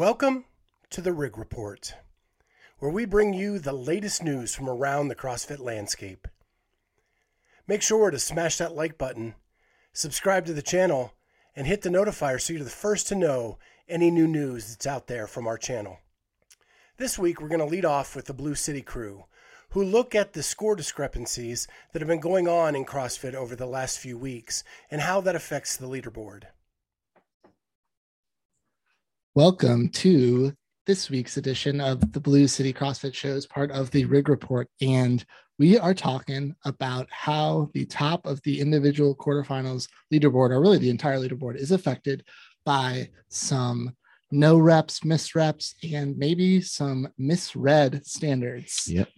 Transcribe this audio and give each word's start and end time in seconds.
Welcome 0.00 0.46
to 0.88 1.02
the 1.02 1.12
Rig 1.12 1.36
Report, 1.36 1.94
where 2.78 2.90
we 2.90 3.04
bring 3.04 3.34
you 3.34 3.58
the 3.58 3.74
latest 3.74 4.22
news 4.22 4.54
from 4.54 4.66
around 4.66 5.08
the 5.08 5.14
CrossFit 5.14 5.58
landscape. 5.58 6.26
Make 7.68 7.82
sure 7.82 8.10
to 8.10 8.18
smash 8.18 8.56
that 8.56 8.74
like 8.74 8.96
button, 8.96 9.34
subscribe 9.92 10.46
to 10.46 10.54
the 10.54 10.62
channel, 10.62 11.12
and 11.54 11.66
hit 11.66 11.82
the 11.82 11.90
notifier 11.90 12.40
so 12.40 12.54
you're 12.54 12.64
the 12.64 12.70
first 12.70 13.08
to 13.08 13.14
know 13.14 13.58
any 13.90 14.10
new 14.10 14.26
news 14.26 14.70
that's 14.70 14.86
out 14.86 15.06
there 15.06 15.26
from 15.26 15.46
our 15.46 15.58
channel. 15.58 15.98
This 16.96 17.18
week, 17.18 17.38
we're 17.38 17.48
going 17.48 17.60
to 17.60 17.66
lead 17.66 17.84
off 17.84 18.16
with 18.16 18.24
the 18.24 18.32
Blues 18.32 18.60
City 18.60 18.80
crew, 18.80 19.26
who 19.72 19.84
look 19.84 20.14
at 20.14 20.32
the 20.32 20.42
score 20.42 20.76
discrepancies 20.76 21.68
that 21.92 22.00
have 22.00 22.08
been 22.08 22.20
going 22.20 22.48
on 22.48 22.74
in 22.74 22.86
CrossFit 22.86 23.34
over 23.34 23.54
the 23.54 23.66
last 23.66 23.98
few 23.98 24.16
weeks 24.16 24.64
and 24.90 25.02
how 25.02 25.20
that 25.20 25.36
affects 25.36 25.76
the 25.76 25.86
leaderboard. 25.86 26.44
Welcome 29.36 29.90
to 29.90 30.52
this 30.86 31.08
week's 31.08 31.36
edition 31.36 31.80
of 31.80 32.12
the 32.12 32.18
Blues 32.18 32.52
City 32.52 32.72
CrossFit 32.72 33.14
Shows, 33.14 33.46
part 33.46 33.70
of 33.70 33.88
the 33.92 34.04
Rig 34.06 34.28
Report. 34.28 34.66
And 34.80 35.24
we 35.56 35.78
are 35.78 35.94
talking 35.94 36.56
about 36.64 37.06
how 37.12 37.70
the 37.72 37.84
top 37.84 38.26
of 38.26 38.42
the 38.42 38.60
individual 38.60 39.14
quarterfinals 39.14 39.86
leaderboard, 40.12 40.50
or 40.50 40.60
really 40.60 40.78
the 40.78 40.90
entire 40.90 41.20
leaderboard, 41.20 41.54
is 41.54 41.70
affected 41.70 42.24
by 42.64 43.08
some 43.28 43.94
no 44.32 44.58
reps, 44.58 45.04
misreps, 45.04 45.76
and 45.92 46.18
maybe 46.18 46.60
some 46.60 47.06
misread 47.16 48.04
standards. 48.04 48.88
Yep. 48.88 49.10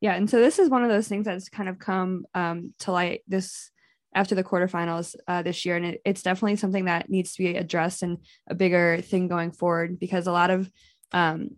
Yeah, 0.00 0.14
and 0.14 0.30
so 0.30 0.40
this 0.40 0.58
is 0.58 0.70
one 0.70 0.82
of 0.82 0.88
those 0.88 1.08
things 1.08 1.26
that's 1.26 1.50
kind 1.50 1.68
of 1.68 1.78
come 1.78 2.24
um, 2.34 2.72
to 2.78 2.92
light 2.92 3.20
this 3.28 3.70
after 4.14 4.34
the 4.34 4.44
quarterfinals 4.44 5.14
uh, 5.26 5.42
this 5.42 5.64
year, 5.64 5.76
and 5.76 5.86
it, 5.86 6.00
it's 6.04 6.22
definitely 6.22 6.56
something 6.56 6.86
that 6.86 7.10
needs 7.10 7.34
to 7.34 7.42
be 7.42 7.56
addressed 7.56 8.02
and 8.02 8.18
a 8.48 8.54
bigger 8.54 9.00
thing 9.00 9.28
going 9.28 9.52
forward 9.52 9.98
because 9.98 10.26
a 10.26 10.32
lot 10.32 10.50
of 10.50 10.70
um, 11.12 11.56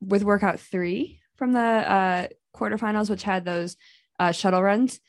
with 0.00 0.24
workout 0.24 0.58
three 0.58 1.20
from 1.36 1.52
the 1.52 1.60
uh, 1.60 2.26
quarterfinals, 2.54 3.10
which 3.10 3.22
had 3.22 3.44
those 3.44 3.76
uh, 4.18 4.32
shuttle 4.32 4.62
runs, 4.62 5.00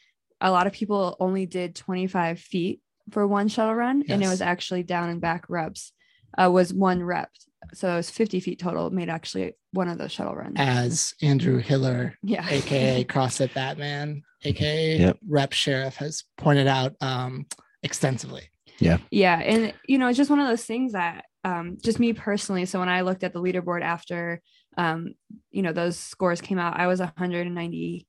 a 0.42 0.52
lot 0.52 0.68
of 0.68 0.74
people 0.74 1.16
only 1.20 1.46
did 1.46 1.76
25 1.76 2.40
feet 2.40 2.82
for 3.12 3.28
one 3.28 3.48
shuttle 3.48 3.76
run, 3.76 4.02
yes. 4.02 4.10
and 4.10 4.24
it 4.24 4.28
was 4.28 4.42
actually 4.42 4.84
down 4.84 5.10
and 5.10 5.22
back 5.22 5.46
reps 5.50 5.94
uh, 6.38 6.50
was 6.50 6.74
one 6.74 7.04
rep. 7.04 7.30
So 7.74 7.94
it 7.94 7.96
was 7.96 8.10
50 8.10 8.40
feet 8.40 8.60
total, 8.60 8.90
made 8.90 9.10
actually 9.10 9.54
one 9.72 9.88
of 9.88 9.98
those 9.98 10.12
shuttle 10.12 10.36
runs. 10.36 10.56
As 10.58 11.14
Andrew 11.22 11.58
Hiller, 11.58 12.18
yeah. 12.24 12.48
aka 12.50 13.04
CrossFit 13.10 13.54
Batman, 13.54 14.24
aka 14.44 14.98
yep. 14.98 15.18
Rep 15.28 15.54
Sheriff, 15.54 15.96
has 15.96 16.24
pointed 16.38 16.68
out 16.68 16.94
um, 17.02 17.46
extensively. 17.82 18.50
Yeah. 18.80 18.98
Yeah. 19.12 19.40
And, 19.40 19.74
you 19.88 19.98
know, 19.98 20.08
it's 20.08 20.18
just 20.18 20.30
one 20.30 20.40
of 20.40 20.48
those 20.48 20.66
things 20.66 20.94
that 20.94 21.26
um, 21.44 21.78
just 21.84 22.00
me 22.00 22.14
personally. 22.14 22.66
So 22.66 22.80
when 22.80 22.90
I 22.90 23.02
looked 23.02 23.24
at 23.24 23.34
the 23.34 23.42
leaderboard 23.42 23.82
after, 23.82 24.42
um, 24.78 25.14
you 25.52 25.62
know, 25.62 25.74
those 25.74 25.98
scores 25.98 26.42
came 26.42 26.60
out, 26.60 26.80
I 26.80 26.88
was 26.88 27.00
198th 27.00 28.06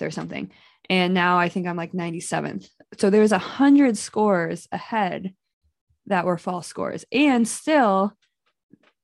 or 0.00 0.10
something. 0.10 0.50
And 0.90 1.14
now 1.14 1.38
I 1.38 1.48
think 1.48 1.66
I'm 1.66 1.76
like 1.76 1.92
97th. 1.92 2.68
So 2.98 3.10
there 3.10 3.20
was 3.20 3.32
a 3.32 3.38
hundred 3.38 3.96
scores 3.96 4.68
ahead 4.72 5.34
that 6.06 6.26
were 6.26 6.38
false 6.38 6.66
scores. 6.66 7.04
And 7.12 7.46
still, 7.46 8.12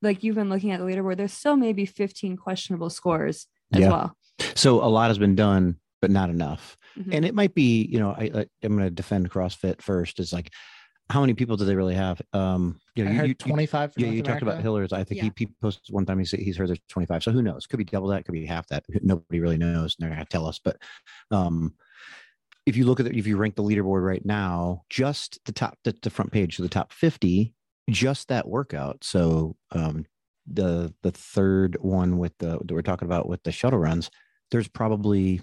like 0.02 0.22
you've 0.22 0.36
been 0.36 0.50
looking 0.50 0.70
at 0.70 0.80
the 0.80 0.86
leaderboard, 0.86 1.16
there's 1.16 1.32
still 1.32 1.56
maybe 1.56 1.86
15 1.86 2.36
questionable 2.36 2.90
scores 2.90 3.46
as 3.72 3.80
yeah. 3.80 3.88
well. 3.88 4.16
So 4.54 4.82
a 4.82 4.86
lot 4.86 5.08
has 5.08 5.18
been 5.18 5.34
done, 5.34 5.76
but 6.00 6.10
not 6.10 6.30
enough. 6.30 6.76
Mm-hmm. 6.98 7.12
And 7.12 7.24
it 7.24 7.34
might 7.34 7.54
be, 7.54 7.84
you 7.84 7.98
know, 7.98 8.10
I, 8.10 8.46
I'm 8.62 8.76
going 8.76 8.84
to 8.84 8.90
defend 8.90 9.30
CrossFit 9.30 9.82
first. 9.82 10.20
Is 10.20 10.32
like, 10.32 10.52
how 11.10 11.20
many 11.20 11.34
people 11.34 11.56
do 11.56 11.64
they 11.64 11.74
really 11.74 11.94
have? 11.94 12.20
Um, 12.32 12.80
you 12.94 13.04
know, 13.04 13.10
I 13.10 13.24
you, 13.26 13.34
25. 13.34 13.94
yeah, 13.96 14.08
you 14.08 14.22
talked 14.22 14.42
about 14.42 14.62
Hiller's. 14.62 14.92
I 14.92 15.04
think 15.04 15.18
yeah. 15.18 15.30
he, 15.36 15.46
he 15.46 15.48
posted 15.60 15.92
one 15.92 16.04
time. 16.04 16.18
He 16.18 16.24
said 16.24 16.40
he's 16.40 16.56
heard 16.56 16.68
there's 16.68 16.80
25. 16.88 17.22
So 17.22 17.32
who 17.32 17.42
knows? 17.42 17.66
Could 17.66 17.78
be 17.78 17.84
double 17.84 18.08
that. 18.08 18.24
Could 18.24 18.32
be 18.32 18.46
half 18.46 18.68
that. 18.68 18.84
Nobody 19.02 19.40
really 19.40 19.58
knows. 19.58 19.96
They're 19.98 20.10
going 20.10 20.20
to 20.20 20.26
tell 20.26 20.46
us. 20.46 20.60
But 20.62 20.76
um, 21.30 21.74
if 22.66 22.76
you 22.76 22.84
look 22.84 23.00
at 23.00 23.06
the, 23.06 23.16
if 23.16 23.26
you 23.26 23.36
rank 23.36 23.56
the 23.56 23.62
leaderboard 23.62 24.04
right 24.04 24.24
now, 24.24 24.82
just 24.90 25.38
the 25.46 25.52
top, 25.52 25.78
the, 25.84 25.96
the 26.02 26.10
front 26.10 26.30
page, 26.30 26.56
so 26.56 26.62
the 26.62 26.68
top 26.68 26.92
50, 26.92 27.54
just 27.88 28.28
that 28.28 28.48
workout. 28.48 29.02
So 29.02 29.56
um, 29.72 30.04
the 30.46 30.92
the 31.02 31.10
third 31.10 31.76
one 31.80 32.18
with 32.18 32.36
the 32.38 32.58
that 32.64 32.70
we're 32.70 32.82
talking 32.82 33.06
about 33.06 33.28
with 33.28 33.42
the 33.42 33.52
shuttle 33.52 33.78
runs, 33.78 34.10
there's 34.50 34.68
probably 34.68 35.40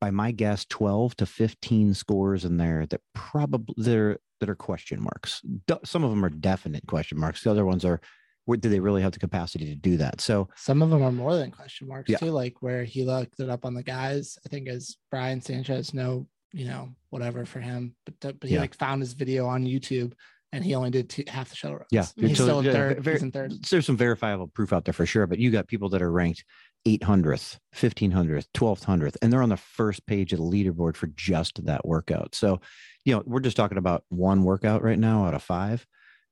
by 0.00 0.10
my 0.10 0.30
guess 0.30 0.64
12 0.66 1.16
to 1.16 1.26
15 1.26 1.92
scores 1.94 2.44
in 2.44 2.56
there 2.56 2.86
that 2.86 3.00
probably 3.14 3.74
they're 3.76 4.18
that 4.40 4.48
are 4.48 4.54
question 4.54 5.02
marks. 5.02 5.42
Some 5.84 6.04
of 6.04 6.10
them 6.10 6.24
are 6.24 6.30
definite 6.30 6.86
question 6.86 7.18
marks. 7.18 7.42
The 7.42 7.50
other 7.50 7.64
ones 7.64 7.84
are 7.84 8.00
where 8.44 8.56
do 8.56 8.70
they 8.70 8.80
really 8.80 9.02
have 9.02 9.12
the 9.12 9.18
capacity 9.18 9.66
to 9.66 9.74
do 9.74 9.98
that? 9.98 10.22
So 10.22 10.48
some 10.56 10.80
of 10.80 10.88
them 10.88 11.02
are 11.02 11.12
more 11.12 11.36
than 11.36 11.50
question 11.50 11.86
marks 11.86 12.08
yeah. 12.08 12.16
too, 12.16 12.30
like 12.30 12.62
where 12.62 12.82
he 12.82 13.04
looked 13.04 13.40
it 13.40 13.50
up 13.50 13.66
on 13.66 13.74
the 13.74 13.82
guys. 13.82 14.38
I 14.46 14.48
think 14.48 14.68
as 14.68 14.96
Brian 15.10 15.42
Sanchez, 15.42 15.92
no, 15.92 16.26
you 16.52 16.64
know, 16.64 16.88
whatever 17.10 17.44
for 17.44 17.60
him, 17.60 17.94
but 18.06 18.38
but 18.40 18.48
he 18.48 18.54
yeah. 18.54 18.60
like 18.60 18.74
found 18.74 19.02
his 19.02 19.12
video 19.12 19.46
on 19.46 19.66
YouTube 19.66 20.14
and 20.52 20.64
he 20.64 20.74
only 20.74 20.90
did 20.90 21.10
two, 21.10 21.24
half 21.28 21.50
the 21.50 21.56
shuttle 21.56 21.76
runs. 21.76 21.88
Yeah, 21.90 22.06
he's 22.16 22.38
so, 22.38 22.44
still 22.44 22.64
yeah, 22.64 22.72
third. 22.72 23.02
Very, 23.02 23.16
he's 23.16 23.22
in 23.22 23.32
third. 23.32 23.52
There's 23.64 23.86
some 23.86 23.96
verifiable 23.96 24.48
proof 24.48 24.72
out 24.72 24.84
there 24.84 24.94
for 24.94 25.06
sure, 25.06 25.26
but 25.26 25.38
you 25.38 25.50
got 25.50 25.68
people 25.68 25.88
that 25.90 26.02
are 26.02 26.10
ranked 26.10 26.44
800th, 26.86 27.58
1500th, 27.74 28.46
1200th, 28.54 29.16
and 29.20 29.32
they're 29.32 29.42
on 29.42 29.48
the 29.48 29.56
first 29.56 30.06
page 30.06 30.32
of 30.32 30.38
the 30.38 30.44
leaderboard 30.44 30.96
for 30.96 31.08
just 31.08 31.64
that 31.66 31.86
workout. 31.86 32.34
So, 32.34 32.60
you 33.04 33.14
know, 33.14 33.22
we're 33.26 33.40
just 33.40 33.56
talking 33.56 33.78
about 33.78 34.04
one 34.08 34.44
workout 34.44 34.82
right 34.82 34.98
now 34.98 35.26
out 35.26 35.34
of 35.34 35.42
five 35.42 35.86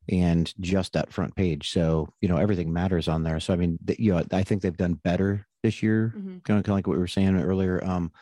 and 0.09 0.53
just 0.61 0.93
that 0.93 1.13
front 1.13 1.35
page. 1.35 1.71
So, 1.71 2.09
you 2.21 2.29
know, 2.29 2.37
everything 2.37 2.73
matters 2.73 3.09
on 3.09 3.23
there. 3.23 3.41
So, 3.41 3.53
I 3.53 3.57
mean, 3.57 3.79
you 3.99 4.15
know, 4.15 4.25
I 4.33 4.43
think 4.45 4.63
they've 4.63 4.77
done 4.77 4.95
better 4.95 5.47
this 5.63 5.83
year, 5.83 6.15
mm-hmm. 6.17 6.39
kind, 6.45 6.59
of, 6.59 6.65
kind 6.65 6.69
of 6.69 6.75
like 6.75 6.87
what 6.87 6.95
we 6.95 7.01
were 7.01 7.09
saying 7.09 7.41
earlier, 7.41 7.85
um, 7.85 8.13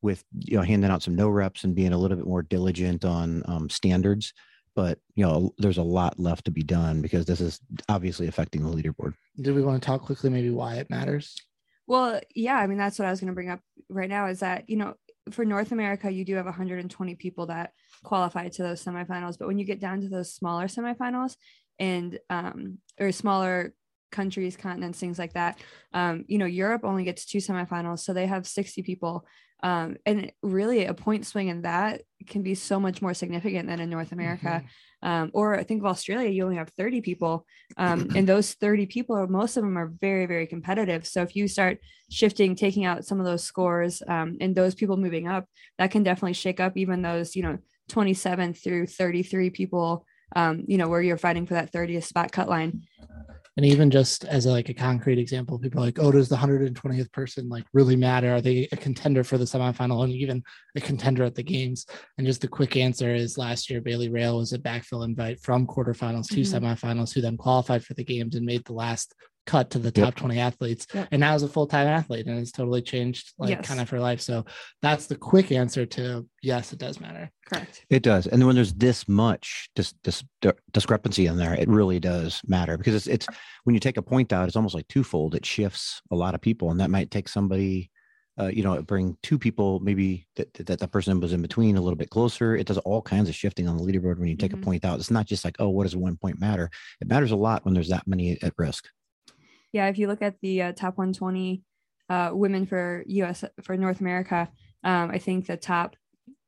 with, 0.00 0.24
you 0.38 0.56
know, 0.56 0.62
handing 0.62 0.90
out 0.90 1.02
some 1.02 1.16
no 1.16 1.28
reps 1.28 1.64
and 1.64 1.74
being 1.74 1.92
a 1.92 1.98
little 1.98 2.16
bit 2.16 2.26
more 2.26 2.42
diligent 2.42 3.04
on 3.04 3.42
um, 3.46 3.68
standards. 3.68 4.32
But, 4.78 5.00
you 5.16 5.26
know, 5.26 5.52
there's 5.58 5.78
a 5.78 5.82
lot 5.82 6.20
left 6.20 6.44
to 6.44 6.52
be 6.52 6.62
done 6.62 7.02
because 7.02 7.26
this 7.26 7.40
is 7.40 7.58
obviously 7.88 8.28
affecting 8.28 8.62
the 8.62 8.70
leaderboard. 8.70 9.14
Do 9.40 9.52
we 9.52 9.60
want 9.60 9.82
to 9.82 9.84
talk 9.84 10.02
quickly 10.02 10.30
maybe 10.30 10.50
why 10.50 10.76
it 10.76 10.88
matters? 10.88 11.34
Well, 11.88 12.20
yeah, 12.32 12.54
I 12.54 12.68
mean, 12.68 12.78
that's 12.78 12.96
what 12.96 13.08
I 13.08 13.10
was 13.10 13.18
going 13.18 13.26
to 13.26 13.34
bring 13.34 13.50
up 13.50 13.58
right 13.88 14.08
now 14.08 14.28
is 14.28 14.38
that, 14.38 14.70
you 14.70 14.76
know, 14.76 14.94
for 15.32 15.44
North 15.44 15.72
America, 15.72 16.08
you 16.08 16.24
do 16.24 16.36
have 16.36 16.44
120 16.44 17.16
people 17.16 17.46
that 17.46 17.72
qualify 18.04 18.50
to 18.50 18.62
those 18.62 18.84
semifinals. 18.84 19.36
But 19.36 19.48
when 19.48 19.58
you 19.58 19.64
get 19.64 19.80
down 19.80 20.00
to 20.02 20.08
those 20.08 20.32
smaller 20.32 20.66
semifinals 20.66 21.34
and 21.80 22.16
um, 22.30 22.78
or 23.00 23.10
smaller 23.10 23.74
countries, 24.10 24.56
continents, 24.56 24.98
things 24.98 25.18
like 25.18 25.34
that, 25.34 25.58
um, 25.92 26.24
you 26.28 26.38
know, 26.38 26.46
Europe 26.46 26.82
only 26.84 27.04
gets 27.04 27.24
two 27.24 27.38
semifinals, 27.38 28.00
so 28.00 28.12
they 28.12 28.26
have 28.26 28.46
60 28.46 28.82
people. 28.82 29.26
Um, 29.62 29.96
and 30.06 30.30
really, 30.42 30.84
a 30.84 30.94
point 30.94 31.26
swing 31.26 31.48
in 31.48 31.62
that 31.62 32.02
can 32.26 32.42
be 32.42 32.54
so 32.54 32.78
much 32.78 33.02
more 33.02 33.14
significant 33.14 33.68
than 33.68 33.80
in 33.80 33.90
North 33.90 34.12
America. 34.12 34.62
Mm-hmm 34.62 34.66
um, 35.02 35.30
or 35.32 35.56
I 35.56 35.62
think 35.62 35.80
of 35.80 35.86
Australia, 35.86 36.28
you 36.28 36.44
only 36.44 36.56
have 36.56 36.70
30 36.70 37.00
people. 37.00 37.46
Um, 37.76 38.10
and 38.16 38.26
those 38.26 38.54
30 38.54 38.86
people, 38.86 39.26
most 39.28 39.56
of 39.56 39.62
them 39.62 39.78
are 39.78 39.92
very, 40.00 40.26
very 40.26 40.46
competitive. 40.46 41.06
So 41.06 41.22
if 41.22 41.36
you 41.36 41.46
start 41.46 41.78
shifting, 42.10 42.56
taking 42.56 42.84
out 42.84 43.04
some 43.04 43.20
of 43.20 43.26
those 43.26 43.44
scores 43.44 44.02
um, 44.08 44.36
and 44.40 44.54
those 44.54 44.74
people 44.74 44.96
moving 44.96 45.28
up, 45.28 45.46
that 45.78 45.90
can 45.90 46.02
definitely 46.02 46.32
shake 46.32 46.58
up 46.58 46.76
even 46.76 47.02
those, 47.02 47.36
you 47.36 47.42
know, 47.42 47.58
27 47.88 48.54
through 48.54 48.86
33 48.86 49.50
people, 49.50 50.04
um, 50.34 50.64
you 50.66 50.76
know, 50.78 50.88
where 50.88 51.00
you're 51.00 51.16
fighting 51.16 51.46
for 51.46 51.54
that 51.54 51.72
30th 51.72 52.04
spot 52.04 52.32
cut 52.32 52.48
line 52.48 52.82
and 53.58 53.66
even 53.66 53.90
just 53.90 54.24
as 54.26 54.46
a, 54.46 54.50
like 54.52 54.68
a 54.68 54.74
concrete 54.74 55.18
example 55.18 55.58
people 55.58 55.82
are 55.82 55.86
like 55.86 55.98
oh 55.98 56.12
does 56.12 56.28
the 56.28 56.36
120th 56.36 57.12
person 57.12 57.48
like 57.48 57.64
really 57.72 57.96
matter 57.96 58.32
are 58.32 58.40
they 58.40 58.68
a 58.70 58.76
contender 58.76 59.24
for 59.24 59.36
the 59.36 59.44
semifinal 59.44 60.04
and 60.04 60.12
even 60.12 60.42
a 60.76 60.80
contender 60.80 61.24
at 61.24 61.34
the 61.34 61.42
games 61.42 61.84
and 62.16 62.26
just 62.26 62.40
the 62.40 62.46
quick 62.46 62.76
answer 62.76 63.12
is 63.12 63.36
last 63.36 63.68
year 63.68 63.80
bailey 63.80 64.08
rail 64.08 64.38
was 64.38 64.52
a 64.52 64.58
backfill 64.58 65.04
invite 65.04 65.40
from 65.40 65.66
quarterfinals 65.66 66.28
to 66.28 66.36
mm-hmm. 66.36 66.64
semifinals 66.64 67.12
who 67.12 67.20
then 67.20 67.36
qualified 67.36 67.84
for 67.84 67.94
the 67.94 68.04
games 68.04 68.36
and 68.36 68.46
made 68.46 68.64
the 68.64 68.72
last 68.72 69.12
cut 69.48 69.70
to 69.70 69.78
the 69.78 69.90
top 69.90 70.08
yep. 70.08 70.14
20 70.16 70.38
athletes 70.38 70.86
yep. 70.92 71.08
and 71.10 71.20
now 71.20 71.34
is 71.34 71.42
a 71.42 71.48
full-time 71.48 71.86
athlete 71.86 72.26
and 72.26 72.38
it's 72.38 72.52
totally 72.52 72.82
changed 72.82 73.32
like 73.38 73.48
yes. 73.48 73.66
kind 73.66 73.80
of 73.80 73.88
her 73.88 73.98
life 73.98 74.20
so 74.20 74.44
that's 74.82 75.06
the 75.06 75.16
quick 75.16 75.50
answer 75.50 75.86
to 75.86 76.28
yes 76.42 76.70
it 76.74 76.78
does 76.78 77.00
matter 77.00 77.30
correct 77.46 77.86
it 77.88 78.02
does 78.02 78.26
and 78.26 78.46
when 78.46 78.54
there's 78.54 78.74
this 78.74 79.08
much 79.08 79.70
dis- 79.74 79.94
dis- 80.04 80.22
discrepancy 80.72 81.24
in 81.24 81.38
there 81.38 81.54
it 81.54 81.66
really 81.66 81.98
does 81.98 82.42
matter 82.46 82.76
because 82.76 82.94
it's 82.94 83.06
it's 83.06 83.26
when 83.64 83.72
you 83.72 83.80
take 83.80 83.96
a 83.96 84.02
point 84.02 84.34
out 84.34 84.46
it's 84.46 84.56
almost 84.56 84.74
like 84.74 84.86
twofold 84.88 85.34
it 85.34 85.46
shifts 85.46 86.02
a 86.10 86.14
lot 86.14 86.34
of 86.34 86.42
people 86.42 86.70
and 86.70 86.78
that 86.78 86.90
might 86.90 87.10
take 87.10 87.26
somebody 87.26 87.90
uh, 88.40 88.46
you 88.46 88.62
know, 88.62 88.80
bring 88.82 89.16
two 89.24 89.36
people, 89.36 89.80
maybe 89.80 90.24
that, 90.36 90.54
that 90.54 90.78
that 90.78 90.92
person 90.92 91.18
was 91.18 91.32
in 91.32 91.42
between 91.42 91.76
a 91.76 91.80
little 91.80 91.96
bit 91.96 92.08
closer. 92.08 92.54
It 92.54 92.68
does 92.68 92.78
all 92.78 93.02
kinds 93.02 93.28
of 93.28 93.34
shifting 93.34 93.68
on 93.68 93.76
the 93.76 93.82
leaderboard 93.82 94.20
when 94.20 94.28
you 94.28 94.36
take 94.36 94.52
mm-hmm. 94.52 94.62
a 94.62 94.64
point 94.64 94.84
out. 94.84 95.00
It's 95.00 95.10
not 95.10 95.26
just 95.26 95.44
like, 95.44 95.56
oh, 95.58 95.70
what 95.70 95.82
does 95.82 95.96
one 95.96 96.16
point 96.16 96.38
matter? 96.38 96.70
It 97.00 97.08
matters 97.08 97.32
a 97.32 97.36
lot 97.36 97.64
when 97.64 97.74
there's 97.74 97.88
that 97.88 98.06
many 98.06 98.40
at 98.40 98.54
risk 98.56 98.84
yeah, 99.72 99.88
if 99.88 99.98
you 99.98 100.06
look 100.06 100.22
at 100.22 100.36
the 100.40 100.62
uh, 100.62 100.72
top 100.72 100.96
120 100.96 101.62
uh, 102.08 102.30
women 102.32 102.66
for 102.66 103.04
US 103.06 103.44
for 103.62 103.76
North 103.76 104.00
America, 104.00 104.48
um, 104.84 105.10
I 105.10 105.18
think 105.18 105.46
the 105.46 105.56
top 105.56 105.96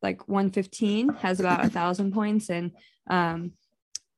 like 0.03 0.29
115 0.29 1.11
has 1.21 1.41
about 1.41 1.65
a 1.65 1.69
thousand 1.69 2.13
points, 2.13 2.49
and 2.49 2.73
um, 3.09 3.53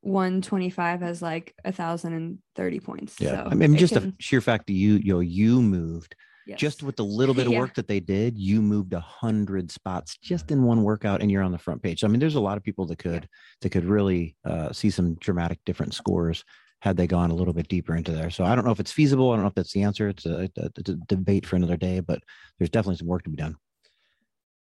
125 0.03 1.01
has 1.01 1.23
like 1.23 1.55
a 1.65 1.73
thousand 1.73 2.13
and 2.15 2.39
thirty 2.55 2.81
points. 2.81 3.17
Yeah, 3.19 3.45
so 3.45 3.49
I 3.51 3.55
mean, 3.55 3.77
just 3.77 3.95
can- 3.95 4.11
the 4.11 4.15
sheer 4.19 4.41
fact 4.41 4.67
that 4.67 4.75
you 4.75 4.95
you 4.95 5.15
know 5.15 5.21
you 5.21 5.61
moved 5.61 6.15
yes. 6.47 6.59
just 6.59 6.83
with 6.83 6.97
the 6.97 7.05
little 7.05 7.35
bit 7.35 7.47
of 7.47 7.53
Yeah. 7.53 7.61
work 7.61 7.75
that 7.75 7.89
they 7.89 8.01
did, 8.01 8.39
you 8.39 8.63
moved 8.63 8.93
a 8.93 9.01
hundred 9.01 9.71
spots 9.71 10.17
just 10.19 10.51
in 10.51 10.63
one 10.63 10.83
workout, 10.83 11.21
and 11.21 11.31
you're 11.31 11.43
on 11.43 11.53
the 11.53 11.59
front 11.59 11.83
page. 11.83 12.01
So, 12.01 12.07
I 12.07 12.11
mean, 12.11 12.21
there's 12.21 12.37
a 12.37 12.41
lot 12.41 12.57
of 12.57 12.63
people 12.63 12.87
that 12.87 12.99
could 12.99 13.29
that 13.61 13.71
could 13.71 13.85
really 13.85 14.37
uh, 14.45 14.73
see 14.73 14.91
some 14.91 15.15
dramatic 15.17 15.59
different 15.65 15.95
scores 15.95 16.45
had 16.83 16.97
they 16.97 17.07
gone 17.07 17.31
a 17.31 17.35
little 17.35 17.55
bit 17.55 17.69
deeper 17.69 17.95
into 17.95 18.11
there. 18.11 18.29
So, 18.29 18.43
I 18.45 18.57
don't 18.57 18.65
know 18.65 18.73
if 18.73 18.81
it's 18.81 18.91
feasible. 18.91 19.31
I 19.31 19.37
don't 19.37 19.45
know 19.45 19.49
if 19.49 19.55
that's 19.55 19.73
the 19.73 19.85
answer. 19.85 20.09
It's 20.09 20.27
a, 20.27 20.51
a, 20.57 20.71
it's 20.77 20.91
a 20.91 20.97
debate 21.07 21.47
for 21.47 21.55
another 21.55 21.77
day, 21.77 22.01
but 22.01 22.21
there's 22.59 22.71
definitely 22.71 22.97
some 22.97 23.07
work 23.07 23.23
to 23.23 23.31
be 23.31 23.37
done. 23.37 23.57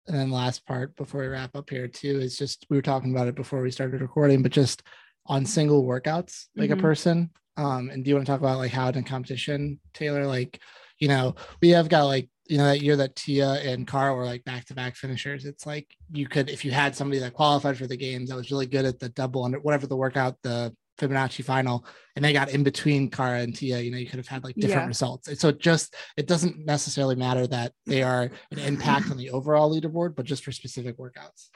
and 0.09 0.17
then 0.19 0.31
last 0.31 0.67
part 0.67 0.97
before 0.97 1.21
we 1.21 1.29
wrap 1.29 1.55
up 1.55 1.71
here 1.71 1.87
too 1.87 2.19
is 2.19 2.37
just 2.37 2.67
we 2.69 2.77
were 2.77 2.83
talking 2.83 3.13
about 3.13 3.29
it 3.29 3.37
before 3.37 3.63
we 3.63 3.71
started 3.71 4.01
recording, 4.01 4.43
but 4.43 4.51
just 4.51 4.83
on 5.27 5.47
single 5.47 5.85
workouts, 5.85 6.47
like 6.57 6.71
Mhm. 6.71 6.79
a 6.79 6.83
person. 6.83 7.31
Um, 7.57 7.91
and 7.91 8.03
do 8.03 8.09
you 8.09 8.17
want 8.17 8.27
to 8.27 8.33
talk 8.33 8.41
about 8.41 8.59
like 8.59 8.73
how 8.73 8.89
in 8.89 9.05
competition, 9.05 9.79
Taylor? 9.95 10.27
Like, 10.27 10.61
you 10.99 11.07
know, 11.07 11.37
we 11.63 11.69
have 11.71 11.89
got 11.89 12.05
like 12.07 12.29
you 12.49 12.59
know 12.59 12.65
that 12.65 12.83
year 12.83 12.97
that 12.97 13.15
Tia 13.15 13.53
and 13.71 13.87
Kara 13.87 14.13
were 14.13 14.25
like 14.25 14.43
back 14.45 14.65
to 14.67 14.75
back 14.75 14.97
finishers. 14.97 15.45
It's 15.45 15.65
like 15.65 15.87
you 16.11 16.27
could 16.27 16.51
if 16.51 16.65
you 16.65 16.73
had 16.73 16.97
somebody 16.97 17.21
that 17.21 17.35
qualified 17.35 17.77
for 17.79 17.87
the 17.87 17.97
games 17.97 18.31
that 18.31 18.37
was 18.37 18.51
really 18.51 18.67
good 18.67 18.85
at 18.87 18.99
the 18.99 19.11
double 19.11 19.45
under 19.45 19.61
whatever 19.61 19.87
the 19.87 19.97
workout, 19.97 20.37
the 20.43 20.75
Fibonacci 21.01 21.43
final, 21.45 21.87
and 22.15 22.25
they 22.25 22.33
got 22.33 22.51
in 22.51 22.63
between 22.63 23.11
Kara 23.11 23.41
and 23.41 23.55
Tia, 23.57 23.81
you 23.81 23.91
know, 23.91 23.97
you 23.97 24.07
could 24.07 24.19
have 24.19 24.29
had 24.29 24.45
like 24.45 24.55
different 24.57 24.85
Yeah. 24.85 24.89
results. 24.89 25.41
So 25.41 25.49
it 25.49 25.59
just 25.59 25.95
it 26.17 26.27
doesn't 26.27 26.65
necessarily 26.65 27.17
matter 27.17 27.47
that 27.47 27.73
they 27.87 28.03
are 28.03 28.31
an 28.51 28.59
impact 28.59 29.11
on 29.11 29.17
the 29.17 29.31
overall 29.31 29.75
leaderboard, 29.75 30.15
but 30.15 30.27
just 30.27 30.45
for 30.45 30.53
specific 30.53 30.99
workouts. 30.99 31.49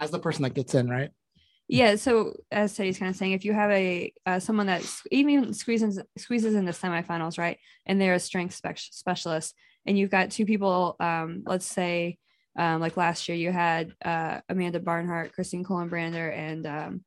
As 0.00 0.10
the 0.10 0.18
person 0.18 0.42
that 0.42 0.54
gets 0.54 0.74
in, 0.74 0.90
right? 0.90 1.10
Yeah, 1.68 1.96
so 1.96 2.34
as 2.52 2.76
Teddy's 2.76 2.98
kind 2.98 3.10
of 3.10 3.16
saying, 3.16 3.32
if 3.32 3.44
you 3.44 3.52
have 3.52 3.70
a 3.70 4.12
uh, 4.24 4.38
someone 4.38 4.66
that 4.66 4.84
even 5.10 5.52
squeezes 5.52 6.00
squeezes 6.16 6.54
in 6.54 6.64
the 6.64 6.72
semifinals, 6.72 7.38
right, 7.38 7.58
and 7.86 8.00
they're 8.00 8.14
a 8.14 8.20
strength 8.20 8.54
spec- 8.54 8.78
specialist, 8.78 9.54
and 9.84 9.98
you've 9.98 10.10
got 10.10 10.30
two 10.30 10.46
people, 10.46 10.94
um, 11.00 11.42
let's 11.44 11.66
say, 11.66 12.18
um, 12.56 12.80
like 12.80 12.96
last 12.96 13.28
year 13.28 13.36
you 13.36 13.50
had 13.50 13.92
uh, 14.04 14.40
Amanda 14.48 14.78
Barnhart, 14.78 15.32
Christine 15.32 15.64
Kolenbrander, 15.64 16.32
and 16.32 16.66
um, 16.66 17.04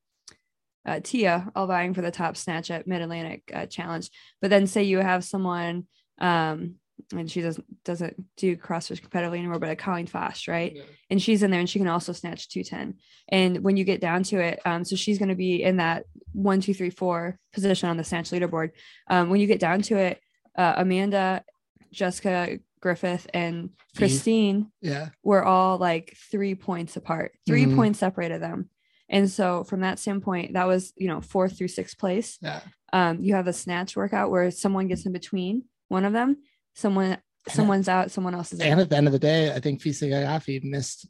uh, 0.85 0.99
Tia 1.03 1.51
all 1.55 1.67
vying 1.67 1.93
for 1.93 2.01
the 2.01 2.11
top 2.11 2.37
snatch 2.37 2.71
at 2.71 2.87
Mid 2.87 3.01
Atlantic 3.01 3.43
uh, 3.53 3.65
Challenge. 3.65 4.09
But 4.41 4.49
then 4.49 4.67
say 4.67 4.83
you 4.83 4.99
have 4.99 5.23
someone, 5.23 5.87
um, 6.19 6.75
and 7.15 7.29
she 7.31 7.41
doesn't 7.41 7.65
doesn't 7.83 8.15
do 8.37 8.55
CrossFit 8.57 9.01
competitively 9.01 9.37
anymore, 9.39 9.59
but 9.59 9.69
a 9.69 9.75
Colleen 9.75 10.07
Fotsch, 10.07 10.47
right? 10.47 10.75
and 11.09 11.21
she's 11.21 11.41
in 11.43 11.49
there 11.49 11.59
and 11.59 11.69
she 11.69 11.79
can 11.79 11.87
also 11.87 12.11
snatch 12.13 12.49
210 12.49 12.93
and 13.29 13.63
when 13.63 13.75
you 13.77 13.83
get 13.83 13.99
down 14.01 14.21
to 14.21 14.37
it 14.39 14.59
um 14.65 14.83
so 14.83 14.95
she's 14.95 15.17
going 15.17 15.29
to 15.29 15.33
be 15.35 15.63
in 15.63 15.77
that 15.77 16.03
one 16.33 16.61
two 16.61 16.73
three 16.73 16.91
four 16.91 17.39
position 17.51 17.89
on 17.89 17.97
the 17.97 18.03
snatch 18.03 18.29
leaderboard 18.29 18.69
um 19.09 19.29
when 19.31 19.39
you 19.39 19.47
get 19.47 19.59
down 19.59 19.81
to 19.81 19.95
it 19.97 20.19
uh, 20.55 20.73
amanda 20.77 21.43
jessica 21.91 22.59
griffith 22.81 23.25
and 23.33 23.71
christine 23.97 24.71
Yeah. 24.81 25.09
were 25.23 25.43
all 25.43 25.77
like 25.79 26.15
three 26.29 26.53
points 26.53 26.95
apart 26.95 27.31
3 27.47 27.65
Mhm. 27.65 27.75
points 27.75 27.99
separated 27.99 28.41
them 28.41 28.69
and 29.09 29.29
so 29.29 29.63
from 29.63 29.81
that 29.81 29.99
standpoint 29.99 30.53
that 30.53 30.67
was 30.67 30.93
you 30.97 31.07
know 31.07 31.21
fourth 31.21 31.57
through 31.57 31.67
sixth 31.67 31.97
place 31.97 32.37
Yeah. 32.41 32.61
um 32.93 33.23
you 33.23 33.33
have 33.35 33.47
a 33.47 33.53
snatch 33.53 33.95
workout 33.95 34.29
where 34.31 34.49
someone 34.51 34.87
gets 34.87 35.05
in 35.05 35.11
between 35.11 35.63
one 35.87 36.05
of 36.05 36.13
them 36.13 36.37
someone 36.75 37.17
someone's 37.47 37.87
out 37.89 38.11
someone 38.11 38.35
else 38.35 38.53
is 38.53 38.59
in 38.59 38.67
And 38.71 38.79
at 38.81 38.89
the 38.89 38.97
end 38.97 39.07
of 39.07 39.13
the 39.13 39.19
day, 39.19 39.51
I 39.53 39.59
think 39.59 39.81
Fee 39.81 39.89
Saghafi 39.91 40.63
missed 40.63 41.07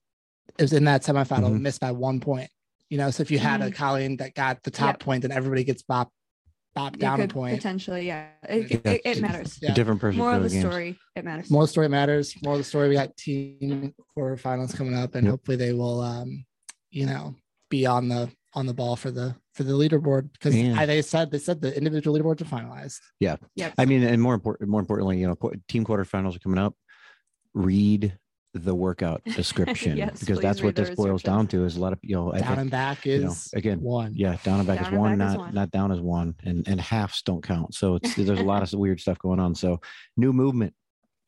it 0.58 0.62
was 0.64 0.74
in 0.74 0.86
that 0.86 1.04
semifinal, 1.04 1.52
Mhm. 1.52 1.62
missed 1.62 1.80
by 1.82 1.92
one 1.92 2.20
point. 2.20 2.50
You 2.90 2.98
know, 2.98 3.12
so 3.12 3.22
if 3.22 3.30
you 3.32 3.38
had 3.40 3.62
a 3.62 3.72
Colleen 3.72 4.18
that 4.18 4.34
got 4.34 4.64
the 4.64 4.72
top 4.72 4.96
Yep. 4.96 5.00
point, 5.00 5.22
then 5.24 5.32
everybody 5.32 5.64
gets 5.64 5.84
bopped, 5.84 6.10
bopped 6.76 6.94
you 6.94 7.00
down 7.00 7.22
a 7.22 7.28
point. 7.28 7.56
potentially 7.58 8.08
yeah 8.08 8.30
it, 8.48 8.72
it, 8.72 8.82
Yeah. 8.86 8.92
it, 8.94 9.02
it 9.06 9.22
matters 9.22 9.60
Yeah. 9.62 9.72
A 9.72 9.76
different 9.76 10.00
person. 10.02 10.18
more 10.20 10.34
of 10.34 10.44
the 10.44 10.50
games. 10.50 10.62
story 10.66 10.98
it 11.16 11.26
matters 11.26 11.50
More 11.52 11.64
the 11.64 11.68
story 11.68 11.88
matters. 11.90 12.34
More 12.44 12.54
of 12.54 12.60
the 12.60 12.64
story. 12.64 12.90
We 12.90 12.96
got 12.96 13.16
team 13.18 13.94
quarterfinals 14.18 14.76
coming 14.76 14.96
up, 14.96 15.16
and 15.16 15.26
Yep. 15.26 15.32
hopefully 15.32 15.58
they 15.58 15.74
will, 15.74 16.02
um, 16.02 16.46
you 16.92 17.06
know, 17.06 17.36
be 17.70 17.86
on 17.86 18.08
the 18.10 18.30
on 18.54 18.66
the 18.66 18.74
ball 18.74 18.96
for 18.96 19.12
the 19.12 19.36
for 19.54 19.64
the 19.64 19.74
leaderboard 19.74 20.32
because 20.34 20.56
Yeah. 20.56 20.86
they 20.86 21.02
said 21.02 21.30
they 21.32 21.38
said 21.38 21.62
the 21.62 21.76
individual 21.78 22.18
leaderboards 22.18 22.42
are 22.42 22.46
finalized. 22.46 23.00
Yeah. 23.20 23.36
Yep 23.56 23.74
I 23.78 23.86
mean, 23.86 24.04
and 24.04 24.22
more 24.22 24.34
important, 24.34 24.70
more 24.70 24.80
importantly, 24.82 25.20
you 25.20 25.28
know, 25.28 25.36
qu- 25.36 25.54
team 25.68 25.86
quarterfinals 25.86 26.36
are 26.36 26.40
coming 26.40 26.58
up. 26.60 26.76
Read 27.54 28.18
the 28.56 28.74
workout 28.74 29.24
description 29.36 29.96
Yes, 29.98 30.20
because 30.20 30.40
that's 30.40 30.64
what 30.64 30.76
this 30.76 30.90
boils 30.90 31.22
down 31.22 31.46
to. 31.50 31.66
Is 31.66 31.78
a 31.78 31.80
lot 31.80 31.94
of 31.94 32.00
you 32.02 32.16
know, 32.16 32.34
I 32.34 32.40
Down 32.40 32.48
think- 32.48 32.60
and 32.62 32.72
back 32.72 33.06
you 33.06 33.14
is 33.14 33.24
know, 33.54 33.58
again, 33.60 33.82
one. 33.82 34.14
yeah, 34.16 34.38
down 34.44 34.60
and 34.60 34.68
back 34.68 34.78
Down 34.80 34.86
is 34.88 34.92
and 34.94 35.00
one, 35.00 35.18
back 35.20 35.28
is 35.28 35.34
not 35.36 35.40
one. 35.46 35.54
not 35.54 35.72
down 35.72 35.92
is 35.92 36.00
one, 36.02 36.36
and 36.44 36.68
and 36.68 36.82
halves 36.82 37.22
don't 37.22 37.44
count. 37.44 37.76
So 37.76 37.96
it's 37.96 38.16
there's 38.16 38.40
a 38.40 38.44
lot 38.44 38.64
of 38.64 38.80
weird 38.80 39.00
stuff 39.00 39.20
going 39.20 39.40
on. 39.40 39.54
So 39.56 39.80
new 40.18 40.34
movement. 40.34 40.74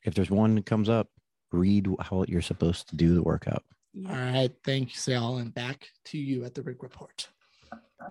If 0.03 0.15
there's 0.15 0.31
one 0.31 0.55
that 0.55 0.65
comes 0.65 0.89
up, 0.89 1.07
read 1.51 1.87
how 1.99 2.25
you're 2.27 2.41
supposed 2.41 2.89
to 2.89 2.95
do 2.95 3.13
the 3.13 3.21
workout. 3.21 3.63
All 4.07 4.15
right. 4.15 4.51
Thanks, 4.63 5.07
y'all, 5.07 5.37
and 5.37 5.53
back 5.53 5.89
to 6.05 6.17
you 6.17 6.45
at 6.45 6.55
the 6.55 6.61
rig 6.61 6.81
report. 6.81 7.27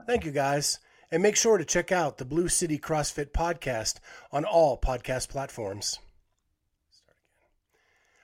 Thank 0.06 0.24
you, 0.24 0.30
guys. 0.30 0.78
And 1.10 1.22
make 1.22 1.36
sure 1.36 1.58
to 1.58 1.64
check 1.64 1.90
out 1.90 2.18
the 2.18 2.24
Blues 2.24 2.54
City 2.54 2.78
CrossFit 2.78 3.32
podcast 3.32 3.98
on 4.30 4.44
all 4.44 4.78
podcast 4.78 5.28
platforms. 5.28 5.98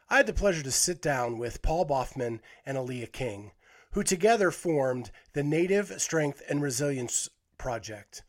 I 0.08 0.18
had 0.18 0.26
the 0.26 0.32
pleasure 0.32 0.62
to 0.62 0.70
sit 0.70 1.02
down 1.02 1.38
with 1.38 1.62
Paul 1.62 1.86
Boffman 1.86 2.38
and 2.64 2.78
Aaliyah 2.78 3.10
King, 3.10 3.50
who 3.92 4.04
together 4.04 4.52
formed 4.52 5.10
the 5.32 5.42
Native 5.42 6.00
Strength 6.00 6.42
and 6.48 6.62
Resilience 6.62 7.28
Project. 7.58 8.22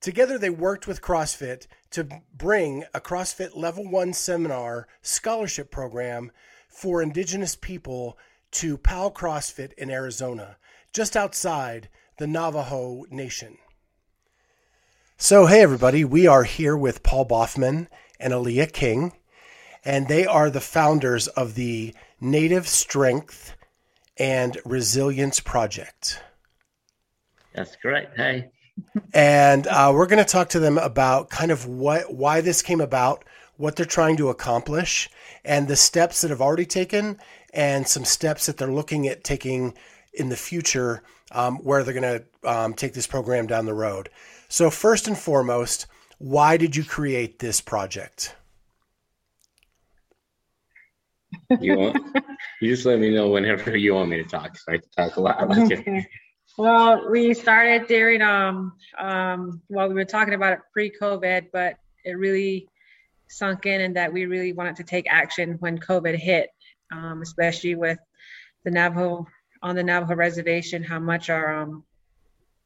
Together, 0.00 0.38
they 0.38 0.50
worked 0.50 0.86
with 0.86 1.02
CrossFit 1.02 1.66
to 1.90 2.06
bring 2.32 2.84
a 2.92 3.00
CrossFit 3.00 3.56
Level 3.56 3.90
1 3.90 4.12
seminar 4.12 4.86
scholarship 5.02 5.70
program 5.72 6.30
for 6.68 7.02
Indigenous 7.02 7.56
people 7.56 8.18
to 8.54 8.78
Powell 8.78 9.10
CrossFit 9.10 9.72
in 9.74 9.90
Arizona, 9.90 10.56
just 10.92 11.16
outside 11.16 11.88
the 12.18 12.26
Navajo 12.26 13.04
Nation. 13.10 13.58
So, 15.16 15.46
hey 15.46 15.60
everybody, 15.60 16.04
we 16.04 16.26
are 16.26 16.44
here 16.44 16.76
with 16.76 17.02
Paul 17.02 17.26
Boffman 17.26 17.88
and 18.20 18.32
Aaliyah 18.32 18.72
King, 18.72 19.12
and 19.84 20.08
they 20.08 20.26
are 20.26 20.50
the 20.50 20.60
founders 20.60 21.28
of 21.28 21.54
the 21.54 21.94
Native 22.20 22.68
Strength 22.68 23.54
and 24.16 24.58
Resilience 24.64 25.40
Project. 25.40 26.20
That's 27.54 27.76
correct. 27.76 28.16
Hey, 28.16 28.50
And 29.12 29.66
uh, 29.66 29.92
we're 29.94 30.06
going 30.06 30.24
to 30.24 30.30
talk 30.30 30.50
to 30.50 30.60
them 30.60 30.78
about 30.78 31.30
kind 31.30 31.50
of 31.50 31.66
what 31.66 32.12
why 32.12 32.40
this 32.40 32.62
came 32.62 32.80
about, 32.80 33.24
what 33.56 33.76
they're 33.76 33.86
trying 33.86 34.16
to 34.16 34.28
accomplish, 34.28 35.10
and 35.44 35.68
the 35.68 35.76
steps 35.76 36.20
that 36.20 36.30
have 36.30 36.40
already 36.40 36.66
taken, 36.66 37.18
and 37.52 37.86
some 37.86 38.04
steps 38.04 38.46
that 38.46 38.56
they're 38.56 38.72
looking 38.72 39.06
at 39.06 39.24
taking 39.24 39.74
in 40.12 40.28
the 40.28 40.36
future, 40.36 41.02
um, 41.32 41.56
where 41.58 41.82
they're 41.82 41.94
going 41.94 42.20
to 42.20 42.48
um, 42.48 42.74
take 42.74 42.94
this 42.94 43.06
program 43.06 43.46
down 43.46 43.66
the 43.66 43.74
road. 43.74 44.08
So 44.48 44.70
first 44.70 45.08
and 45.08 45.18
foremost, 45.18 45.86
why 46.18 46.56
did 46.56 46.76
you 46.76 46.84
create 46.84 47.38
this 47.38 47.60
project? 47.60 48.36
you 51.60 51.76
want 51.76 51.96
you 52.60 52.70
just 52.70 52.86
let 52.86 52.98
me 52.98 53.10
know 53.10 53.28
whenever 53.28 53.76
you 53.76 53.94
want 53.94 54.08
me 54.08 54.22
to 54.22 54.28
talk. 54.28 54.56
So 54.56 54.72
I 54.72 54.78
talk 54.96 55.16
a 55.16 55.20
lot. 55.20 55.40
I'm. 55.40 55.50
Okay. 55.50 56.06
Well, 56.56 57.10
we 57.10 57.34
started 57.34 57.88
during 57.88 58.22
um 58.22 58.74
um 58.98 59.60
well 59.68 59.88
we 59.88 59.94
were 59.94 60.04
talking 60.04 60.34
about 60.34 60.52
it 60.52 60.60
pre-COVID, 60.72 61.48
but 61.52 61.76
it 62.04 62.12
really 62.12 62.68
sunk 63.36 63.66
in 63.66 63.80
and 63.80 63.96
that 63.96 64.12
we 64.12 64.26
really 64.26 64.52
wanted 64.52 64.76
to 64.76 64.84
take 64.84 65.06
action 65.10 65.56
when 65.60 65.78
COVID 65.78 66.16
hit, 66.16 66.50
um, 66.92 67.22
especially 67.22 67.74
with 67.74 67.98
the 68.64 68.70
Navajo 68.70 69.26
on 69.62 69.76
the 69.76 69.82
Navajo 69.82 70.14
reservation, 70.14 70.82
how 70.82 70.98
much 70.98 71.30
our 71.30 71.62
um 71.62 71.84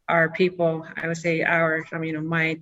our 0.08 0.30
people, 0.30 0.86
I 0.96 1.06
would 1.06 1.18
say 1.18 1.42
our, 1.42 1.84
I 1.92 1.98
mean, 1.98 2.26
my 2.26 2.58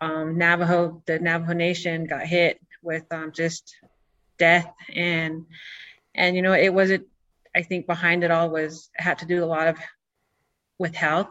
um, 0.00 0.36
Navajo, 0.36 1.00
the 1.06 1.18
Navajo 1.18 1.52
Nation 1.52 2.06
got 2.06 2.26
hit 2.26 2.60
with 2.82 3.04
um, 3.12 3.32
just 3.32 3.76
death. 4.38 4.70
And 4.94 5.46
and 6.14 6.36
you 6.36 6.42
know 6.42 6.52
it 6.52 6.72
wasn't 6.72 7.06
I 7.56 7.62
think 7.62 7.86
behind 7.86 8.24
it 8.24 8.30
all 8.30 8.50
was 8.50 8.90
had 8.94 9.18
to 9.18 9.26
do 9.26 9.42
a 9.42 9.46
lot 9.46 9.68
of 9.68 9.78
with 10.78 10.94
health. 10.94 11.28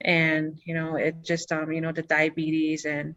And 0.00 0.58
you 0.64 0.74
know 0.74 0.96
it 0.96 1.22
just 1.22 1.50
um 1.52 1.72
you 1.72 1.80
know 1.80 1.92
the 1.92 2.02
diabetes 2.02 2.84
and 2.84 3.14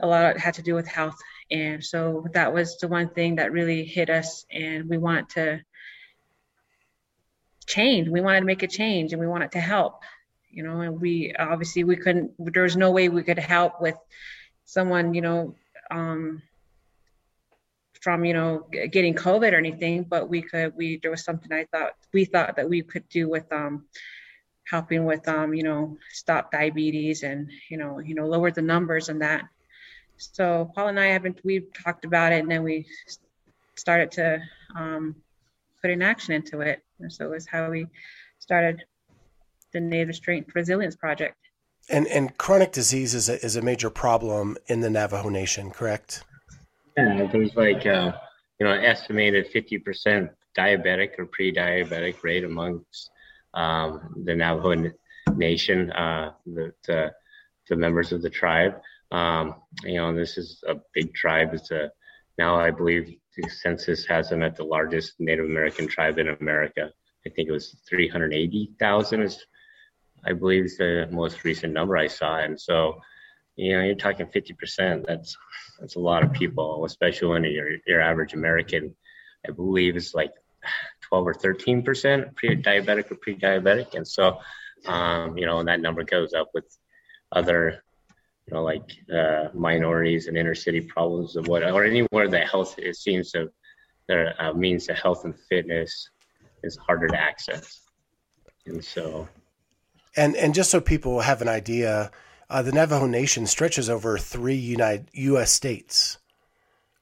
a 0.00 0.06
lot 0.06 0.24
of 0.24 0.36
it 0.36 0.40
had 0.40 0.54
to 0.54 0.62
do 0.62 0.74
with 0.74 0.86
health 0.86 1.16
and 1.50 1.84
so 1.84 2.26
that 2.32 2.52
was 2.52 2.78
the 2.78 2.88
one 2.88 3.08
thing 3.08 3.36
that 3.36 3.52
really 3.52 3.84
hit 3.84 4.10
us 4.10 4.44
and 4.50 4.88
we 4.88 4.98
wanted 4.98 5.28
to 5.28 5.60
change 7.66 8.08
we 8.08 8.20
wanted 8.20 8.40
to 8.40 8.46
make 8.46 8.62
a 8.62 8.68
change 8.68 9.12
and 9.12 9.20
we 9.20 9.26
wanted 9.26 9.52
to 9.52 9.60
help 9.60 10.02
you 10.50 10.62
know 10.62 10.80
and 10.80 11.00
we 11.00 11.34
obviously 11.38 11.84
we 11.84 11.96
couldn't 11.96 12.32
there 12.38 12.62
was 12.62 12.76
no 12.76 12.90
way 12.90 13.08
we 13.08 13.22
could 13.22 13.38
help 13.38 13.80
with 13.80 13.96
someone 14.64 15.14
you 15.14 15.20
know 15.20 15.54
um 15.90 16.42
from 18.00 18.24
you 18.24 18.34
know 18.34 18.66
getting 18.90 19.14
covid 19.14 19.52
or 19.52 19.56
anything 19.56 20.02
but 20.02 20.28
we 20.28 20.42
could 20.42 20.74
we 20.76 20.98
there 20.98 21.10
was 21.10 21.24
something 21.24 21.52
i 21.52 21.64
thought 21.64 21.92
we 22.12 22.24
thought 22.24 22.56
that 22.56 22.68
we 22.68 22.82
could 22.82 23.08
do 23.08 23.28
with 23.28 23.50
um 23.52 23.84
helping 24.68 25.04
with 25.04 25.26
um, 25.28 25.54
you 25.54 25.62
know, 25.62 25.98
stop 26.12 26.50
diabetes 26.50 27.22
and 27.22 27.50
you 27.68 27.76
know, 27.76 27.98
you 27.98 28.14
know, 28.14 28.26
lower 28.26 28.50
the 28.50 28.62
numbers 28.62 29.08
and 29.08 29.22
that. 29.22 29.44
So 30.16 30.70
Paul 30.74 30.88
and 30.88 31.00
I 31.00 31.06
haven't 31.06 31.40
we've 31.44 31.66
talked 31.72 32.04
about 32.04 32.32
it 32.32 32.40
and 32.40 32.50
then 32.50 32.62
we 32.62 32.86
started 33.76 34.10
to 34.12 34.40
um, 34.76 35.16
put 35.80 35.90
in 35.90 36.02
action 36.02 36.34
into 36.34 36.60
it. 36.60 36.82
And 37.00 37.12
so 37.12 37.26
it 37.26 37.30
was 37.30 37.46
how 37.46 37.70
we 37.70 37.86
started 38.38 38.84
the 39.72 39.80
Native 39.80 40.14
Strength 40.14 40.54
Resilience 40.54 40.96
Project. 40.96 41.36
And 41.90 42.06
and 42.06 42.36
chronic 42.38 42.72
disease 42.72 43.14
is 43.14 43.28
a, 43.28 43.44
is 43.44 43.56
a 43.56 43.62
major 43.62 43.90
problem 43.90 44.56
in 44.68 44.80
the 44.80 44.88
Navajo 44.88 45.28
Nation, 45.28 45.70
correct? 45.70 46.24
Yeah, 46.96 47.28
there's 47.30 47.54
like 47.56 47.84
uh, 47.84 48.12
you 48.58 48.66
know 48.66 48.72
an 48.72 48.84
estimated 48.84 49.52
50% 49.52 50.30
diabetic 50.56 51.18
or 51.18 51.26
pre-diabetic 51.26 52.22
rate 52.22 52.44
amongst 52.44 53.10
um, 53.52 54.14
the 54.24 54.34
Navajo 54.34 54.92
Nation, 55.34 55.92
uh, 55.92 56.32
the, 56.46 56.72
the, 56.86 57.12
the 57.68 57.76
members 57.76 58.12
of 58.12 58.22
the 58.22 58.30
tribe. 58.30 58.80
Um, 59.14 59.54
you 59.84 59.98
know, 59.98 60.14
this 60.14 60.36
is 60.36 60.62
a 60.66 60.76
big 60.92 61.14
tribe. 61.14 61.54
It's 61.54 61.70
a 61.70 61.90
now 62.36 62.56
I 62.56 62.70
believe 62.70 63.16
the 63.36 63.48
census 63.48 64.04
has 64.06 64.28
them 64.28 64.42
at 64.42 64.56
the 64.56 64.64
largest 64.64 65.14
Native 65.18 65.44
American 65.44 65.86
tribe 65.86 66.18
in 66.18 66.28
America. 66.28 66.90
I 67.26 67.30
think 67.30 67.48
it 67.48 67.52
was 67.52 67.76
380,000 67.88 69.22
is 69.22 69.44
I 70.26 70.32
believe 70.32 70.64
is 70.64 70.78
the 70.78 71.08
most 71.10 71.44
recent 71.44 71.72
number 71.72 71.96
I 71.96 72.06
saw. 72.06 72.38
And 72.38 72.60
so, 72.60 73.00
you 73.56 73.76
know, 73.76 73.84
you're 73.84 73.94
talking 73.94 74.26
50%. 74.26 75.06
That's 75.06 75.36
that's 75.78 75.96
a 75.96 76.00
lot 76.00 76.24
of 76.24 76.32
people, 76.32 76.84
especially 76.84 77.28
when 77.28 77.44
your 77.44 77.68
your 77.86 78.00
average 78.00 78.34
American, 78.34 78.96
I 79.46 79.52
believe, 79.52 79.96
is 79.96 80.14
like 80.14 80.32
12 81.02 81.26
or 81.28 81.34
13% 81.34 82.34
pre-diabetic 82.34 83.10
or 83.10 83.16
pre-diabetic. 83.16 83.94
And 83.94 84.08
so, 84.08 84.38
um, 84.86 85.36
you 85.36 85.46
know, 85.46 85.58
and 85.58 85.68
that 85.68 85.80
number 85.80 86.04
goes 86.04 86.32
up 86.32 86.50
with 86.54 86.64
other, 87.30 87.83
you 88.46 88.54
know, 88.54 88.62
like 88.62 88.90
uh, 89.14 89.48
minorities 89.54 90.26
and 90.26 90.36
inner 90.36 90.54
city 90.54 90.80
problems 90.80 91.36
of 91.36 91.48
what, 91.48 91.62
or 91.62 91.84
anywhere 91.84 92.28
that 92.28 92.48
health 92.48 92.74
it 92.78 92.96
seems 92.96 93.30
to, 93.32 93.50
their 94.06 94.34
uh, 94.40 94.52
means 94.52 94.86
to 94.86 94.94
health 94.94 95.24
and 95.24 95.34
fitness 95.48 96.10
is 96.62 96.76
harder 96.76 97.08
to 97.08 97.20
access. 97.20 97.80
And 98.66 98.84
so, 98.84 99.28
and 100.16 100.36
and 100.36 100.54
just 100.54 100.70
so 100.70 100.80
people 100.80 101.20
have 101.20 101.42
an 101.42 101.48
idea, 101.48 102.10
uh, 102.50 102.62
the 102.62 102.72
Navajo 102.72 103.06
Nation 103.06 103.46
stretches 103.46 103.88
over 103.88 104.18
three 104.18 104.54
United 104.54 105.08
U.S. 105.12 105.52
states. 105.52 106.18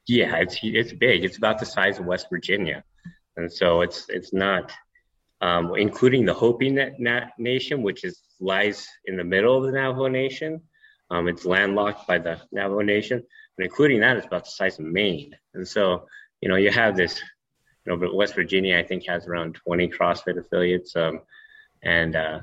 Yeah, 0.06 0.36
it's 0.36 0.58
it's 0.62 0.92
big. 0.92 1.24
It's 1.24 1.36
about 1.36 1.58
the 1.58 1.66
size 1.66 1.98
of 1.98 2.06
West 2.06 2.26
Virginia, 2.30 2.84
and 3.36 3.52
so 3.52 3.80
it's 3.80 4.06
it's 4.08 4.32
not, 4.32 4.72
um, 5.40 5.74
including 5.76 6.24
the 6.24 6.34
Hopi 6.34 6.70
na- 6.70 7.26
Nation, 7.38 7.82
which 7.82 8.04
is 8.04 8.20
lies 8.40 8.88
in 9.06 9.16
the 9.16 9.24
middle 9.24 9.56
of 9.56 9.64
the 9.64 9.72
Navajo 9.72 10.08
Nation. 10.08 10.60
Um, 11.12 11.28
it's 11.28 11.44
landlocked 11.44 12.06
by 12.06 12.16
the 12.16 12.40
Navajo 12.52 12.80
Nation, 12.80 13.22
but 13.56 13.66
including 13.66 14.00
that, 14.00 14.16
it's 14.16 14.26
about 14.26 14.44
the 14.44 14.50
size 14.50 14.78
of 14.78 14.86
Maine. 14.86 15.36
And 15.52 15.68
so, 15.68 16.06
you 16.40 16.48
know, 16.48 16.56
you 16.56 16.70
have 16.70 16.96
this, 16.96 17.20
you 17.84 17.92
know, 17.92 17.98
but 17.98 18.14
West 18.14 18.34
Virginia, 18.34 18.78
I 18.78 18.82
think, 18.82 19.06
has 19.06 19.26
around 19.26 19.56
20 19.56 19.88
CrossFit 19.88 20.38
affiliates, 20.38 20.96
um, 20.96 21.20
and 21.82 22.16
uh, 22.16 22.40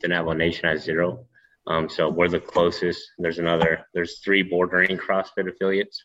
the 0.00 0.06
Navajo 0.06 0.34
Nation 0.34 0.68
has 0.68 0.84
zero. 0.84 1.26
Um, 1.66 1.88
so 1.88 2.08
we're 2.08 2.28
the 2.28 2.38
closest. 2.38 3.10
There's 3.18 3.40
another. 3.40 3.84
There's 3.92 4.20
three 4.20 4.42
bordering 4.44 4.96
CrossFit 4.98 5.48
affiliates. 5.48 6.04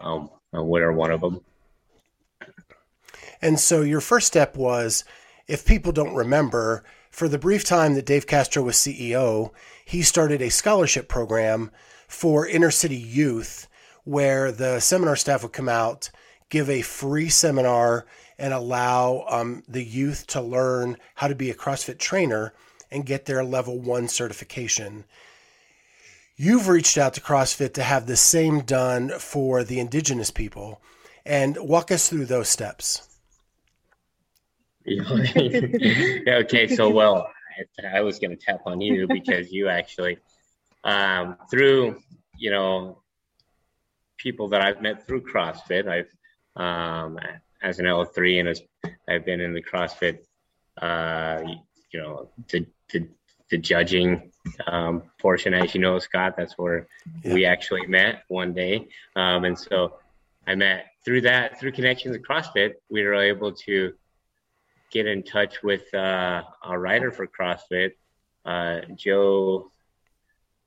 Um, 0.00 0.30
we're 0.50 0.92
one 0.92 1.10
of 1.10 1.20
them. 1.20 1.40
And 3.42 3.60
so 3.60 3.82
your 3.82 4.00
first 4.00 4.26
step 4.26 4.56
was, 4.56 5.04
if 5.46 5.66
people 5.66 5.92
don't 5.92 6.14
remember, 6.14 6.84
for 7.14 7.28
the 7.28 7.38
brief 7.38 7.64
time 7.64 7.94
that 7.94 8.06
Dave 8.06 8.26
Castro 8.26 8.64
was 8.64 8.74
CEO, 8.74 9.52
he 9.84 10.02
started 10.02 10.42
a 10.42 10.50
scholarship 10.50 11.06
program 11.06 11.70
for 12.08 12.44
inner 12.44 12.72
city 12.72 12.96
youth 12.96 13.68
where 14.02 14.50
the 14.50 14.80
seminar 14.80 15.14
staff 15.14 15.44
would 15.44 15.52
come 15.52 15.68
out, 15.68 16.10
give 16.50 16.68
a 16.68 16.82
free 16.82 17.28
seminar, 17.28 18.04
and 18.36 18.52
allow 18.52 19.24
um, 19.28 19.62
the 19.68 19.84
youth 19.84 20.26
to 20.26 20.40
learn 20.40 20.96
how 21.14 21.28
to 21.28 21.36
be 21.36 21.50
a 21.50 21.54
CrossFit 21.54 21.98
trainer 21.98 22.52
and 22.90 23.06
get 23.06 23.26
their 23.26 23.44
level 23.44 23.78
one 23.78 24.08
certification. 24.08 25.04
You've 26.34 26.66
reached 26.66 26.98
out 26.98 27.14
to 27.14 27.20
CrossFit 27.20 27.74
to 27.74 27.84
have 27.84 28.08
the 28.08 28.16
same 28.16 28.62
done 28.62 29.10
for 29.20 29.62
the 29.62 29.78
indigenous 29.78 30.32
people. 30.32 30.82
And 31.24 31.56
walk 31.58 31.92
us 31.92 32.08
through 32.08 32.26
those 32.26 32.48
steps. 32.48 33.13
yeah, 36.26 36.36
okay, 36.42 36.68
so 36.68 36.90
well, 36.90 37.30
I, 37.82 37.98
I 37.98 38.00
was 38.02 38.18
going 38.18 38.30
to 38.30 38.36
tap 38.36 38.60
on 38.66 38.80
you 38.80 39.06
because 39.08 39.50
you 39.50 39.68
actually, 39.68 40.18
um, 40.82 41.36
through, 41.50 42.02
you 42.36 42.50
know, 42.50 42.98
people 44.18 44.48
that 44.48 44.60
I've 44.60 44.82
met 44.82 45.06
through 45.06 45.22
CrossFit, 45.22 45.88
I've, 45.88 46.10
um, 46.62 47.18
as 47.62 47.78
an 47.78 47.86
L3 47.86 48.40
and 48.40 48.48
as 48.48 48.60
I've 49.08 49.24
been 49.24 49.40
in 49.40 49.54
the 49.54 49.62
CrossFit, 49.62 50.18
uh, 50.80 51.42
you 51.90 52.00
know, 52.00 52.28
to 52.48 52.66
the, 52.92 53.08
the 53.50 53.58
judging 53.58 54.32
um, 54.66 55.02
portion, 55.20 55.54
as 55.54 55.74
you 55.74 55.80
know, 55.80 55.98
Scott. 55.98 56.34
That's 56.36 56.58
where 56.58 56.88
yeah. 57.22 57.34
we 57.34 57.44
actually 57.46 57.86
met 57.86 58.24
one 58.28 58.52
day, 58.52 58.88
um, 59.16 59.44
and 59.44 59.58
so 59.58 59.94
I 60.46 60.54
met 60.54 60.86
through 61.04 61.22
that 61.22 61.58
through 61.58 61.72
connections 61.72 62.16
at 62.16 62.22
CrossFit. 62.22 62.74
We 62.90 63.02
were 63.04 63.14
able 63.14 63.52
to 63.52 63.94
get 64.94 65.06
in 65.06 65.24
touch 65.24 65.62
with 65.62 65.92
uh, 65.92 66.42
a 66.64 66.78
writer 66.78 67.10
for 67.10 67.26
CrossFit, 67.26 67.92
uh, 68.46 68.80
Joe. 68.94 69.72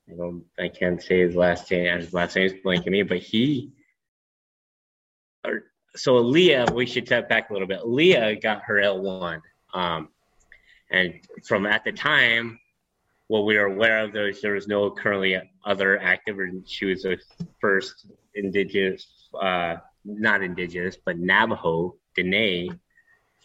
I, 0.08 0.14
don't, 0.14 0.44
I 0.58 0.68
can't 0.68 1.02
say 1.02 1.20
his 1.20 1.34
last 1.34 1.70
name. 1.70 1.98
His 1.98 2.12
last 2.12 2.36
name 2.36 2.46
is 2.46 2.52
blanking 2.64 2.90
me, 2.90 3.02
but 3.02 3.18
he. 3.18 3.72
Or, 5.44 5.64
so 5.96 6.16
Leah, 6.16 6.66
we 6.72 6.86
should 6.86 7.06
step 7.06 7.28
back 7.28 7.48
a 7.48 7.52
little 7.54 7.66
bit. 7.66 7.88
Leah 7.88 8.36
got 8.36 8.62
her 8.64 8.74
L1. 8.74 9.40
Um, 9.72 10.08
and 10.90 11.14
from 11.46 11.66
at 11.66 11.84
the 11.84 11.92
time, 11.92 12.60
what 13.28 13.44
we 13.44 13.56
were 13.56 13.66
aware 13.66 14.04
of, 14.04 14.12
there 14.12 14.26
was, 14.26 14.40
there 14.42 14.54
was 14.54 14.68
no 14.68 14.90
currently 14.90 15.40
other 15.64 15.98
active, 15.98 16.38
and 16.38 16.68
she 16.68 16.84
was 16.84 17.02
the 17.02 17.18
first 17.60 18.06
indigenous, 18.34 19.28
uh, 19.40 19.76
not 20.04 20.42
indigenous, 20.42 20.96
but 21.02 21.18
Navajo, 21.18 21.96
Dene, 22.14 22.78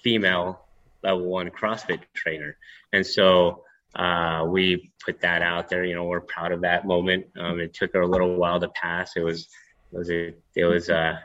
female 0.02 0.63
level 1.04 1.26
one 1.26 1.50
CrossFit 1.50 2.02
trainer. 2.14 2.58
And 2.92 3.06
so 3.06 3.64
uh, 3.96 4.46
we 4.48 4.92
put 5.06 5.22
that 5.22 5.42
out 5.42 5.70
there. 5.70 5.84
You 5.84 5.96
know, 5.96 6.06
we're 6.06 6.22
proud 6.22 6.52
of 6.52 6.62
that 6.62 6.86
moment. 6.86 7.26
Um, 7.40 7.60
it 7.60 7.74
took 7.74 7.94
her 7.94 8.02
a 8.02 8.08
little 8.08 8.36
while 8.36 8.60
to 8.60 8.70
pass. 8.70 9.14
It 9.16 9.24
was, 9.24 9.48
it 9.92 9.98
was, 9.98 10.10
a, 10.10 10.34
it 10.56 10.66
was, 10.66 10.90
uh, 10.90 11.16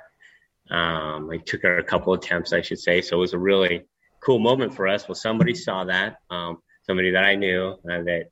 um, 0.71 1.33
it 1.33 1.47
took 1.47 1.63
her 1.63 1.79
a 1.79 1.85
couple 1.85 2.13
attempts, 2.13 2.53
I 2.53 2.61
should 2.61 2.79
say. 2.79 3.01
So 3.01 3.17
it 3.17 3.21
was 3.21 3.33
a 3.33 3.39
really 3.39 3.87
cool 4.21 4.39
moment 4.39 4.75
for 4.75 4.87
us. 4.87 5.09
Well, 5.09 5.15
somebody 5.15 5.55
saw 5.55 5.85
that, 5.85 6.19
um, 6.31 6.59
somebody 6.83 7.13
that 7.13 7.25
I 7.25 7.37
knew 7.37 7.79
uh, 7.91 8.03
that 8.03 8.25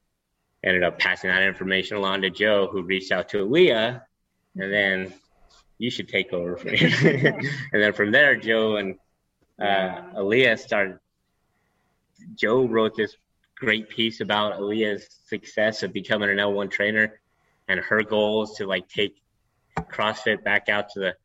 ended 0.64 0.82
up 0.82 0.98
passing 0.98 1.30
that 1.30 1.42
information 1.42 1.96
along 1.96 2.22
to 2.22 2.30
Joe, 2.30 2.68
who 2.70 2.82
reached 2.82 3.12
out 3.12 3.28
to 3.30 3.46
Aaliyah, 3.46 4.02
and 4.56 4.72
then 4.72 5.14
you 5.78 5.90
should 5.90 6.08
take 6.08 6.32
over. 6.32 6.56
and 6.66 7.48
then 7.72 7.92
from 7.92 8.10
there, 8.10 8.36
Joe 8.36 8.76
and 8.76 8.96
uh, 9.60 10.02
Aaliyah 10.16 10.58
started. 10.58 10.98
Joe 12.34 12.66
wrote 12.66 12.96
this 12.96 13.16
great 13.56 13.88
piece 13.88 14.20
about 14.20 14.58
Aaliyah's 14.58 15.08
success 15.26 15.82
of 15.82 15.92
becoming 15.92 16.30
an 16.30 16.36
L1 16.36 16.70
trainer 16.70 17.20
and 17.68 17.80
her 17.80 18.02
goals 18.02 18.56
to 18.56 18.66
like 18.66 18.88
take 18.88 19.22
CrossFit 19.78 20.42
back 20.44 20.68
out 20.68 20.90
to 20.90 21.00
the 21.00 21.16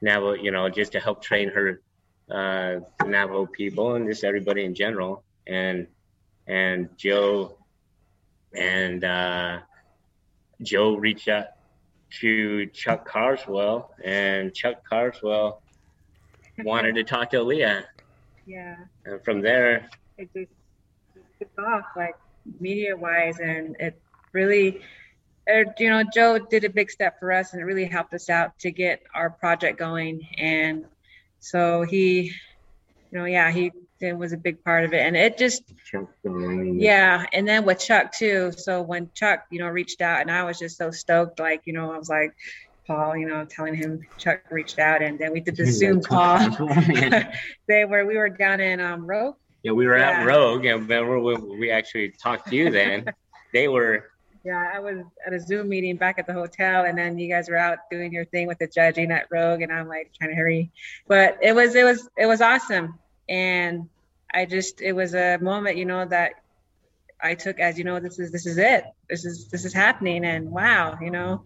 Navajo, 0.00 0.34
you 0.34 0.50
know, 0.50 0.68
just 0.68 0.92
to 0.92 1.00
help 1.00 1.22
train 1.22 1.50
her 1.50 1.80
uh, 2.30 2.80
Navajo 3.04 3.46
people 3.46 3.94
and 3.94 4.08
just 4.08 4.24
everybody 4.24 4.64
in 4.64 4.74
general. 4.74 5.24
And 5.46 5.86
and 6.46 6.88
Joe 6.96 7.58
and 8.54 9.04
uh, 9.04 9.58
Joe 10.62 10.96
reached 10.96 11.28
out 11.28 11.46
to 12.20 12.66
Chuck 12.68 13.06
Carswell, 13.06 13.94
and 14.02 14.54
Chuck 14.54 14.82
Carswell 14.88 15.62
wanted 16.58 16.94
to 16.94 17.04
talk 17.04 17.30
to 17.30 17.42
Leah. 17.42 17.84
Yeah. 18.46 18.76
And 19.04 19.22
from 19.24 19.42
there, 19.42 19.90
it 20.18 20.28
just 20.34 20.50
took 21.38 21.64
off 21.64 21.84
like 21.96 22.16
media 22.60 22.96
wise, 22.96 23.38
and 23.40 23.76
it 23.78 24.00
really. 24.32 24.80
Er, 25.50 25.64
you 25.78 25.88
know, 25.88 26.02
Joe 26.12 26.38
did 26.38 26.64
a 26.64 26.68
big 26.68 26.90
step 26.90 27.18
for 27.18 27.32
us, 27.32 27.54
and 27.54 27.62
it 27.62 27.64
really 27.64 27.86
helped 27.86 28.12
us 28.12 28.28
out 28.28 28.58
to 28.58 28.70
get 28.70 29.02
our 29.14 29.30
project 29.30 29.78
going. 29.78 30.28
And 30.36 30.84
so 31.38 31.84
he, 31.84 32.34
you 33.10 33.18
know, 33.18 33.24
yeah, 33.24 33.50
he 33.50 33.72
was 34.02 34.34
a 34.34 34.36
big 34.36 34.62
part 34.62 34.84
of 34.84 34.92
it, 34.92 35.00
and 35.00 35.16
it 35.16 35.38
just, 35.38 35.62
yeah. 36.34 37.24
And 37.32 37.48
then 37.48 37.64
with 37.64 37.80
Chuck 37.80 38.12
too. 38.12 38.52
So 38.58 38.82
when 38.82 39.10
Chuck, 39.14 39.46
you 39.50 39.58
know, 39.58 39.68
reached 39.68 40.02
out, 40.02 40.20
and 40.20 40.30
I 40.30 40.44
was 40.44 40.58
just 40.58 40.76
so 40.76 40.90
stoked, 40.90 41.40
like, 41.40 41.62
you 41.64 41.72
know, 41.72 41.92
I 41.92 41.98
was 41.98 42.10
like, 42.10 42.34
Paul, 42.86 43.16
you 43.16 43.26
know, 43.26 43.44
telling 43.44 43.74
him 43.74 44.00
Chuck 44.16 44.42
reached 44.50 44.78
out, 44.78 45.02
and 45.02 45.18
then 45.18 45.32
we 45.32 45.40
did 45.40 45.56
the 45.56 45.66
Zoom 45.66 46.02
call. 46.02 46.38
they 47.68 47.84
were 47.84 48.06
we 48.06 48.16
were 48.16 48.30
down 48.30 48.60
in 48.60 48.80
um 48.80 49.06
Rogue, 49.06 49.36
Yeah, 49.62 49.72
we 49.72 49.86
were 49.86 49.98
yeah. 49.98 50.20
at 50.20 50.26
Rogue, 50.26 50.64
and 50.64 50.82
remember 50.82 51.18
when 51.18 51.58
we 51.58 51.70
actually 51.70 52.10
talked 52.10 52.48
to 52.48 52.56
you 52.56 52.70
then? 52.80 53.06
they 53.52 53.68
were. 53.68 54.10
Yeah, 54.44 54.70
I 54.72 54.78
was 54.78 55.04
at 55.26 55.32
a 55.32 55.40
Zoom 55.40 55.68
meeting 55.68 55.96
back 55.96 56.18
at 56.18 56.26
the 56.26 56.32
hotel, 56.32 56.84
and 56.84 56.96
then 56.96 57.18
you 57.18 57.28
guys 57.28 57.48
were 57.48 57.56
out 57.56 57.78
doing 57.90 58.12
your 58.12 58.24
thing 58.26 58.46
with 58.46 58.58
the 58.58 58.68
judging 58.68 59.10
at 59.10 59.26
Rogue, 59.30 59.62
and 59.62 59.72
I'm 59.72 59.88
like 59.88 60.12
trying 60.16 60.30
to 60.30 60.36
hurry, 60.36 60.70
but 61.06 61.38
it 61.42 61.54
was 61.54 61.74
it 61.74 61.84
was 61.84 62.08
it 62.16 62.26
was 62.26 62.40
awesome, 62.40 62.98
and 63.28 63.88
I 64.32 64.44
just 64.44 64.80
it 64.80 64.92
was 64.92 65.14
a 65.14 65.38
moment, 65.38 65.76
you 65.76 65.84
know, 65.84 66.04
that 66.06 66.34
I 67.20 67.34
took 67.34 67.58
as 67.58 67.78
you 67.78 67.84
know 67.84 67.98
this 67.98 68.18
is 68.18 68.30
this 68.30 68.46
is 68.46 68.58
it, 68.58 68.84
this 69.10 69.24
is 69.24 69.48
this 69.48 69.64
is 69.64 69.74
happening, 69.74 70.24
and 70.24 70.50
wow, 70.50 70.96
you 71.02 71.10
know, 71.10 71.42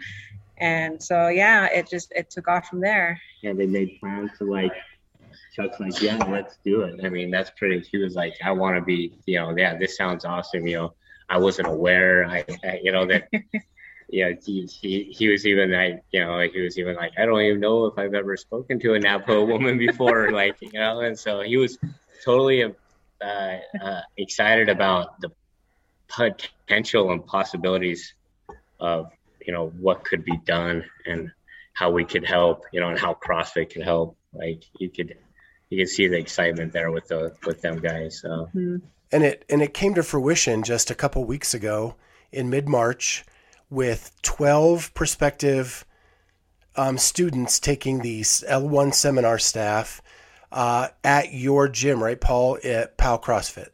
and 0.58 1.02
so 1.02 1.28
yeah, 1.28 1.66
it 1.66 1.88
just 1.88 2.12
it 2.14 2.30
took 2.30 2.46
off 2.46 2.68
from 2.68 2.80
there. 2.80 3.20
Yeah, 3.42 3.54
they 3.54 3.66
made 3.66 3.98
plans 4.00 4.30
to 4.38 4.44
like 4.44 4.72
Chuck's 5.54 5.78
like, 5.80 6.00
yeah, 6.00 6.16
let's 6.28 6.56
do 6.64 6.82
it. 6.82 7.00
I 7.04 7.10
mean, 7.10 7.30
that's 7.30 7.50
pretty. 7.50 7.86
He 7.90 7.98
was 7.98 8.14
like, 8.14 8.34
I 8.42 8.52
want 8.52 8.76
to 8.76 8.82
be, 8.82 9.12
you 9.26 9.38
know, 9.38 9.54
yeah, 9.56 9.76
this 9.76 9.96
sounds 9.96 10.24
awesome. 10.24 10.66
You 10.66 10.76
know, 10.76 10.94
I 11.28 11.38
wasn't 11.38 11.68
aware, 11.68 12.24
I, 12.26 12.44
I 12.64 12.80
you 12.82 12.90
know, 12.90 13.06
that, 13.06 13.28
yeah, 14.08 14.32
he, 14.42 14.64
he, 14.64 15.04
he 15.04 15.28
was 15.28 15.46
even 15.46 15.72
like, 15.72 16.02
you 16.10 16.20
know, 16.20 16.40
he 16.40 16.60
was 16.60 16.78
even 16.78 16.96
like, 16.96 17.12
I 17.18 17.26
don't 17.26 17.40
even 17.42 17.60
know 17.60 17.86
if 17.86 17.98
I've 17.98 18.14
ever 18.14 18.36
spoken 18.36 18.80
to 18.80 18.94
a 18.94 18.98
Navajo 18.98 19.44
woman 19.44 19.76
before, 19.76 20.30
like, 20.32 20.56
you 20.60 20.72
know, 20.72 21.00
and 21.00 21.18
so 21.18 21.42
he 21.42 21.58
was 21.58 21.78
totally 22.24 22.64
uh, 22.64 23.56
uh, 23.82 24.00
excited 24.16 24.70
about 24.70 25.20
the 25.20 25.30
potential 26.08 27.12
and 27.12 27.26
possibilities 27.26 28.14
of, 28.80 29.10
you 29.46 29.52
know, 29.52 29.68
what 29.80 30.04
could 30.04 30.24
be 30.24 30.38
done 30.46 30.84
and 31.06 31.30
how 31.74 31.90
we 31.90 32.04
could 32.04 32.24
help, 32.24 32.64
you 32.72 32.80
know, 32.80 32.88
and 32.88 32.98
how 32.98 33.14
CrossFit 33.14 33.70
could 33.70 33.82
help. 33.82 34.16
Like 34.34 34.62
you 34.78 34.88
could 34.88 35.16
you 35.72 35.78
can 35.78 35.86
see 35.86 36.06
the 36.06 36.18
excitement 36.18 36.70
there 36.70 36.90
with 36.90 37.08
the 37.08 37.34
with 37.46 37.62
them 37.62 37.78
guys. 37.80 38.20
So. 38.20 38.50
Mm-hmm. 38.54 38.76
And 39.10 39.24
it 39.24 39.44
and 39.48 39.62
it 39.62 39.72
came 39.72 39.94
to 39.94 40.02
fruition 40.02 40.62
just 40.62 40.90
a 40.90 40.94
couple 40.94 41.24
weeks 41.24 41.54
ago 41.54 41.96
in 42.30 42.50
mid 42.50 42.68
March 42.68 43.24
with 43.70 44.12
twelve 44.20 44.92
prospective 44.92 45.86
um, 46.76 46.98
students 46.98 47.58
taking 47.58 48.00
the 48.00 48.20
L1 48.20 48.94
seminar 48.94 49.38
staff 49.38 50.00
uh, 50.50 50.88
at 51.04 51.32
your 51.32 51.68
gym, 51.68 52.02
right, 52.02 52.20
Paul, 52.20 52.58
at 52.64 52.96
Powell 52.96 53.18
CrossFit. 53.18 53.68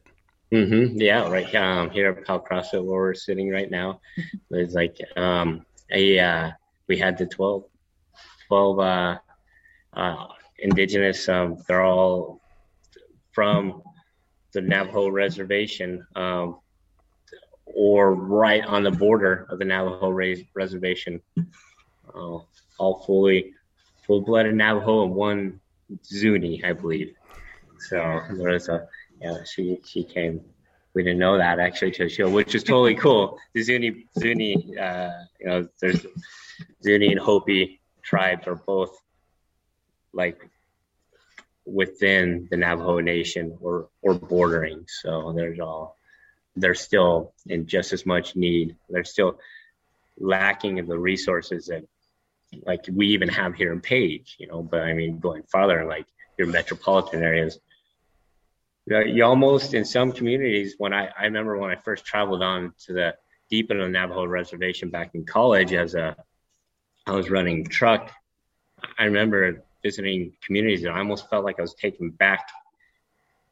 Mm-hmm. 0.51 0.99
Yeah, 0.99 1.29
right 1.29 1.53
um, 1.55 1.89
here 1.89 2.09
at 2.11 2.25
Powell 2.25 2.45
CrossFit, 2.49 2.83
where 2.83 2.99
we're 2.99 3.13
sitting 3.13 3.49
right 3.49 3.69
now, 3.69 4.01
it's 4.51 4.73
like 4.73 4.97
um, 5.15 5.65
a 5.91 6.19
uh, 6.19 6.51
we 6.87 6.97
had 6.97 7.17
the 7.17 7.25
12, 7.25 7.63
12 8.47 8.79
uh, 8.79 9.17
uh, 9.93 10.27
indigenous. 10.61 11.27
Um, 11.29 11.57
they're 11.67 11.83
all 11.83 12.41
from 13.31 13.81
the 14.53 14.61
Navajo 14.61 15.09
reservation 15.09 16.05
um, 16.15 16.59
or 17.65 18.15
right 18.15 18.65
on 18.65 18.83
the 18.83 18.91
border 18.91 19.47
of 19.49 19.59
the 19.59 19.65
Navajo 19.65 20.09
reservation. 20.55 21.21
Uh, 22.13 22.39
all 22.79 23.03
fully 23.05 23.53
full-blooded 24.05 24.55
Navajo 24.55 25.03
and 25.03 25.13
one 25.13 25.59
Zuni, 26.05 26.63
I 26.63 26.73
believe. 26.73 27.13
So 27.89 28.21
there's 28.31 28.69
a 28.69 28.87
yeah. 29.21 29.37
She 29.43 29.79
she 29.85 30.03
came. 30.03 30.41
We 30.93 31.03
didn't 31.03 31.19
know 31.19 31.37
that 31.37 31.59
actually 31.59 31.91
to 31.91 32.09
show, 32.09 32.29
which 32.29 32.55
is 32.55 32.63
totally 32.63 32.95
cool. 32.95 33.37
The 33.53 33.61
Zuni 33.61 34.05
Zuni, 34.19 34.77
uh, 34.77 35.11
you 35.39 35.47
know, 35.47 35.67
there's 35.79 36.05
Zuni 36.83 37.11
and 37.11 37.19
Hopi 37.19 37.79
tribes 38.01 38.47
are 38.47 38.55
both 38.55 38.97
like 40.13 40.39
within 41.65 42.47
the 42.49 42.57
Navajo 42.57 42.99
Nation 42.99 43.57
or 43.61 43.89
or 44.01 44.13
bordering. 44.13 44.85
So 44.87 45.33
there's 45.33 45.59
all 45.59 45.97
they're 46.55 46.75
still 46.75 47.33
in 47.45 47.67
just 47.67 47.93
as 47.93 48.05
much 48.05 48.35
need. 48.35 48.75
They're 48.89 49.03
still 49.03 49.39
lacking 50.19 50.77
in 50.77 50.87
the 50.87 50.97
resources 50.97 51.67
that 51.67 51.85
like 52.65 52.85
we 52.91 53.07
even 53.09 53.29
have 53.29 53.55
here 53.55 53.71
in 53.71 53.79
Page, 53.79 54.35
you 54.39 54.47
know, 54.47 54.61
but 54.63 54.81
I 54.81 54.93
mean 54.93 55.19
going 55.19 55.43
farther 55.43 55.85
like 55.85 56.07
your 56.37 56.47
metropolitan 56.47 57.23
areas. 57.23 57.59
You 58.87 59.23
almost 59.23 59.75
in 59.75 59.85
some 59.85 60.11
communities 60.11 60.75
when 60.79 60.93
I, 60.93 61.09
I 61.17 61.25
remember 61.25 61.57
when 61.59 61.69
I 61.69 61.75
first 61.75 62.05
traveled 62.05 62.41
on 62.41 62.73
to 62.85 62.93
the 62.93 63.15
deep 63.49 63.69
in 63.69 63.77
the 63.77 63.87
Navajo 63.87 64.25
reservation 64.25 64.89
back 64.89 65.13
in 65.13 65.25
college 65.25 65.73
as 65.73 65.93
a 65.93 66.15
I 67.05 67.11
was 67.11 67.29
running 67.29 67.65
truck. 67.65 68.11
I 68.97 69.05
remember 69.05 69.63
visiting 69.83 70.33
communities 70.45 70.83
and 70.83 70.93
I 70.93 70.99
almost 70.99 71.29
felt 71.29 71.45
like 71.45 71.59
I 71.59 71.61
was 71.61 71.73
taken 71.75 72.09
back 72.09 72.49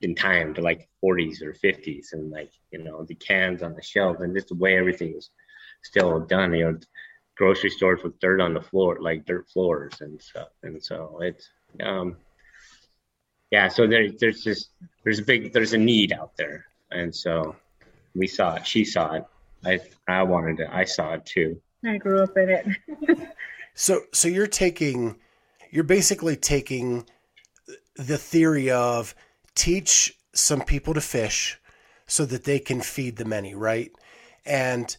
in 0.01 0.13
time 0.13 0.53
to 0.53 0.61
like 0.61 0.89
40s 1.03 1.41
or 1.41 1.53
50s 1.53 2.13
and 2.13 2.29
like 2.29 2.51
you 2.71 2.83
know 2.83 3.03
the 3.03 3.15
cans 3.15 3.63
on 3.63 3.73
the 3.73 3.81
shelf 3.81 4.19
and 4.19 4.35
just 4.35 4.49
the 4.49 4.55
way 4.55 4.77
everything 4.77 5.13
was 5.15 5.31
still 5.81 6.19
done 6.19 6.53
you 6.53 6.65
know 6.65 6.77
grocery 7.37 7.69
stores 7.69 8.01
with 8.03 8.19
dirt 8.19 8.41
on 8.41 8.53
the 8.53 8.61
floor 8.61 8.97
like 8.99 9.25
dirt 9.25 9.47
floors 9.49 10.01
and 10.01 10.21
stuff. 10.21 10.49
And 10.63 10.83
so 10.83 11.19
it's 11.21 11.49
um 11.81 12.17
yeah 13.51 13.67
so 13.67 13.87
there, 13.87 14.11
there's 14.19 14.43
just 14.43 14.71
there's 15.03 15.19
a 15.19 15.23
big 15.23 15.53
there's 15.53 15.73
a 15.73 15.77
need 15.77 16.11
out 16.11 16.35
there. 16.35 16.65
And 16.91 17.15
so 17.15 17.55
we 18.15 18.27
saw 18.27 18.55
it 18.55 18.67
she 18.67 18.83
saw 18.83 19.13
it. 19.13 19.25
I 19.65 19.79
i 20.07 20.23
wanted 20.23 20.59
it 20.59 20.69
i 20.71 20.83
saw 20.83 21.13
it 21.13 21.25
too. 21.25 21.61
I 21.85 21.97
grew 21.97 22.21
up 22.21 22.35
in 22.37 22.49
it. 22.49 22.67
So 23.79 24.01
so 24.11 24.27
you're 24.27 24.47
taking 24.47 25.17
you're 25.71 25.83
basically 25.83 26.35
taking 26.35 27.05
the 27.95 28.17
theory 28.17 28.69
of 28.69 29.15
teach 29.55 30.17
some 30.33 30.61
people 30.61 30.93
to 30.93 31.01
fish 31.01 31.59
so 32.05 32.25
that 32.25 32.45
they 32.45 32.59
can 32.59 32.81
feed 32.81 33.17
the 33.17 33.25
many, 33.25 33.53
right? 33.53 33.91
And 34.45 34.95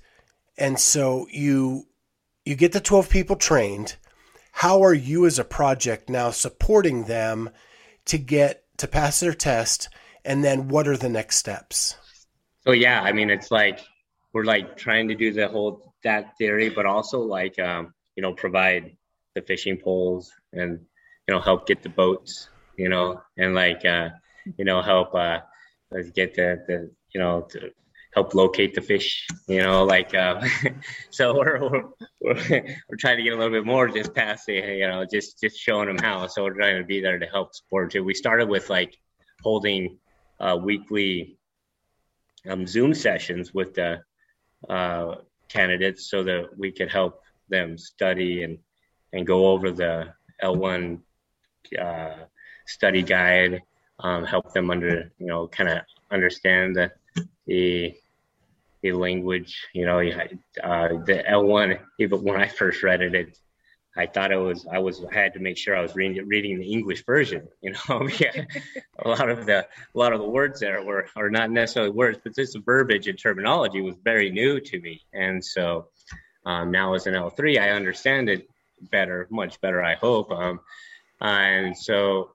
and 0.56 0.78
so 0.78 1.26
you 1.30 1.86
you 2.44 2.54
get 2.54 2.72
the 2.72 2.80
12 2.80 3.08
people 3.08 3.36
trained. 3.36 3.96
How 4.52 4.82
are 4.82 4.94
you 4.94 5.26
as 5.26 5.38
a 5.38 5.44
project 5.44 6.10
now 6.10 6.30
supporting 6.30 7.04
them 7.04 7.50
to 8.06 8.18
get 8.18 8.64
to 8.78 8.88
pass 8.88 9.20
their 9.20 9.34
test 9.34 9.88
and 10.24 10.42
then 10.42 10.68
what 10.68 10.88
are 10.88 10.96
the 10.96 11.08
next 11.08 11.36
steps? 11.36 11.96
So 12.64 12.72
yeah, 12.72 13.00
I 13.02 13.12
mean 13.12 13.30
it's 13.30 13.50
like 13.50 13.80
we're 14.32 14.44
like 14.44 14.76
trying 14.76 15.08
to 15.08 15.14
do 15.14 15.32
the 15.32 15.48
whole 15.48 15.94
that 16.04 16.36
theory 16.36 16.68
but 16.68 16.86
also 16.86 17.20
like 17.20 17.58
um 17.58 17.94
you 18.16 18.22
know 18.22 18.32
provide 18.32 18.96
the 19.38 19.46
fishing 19.46 19.78
poles 19.78 20.32
and 20.52 20.80
you 21.26 21.34
know 21.34 21.40
help 21.40 21.66
get 21.66 21.82
the 21.82 21.88
boats 21.88 22.48
you 22.76 22.88
know 22.88 23.20
and 23.36 23.54
like 23.54 23.84
uh 23.84 24.08
you 24.56 24.64
know 24.64 24.82
help 24.82 25.14
uh 25.14 25.38
get 26.14 26.34
the 26.34 26.62
the 26.66 26.90
you 27.12 27.20
know 27.20 27.42
to 27.42 27.70
help 28.14 28.34
locate 28.34 28.74
the 28.74 28.80
fish 28.80 29.26
you 29.48 29.62
know 29.62 29.84
like 29.84 30.14
uh 30.14 30.40
so 31.10 31.36
we're, 31.36 31.60
we're 31.60 31.84
we're, 32.20 32.96
trying 32.98 33.16
to 33.16 33.22
get 33.22 33.32
a 33.32 33.36
little 33.36 33.52
bit 33.52 33.66
more 33.66 33.88
just 33.88 34.14
past 34.14 34.46
the 34.46 34.54
you 34.54 34.86
know 34.86 35.04
just 35.04 35.40
just 35.40 35.58
showing 35.58 35.86
them 35.86 35.98
how. 35.98 36.26
So 36.26 36.44
we're 36.44 36.54
trying 36.54 36.78
to 36.78 36.84
be 36.84 37.00
there 37.00 37.18
to 37.18 37.26
help 37.26 37.54
support 37.54 37.94
it 37.94 38.00
we 38.00 38.14
started 38.14 38.48
with 38.48 38.70
like 38.70 38.96
holding 39.42 39.98
uh 40.40 40.58
weekly 40.60 41.38
um 42.48 42.66
zoom 42.66 42.94
sessions 42.94 43.52
with 43.54 43.74
the 43.74 44.00
uh 44.68 45.16
candidates 45.48 46.10
so 46.10 46.22
that 46.24 46.46
we 46.56 46.72
could 46.72 46.90
help 46.90 47.22
them 47.48 47.78
study 47.78 48.42
and 48.42 48.58
and 49.12 49.26
go 49.26 49.48
over 49.48 49.70
the 49.70 50.14
L1 50.42 51.00
uh, 51.80 52.14
study 52.66 53.02
guide, 53.02 53.62
um, 54.00 54.24
help 54.24 54.52
them 54.52 54.70
under, 54.70 55.10
you 55.18 55.26
know, 55.26 55.48
kind 55.48 55.70
of 55.70 55.78
understand 56.10 56.76
the, 56.76 56.92
the, 57.46 57.94
the 58.82 58.92
language, 58.92 59.66
you 59.72 59.84
know, 59.84 59.98
uh, 60.00 60.88
the 61.04 61.24
L1, 61.28 61.80
even 61.98 62.22
when 62.22 62.40
I 62.40 62.46
first 62.46 62.82
read 62.82 63.02
it, 63.02 63.14
it, 63.14 63.38
I 63.96 64.06
thought 64.06 64.30
it 64.30 64.36
was, 64.36 64.64
I 64.70 64.78
was, 64.78 65.04
I 65.04 65.12
had 65.12 65.32
to 65.32 65.40
make 65.40 65.56
sure 65.56 65.76
I 65.76 65.82
was 65.82 65.96
reading 65.96 66.24
reading 66.28 66.60
the 66.60 66.70
English 66.70 67.04
version, 67.04 67.48
you 67.60 67.72
know, 67.72 68.08
yeah, 68.18 68.44
a 69.04 69.08
lot 69.08 69.28
of 69.28 69.46
the, 69.46 69.66
a 69.66 69.98
lot 69.98 70.12
of 70.12 70.20
the 70.20 70.28
words 70.28 70.60
there 70.60 70.82
were, 70.84 71.08
are 71.16 71.30
not 71.30 71.50
necessarily 71.50 71.90
words, 71.90 72.20
but 72.22 72.36
this 72.36 72.54
verbiage 72.54 73.08
and 73.08 73.18
terminology 73.18 73.80
was 73.80 73.96
very 74.04 74.30
new 74.30 74.60
to 74.60 74.80
me. 74.80 75.02
And 75.12 75.44
so 75.44 75.88
um, 76.46 76.70
now 76.70 76.94
as 76.94 77.08
an 77.08 77.14
L3, 77.14 77.58
I 77.58 77.70
understand 77.70 78.28
it 78.28 78.48
better, 78.80 79.26
much 79.30 79.60
better, 79.60 79.82
I 79.82 79.94
hope. 79.94 80.30
Um, 80.30 80.60
and 81.20 81.76
so 81.76 82.30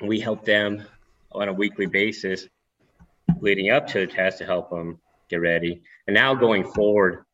we 0.00 0.20
help 0.20 0.44
them 0.44 0.84
on 1.32 1.48
a 1.48 1.52
weekly 1.52 1.86
basis 1.86 2.48
leading 3.40 3.70
up 3.70 3.86
to 3.88 4.00
the 4.00 4.06
test 4.06 4.38
to 4.38 4.44
help 4.44 4.70
them 4.70 4.98
get 5.28 5.40
ready. 5.40 5.82
And 6.06 6.14
now 6.14 6.34
going 6.34 6.64
forward, 6.64 7.24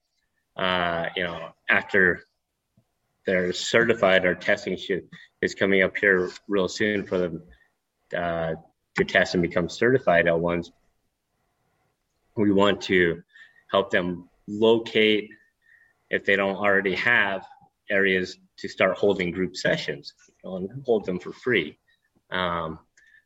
uh, 0.56 1.06
you 1.16 1.24
know, 1.24 1.50
after 1.68 2.22
they're 3.26 3.52
certified, 3.52 4.24
our 4.24 4.34
testing 4.34 4.76
should, 4.76 5.08
is 5.42 5.54
coming 5.54 5.82
up 5.82 5.96
here 5.96 6.30
real 6.48 6.68
soon 6.68 7.04
for 7.04 7.18
them 7.18 7.42
uh, 8.16 8.54
to 8.96 9.04
test 9.04 9.34
and 9.34 9.42
become 9.42 9.68
certified 9.68 10.26
L1s. 10.26 10.70
We 12.36 12.52
want 12.52 12.80
to 12.82 13.22
help 13.70 13.90
them 13.90 14.28
locate, 14.46 15.30
if 16.10 16.24
they 16.24 16.36
don't 16.36 16.56
already 16.56 16.94
have, 16.94 17.44
areas 17.90 18.38
to 18.58 18.68
start 18.68 18.96
holding 18.96 19.30
group 19.30 19.56
sessions 19.56 20.14
and 20.44 20.70
hold 20.84 21.04
them 21.04 21.18
for 21.18 21.32
free. 21.32 21.78
Um, 22.30 22.78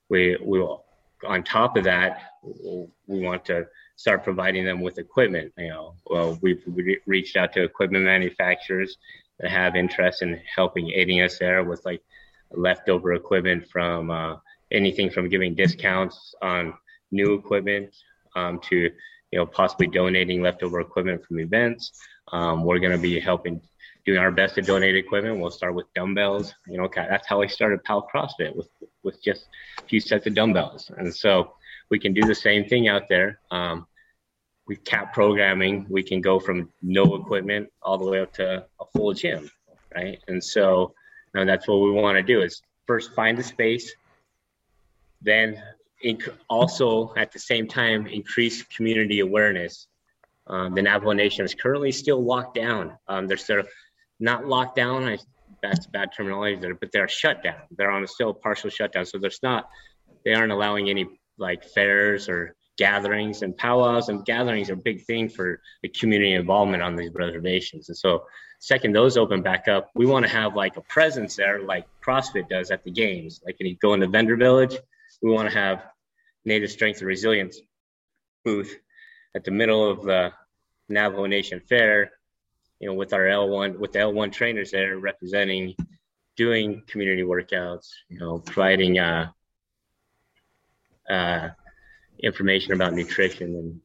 we 0.09 0.37
will 0.41 0.85
on 1.27 1.43
top 1.43 1.77
of 1.77 1.85
that, 1.85 2.23
we 2.43 3.21
want 3.21 3.45
to 3.47 3.67
start 3.97 4.25
providing 4.25 4.65
them 4.65 4.81
with 4.81 4.99
equipment. 4.99 5.53
You 5.59 5.69
know, 5.69 5.95
well, 6.07 6.39
we've 6.41 6.65
reached 7.07 7.37
out 7.37 7.53
to 7.55 7.63
equipment 7.63 8.05
manufacturers 8.05 8.97
that 9.39 9.51
have 9.51 9.77
interest 9.77 10.23
in 10.23 10.41
helping 10.55 10.91
aiding 10.91 11.21
us 11.21 11.39
there 11.39 11.65
with 11.65 11.85
like 11.85 12.03
leftover 12.53 13.15
equipment 13.15 13.69
from 13.69 14.11
uh, 14.11 14.37
anything 14.71 15.11
from 15.11 15.29
giving 15.29 15.55
discounts 15.55 16.35
on 16.43 16.75
new 17.11 17.35
equipment 17.35 17.95
um, 18.37 18.59
to 18.61 18.77
you 18.77 19.39
know 19.39 19.47
possibly 19.47 19.87
donating 19.87 20.43
leftover 20.43 20.81
equipment 20.81 21.25
from 21.25 21.41
events. 21.41 21.93
Um, 22.33 22.65
we're 22.65 22.79
going 22.79 22.93
to 22.93 22.99
be 22.99 23.19
helping 23.21 23.61
doing 24.05 24.19
our 24.19 24.31
best 24.31 24.55
to 24.57 24.63
donate 24.63 24.97
equipment. 24.97 25.39
We'll 25.39 25.51
start 25.51 25.75
with 25.75 25.87
dumbbells. 25.95 26.55
You 26.67 26.79
know, 26.79 26.89
that's 26.95 27.27
how 27.27 27.43
I 27.43 27.47
started 27.47 27.83
Powell 27.85 28.09
CrossFit 28.13 28.55
with 28.55 28.69
with 29.03 29.23
just 29.23 29.47
a 29.79 29.83
few 29.83 30.01
sets 30.01 30.27
of 30.27 30.35
dumbbells, 30.35 30.91
and 30.97 31.15
so 31.15 31.55
we 31.91 31.99
can 31.99 32.13
do 32.13 32.23
the 32.23 32.35
same 32.35 32.65
thing 32.65 32.89
out 32.89 33.09
there. 33.09 33.41
Um, 33.51 33.87
with 34.67 34.85
cap 34.85 35.13
programming, 35.13 35.85
we 35.89 36.03
can 36.03 36.21
go 36.21 36.39
from 36.39 36.71
no 36.81 37.17
equipment 37.17 37.69
all 37.83 37.99
the 37.99 38.09
way 38.09 38.21
up 38.21 38.33
to 38.35 38.65
a 38.81 38.85
full 38.95 39.13
gym, 39.13 39.51
right? 39.97 40.23
And 40.29 40.43
so, 40.43 40.95
that's 41.35 41.67
what 41.67 41.79
we 41.79 41.91
want 41.91 42.17
to 42.17 42.23
do 42.23 42.41
is 42.41 42.63
first 42.87 43.13
find 43.15 43.37
the 43.37 43.43
space, 43.43 43.93
then 45.23 45.61
inc- 46.05 46.33
also 46.49 47.13
at 47.17 47.33
the 47.33 47.39
same 47.39 47.67
time 47.67 48.07
increase 48.07 48.63
community 48.63 49.21
awareness. 49.21 49.89
Um, 50.47 50.75
the 50.75 50.83
Navajo 50.83 51.13
Nation 51.13 51.45
is 51.45 51.55
currently 51.55 51.93
still 51.93 52.23
locked 52.23 52.55
down. 52.55 52.97
Um, 53.09 53.27
they're 53.27 53.37
sort 53.37 53.61
of 53.61 53.69
not 54.21 54.47
locked 54.47 54.77
down. 54.77 55.05
I, 55.05 55.19
that's 55.63 55.87
bad 55.87 56.11
terminology 56.17 56.57
there, 56.57 56.75
but 56.75 56.91
they're 56.93 57.09
shut 57.09 57.43
down. 57.43 57.61
They're 57.77 57.91
on 57.91 58.03
a 58.03 58.07
still 58.07 58.33
partial 58.33 58.71
shutdown. 58.71 59.07
So 59.07 59.19
there's 59.19 59.41
not, 59.43 59.69
they 60.25 60.35
aren't 60.35 60.53
allowing 60.53 60.89
any 60.89 61.07
like 61.39 61.65
fairs 61.65 62.29
or 62.29 62.55
gatherings 62.79 63.43
and 63.43 63.57
powwows 63.57 64.09
and 64.09 64.25
gatherings 64.25 64.71
are 64.71 64.75
a 64.75 64.77
big 64.77 65.05
thing 65.05 65.29
for 65.29 65.61
the 65.83 65.89
community 65.89 66.33
involvement 66.33 66.83
on 66.83 66.97
these 66.97 67.11
reservations. 67.13 67.89
And 67.89 67.99
so 67.99 68.25
second 68.59 68.95
those 68.95 69.17
open 69.17 69.43
back 69.43 69.69
up, 69.69 69.91
we 69.95 70.07
want 70.07 70.25
to 70.25 70.33
have 70.33 70.55
like 70.55 70.77
a 70.77 70.83
presence 70.83 71.37
there 71.37 71.61
like 71.63 71.87
CrossFit 72.05 72.49
does 72.49 72.71
at 72.71 72.85
the 72.85 72.91
games. 72.91 73.41
Like 73.45 73.59
when 73.59 73.69
you 73.69 73.77
go 73.83 73.95
into 73.95 74.07
vendor 74.07 74.37
village, 74.37 74.77
we 75.23 75.31
want 75.31 75.51
to 75.51 75.55
have 75.55 75.85
native 76.45 76.71
strength 76.71 77.01
and 77.01 77.07
resilience 77.07 77.61
booth 78.45 78.75
at 79.37 79.45
the 79.45 79.51
middle 79.51 79.91
of 79.91 80.03
the 80.03 80.33
Navajo 80.89 81.27
Nation 81.27 81.61
Fair 81.69 82.13
you 82.81 82.89
know, 82.89 82.95
with 82.95 83.13
our 83.13 83.27
L1, 83.27 83.79
with 83.79 83.93
the 83.93 84.01
L1 84.01 84.33
trainers 84.33 84.71
there 84.71 84.99
representing, 84.99 85.75
doing 86.37 86.83
community 86.87 87.23
workouts, 87.23 87.89
you 88.09 88.19
know, 88.19 88.39
providing 88.39 88.99
uh, 88.99 89.31
uh, 91.09 91.51
information 92.19 92.73
about 92.73 92.95
nutrition 92.95 93.55
and 93.55 93.81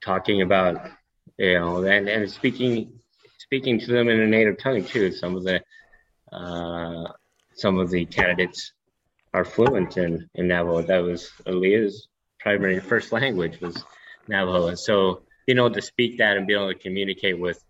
talking 0.00 0.42
about, 0.42 0.88
you 1.36 1.58
know, 1.58 1.84
and, 1.84 2.08
and 2.08 2.30
speaking 2.30 2.92
speaking 3.38 3.80
to 3.80 3.86
them 3.86 4.08
in 4.08 4.20
a 4.20 4.26
native 4.26 4.58
tongue 4.58 4.84
too. 4.84 5.10
Some 5.10 5.34
of 5.34 5.42
the 5.42 5.60
uh, 6.32 7.12
some 7.54 7.78
of 7.78 7.90
the 7.90 8.04
candidates 8.04 8.72
are 9.34 9.44
fluent 9.44 9.96
in, 9.96 10.28
in 10.34 10.48
Navajo. 10.48 10.82
That 10.82 10.98
was 10.98 11.30
Aaliyah's 11.46 12.08
primary 12.38 12.78
first 12.78 13.10
language 13.12 13.60
was 13.60 13.82
Navajo. 14.28 14.68
And 14.68 14.78
so 14.78 15.22
being 15.48 15.56
able 15.56 15.70
to 15.70 15.80
speak 15.80 16.18
that 16.18 16.36
and 16.36 16.46
being 16.46 16.60
able 16.60 16.70
to 16.70 16.78
communicate 16.78 17.38
with 17.38 17.64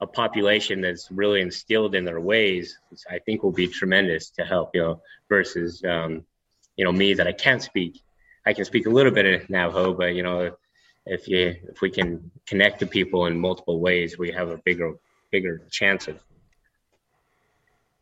a 0.00 0.06
population 0.06 0.80
that's 0.80 1.10
really 1.10 1.40
instilled 1.40 1.96
in 1.96 2.04
their 2.04 2.20
ways, 2.20 2.78
I 3.10 3.18
think 3.18 3.42
will 3.42 3.50
be 3.50 3.66
tremendous 3.66 4.30
to 4.30 4.44
help, 4.44 4.70
you 4.72 4.82
know, 4.82 5.02
versus, 5.28 5.82
um, 5.82 6.24
you 6.76 6.84
know, 6.84 6.92
me 6.92 7.14
that 7.14 7.26
I 7.26 7.32
can't 7.32 7.60
speak. 7.60 8.00
I 8.46 8.52
can 8.52 8.64
speak 8.64 8.86
a 8.86 8.90
little 8.90 9.10
bit 9.10 9.26
of 9.26 9.50
Navajo, 9.50 9.94
but, 9.94 10.14
you 10.14 10.22
know, 10.22 10.54
if 11.04 11.26
you, 11.26 11.56
if 11.68 11.80
we 11.80 11.90
can 11.90 12.30
connect 12.46 12.78
to 12.78 12.86
people 12.86 13.26
in 13.26 13.36
multiple 13.36 13.80
ways, 13.80 14.16
we 14.16 14.30
have 14.30 14.50
a 14.50 14.58
bigger, 14.58 14.94
bigger 15.32 15.60
chance 15.72 16.06
of 16.06 16.20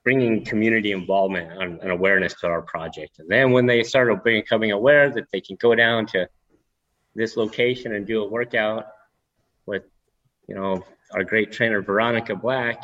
bringing 0.04 0.44
community 0.44 0.92
involvement 0.92 1.50
and, 1.62 1.80
and 1.80 1.90
awareness 1.90 2.34
to 2.40 2.48
our 2.48 2.60
project. 2.60 3.18
And 3.18 3.30
then 3.30 3.52
when 3.52 3.64
they 3.64 3.82
start 3.82 4.22
becoming 4.22 4.72
aware 4.72 5.08
that 5.08 5.30
they 5.32 5.40
can 5.40 5.56
go 5.56 5.74
down 5.74 6.04
to 6.08 6.28
this 7.14 7.36
location 7.36 7.94
and 7.94 8.06
do 8.06 8.22
a 8.22 8.28
workout 8.28 8.86
with, 9.66 9.84
you 10.46 10.54
know, 10.54 10.84
our 11.12 11.24
great 11.24 11.52
trainer 11.52 11.82
Veronica 11.82 12.36
Black, 12.36 12.82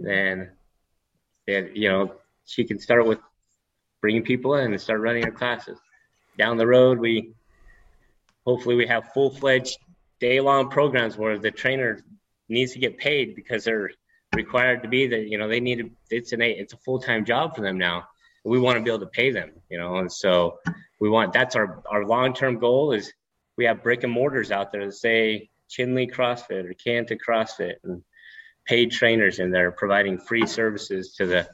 then, 0.00 0.50
then 1.46 1.70
you 1.74 1.88
know 1.88 2.14
she 2.44 2.64
can 2.64 2.78
start 2.78 3.06
with 3.06 3.18
bringing 4.00 4.22
people 4.22 4.56
in 4.56 4.72
and 4.72 4.80
start 4.80 5.00
running 5.00 5.24
our 5.24 5.30
classes. 5.30 5.78
Down 6.38 6.56
the 6.56 6.66
road, 6.66 6.98
we 6.98 7.34
hopefully 8.44 8.74
we 8.74 8.86
have 8.86 9.12
full 9.12 9.30
fledged 9.30 9.78
day 10.20 10.40
long 10.40 10.70
programs 10.70 11.16
where 11.16 11.38
the 11.38 11.50
trainer 11.50 12.02
needs 12.48 12.72
to 12.72 12.78
get 12.78 12.98
paid 12.98 13.34
because 13.36 13.64
they're 13.64 13.90
required 14.34 14.82
to 14.82 14.88
be 14.88 15.06
that 15.06 15.28
you 15.28 15.38
know 15.38 15.48
they 15.48 15.60
need 15.60 15.78
to 15.78 15.90
it's 16.10 16.32
an 16.32 16.42
it's 16.42 16.72
a 16.72 16.78
full 16.78 16.98
time 16.98 17.24
job 17.24 17.54
for 17.54 17.62
them 17.62 17.78
now. 17.78 18.08
We 18.44 18.58
want 18.58 18.76
to 18.78 18.82
be 18.82 18.90
able 18.90 19.00
to 19.00 19.06
pay 19.06 19.30
them, 19.30 19.52
you 19.70 19.78
know, 19.78 19.96
and 19.96 20.10
so 20.10 20.58
we 21.00 21.08
want 21.08 21.32
that's 21.32 21.54
our 21.54 21.82
our 21.88 22.04
long 22.04 22.34
term 22.34 22.58
goal 22.58 22.92
is 22.92 23.12
we 23.56 23.64
have 23.64 23.82
brick 23.82 24.02
and 24.02 24.12
mortars 24.12 24.50
out 24.50 24.72
there 24.72 24.84
that 24.86 24.94
say 24.94 25.50
Chinle 25.70 26.10
CrossFit 26.10 26.64
or 26.64 26.74
Kayenta 26.74 27.18
CrossFit 27.26 27.74
and 27.84 28.02
paid 28.66 28.92
trainers 28.92 29.38
in 29.38 29.50
there 29.50 29.72
providing 29.72 30.18
free 30.18 30.46
services 30.46 31.14
to 31.14 31.26
the 31.26 31.48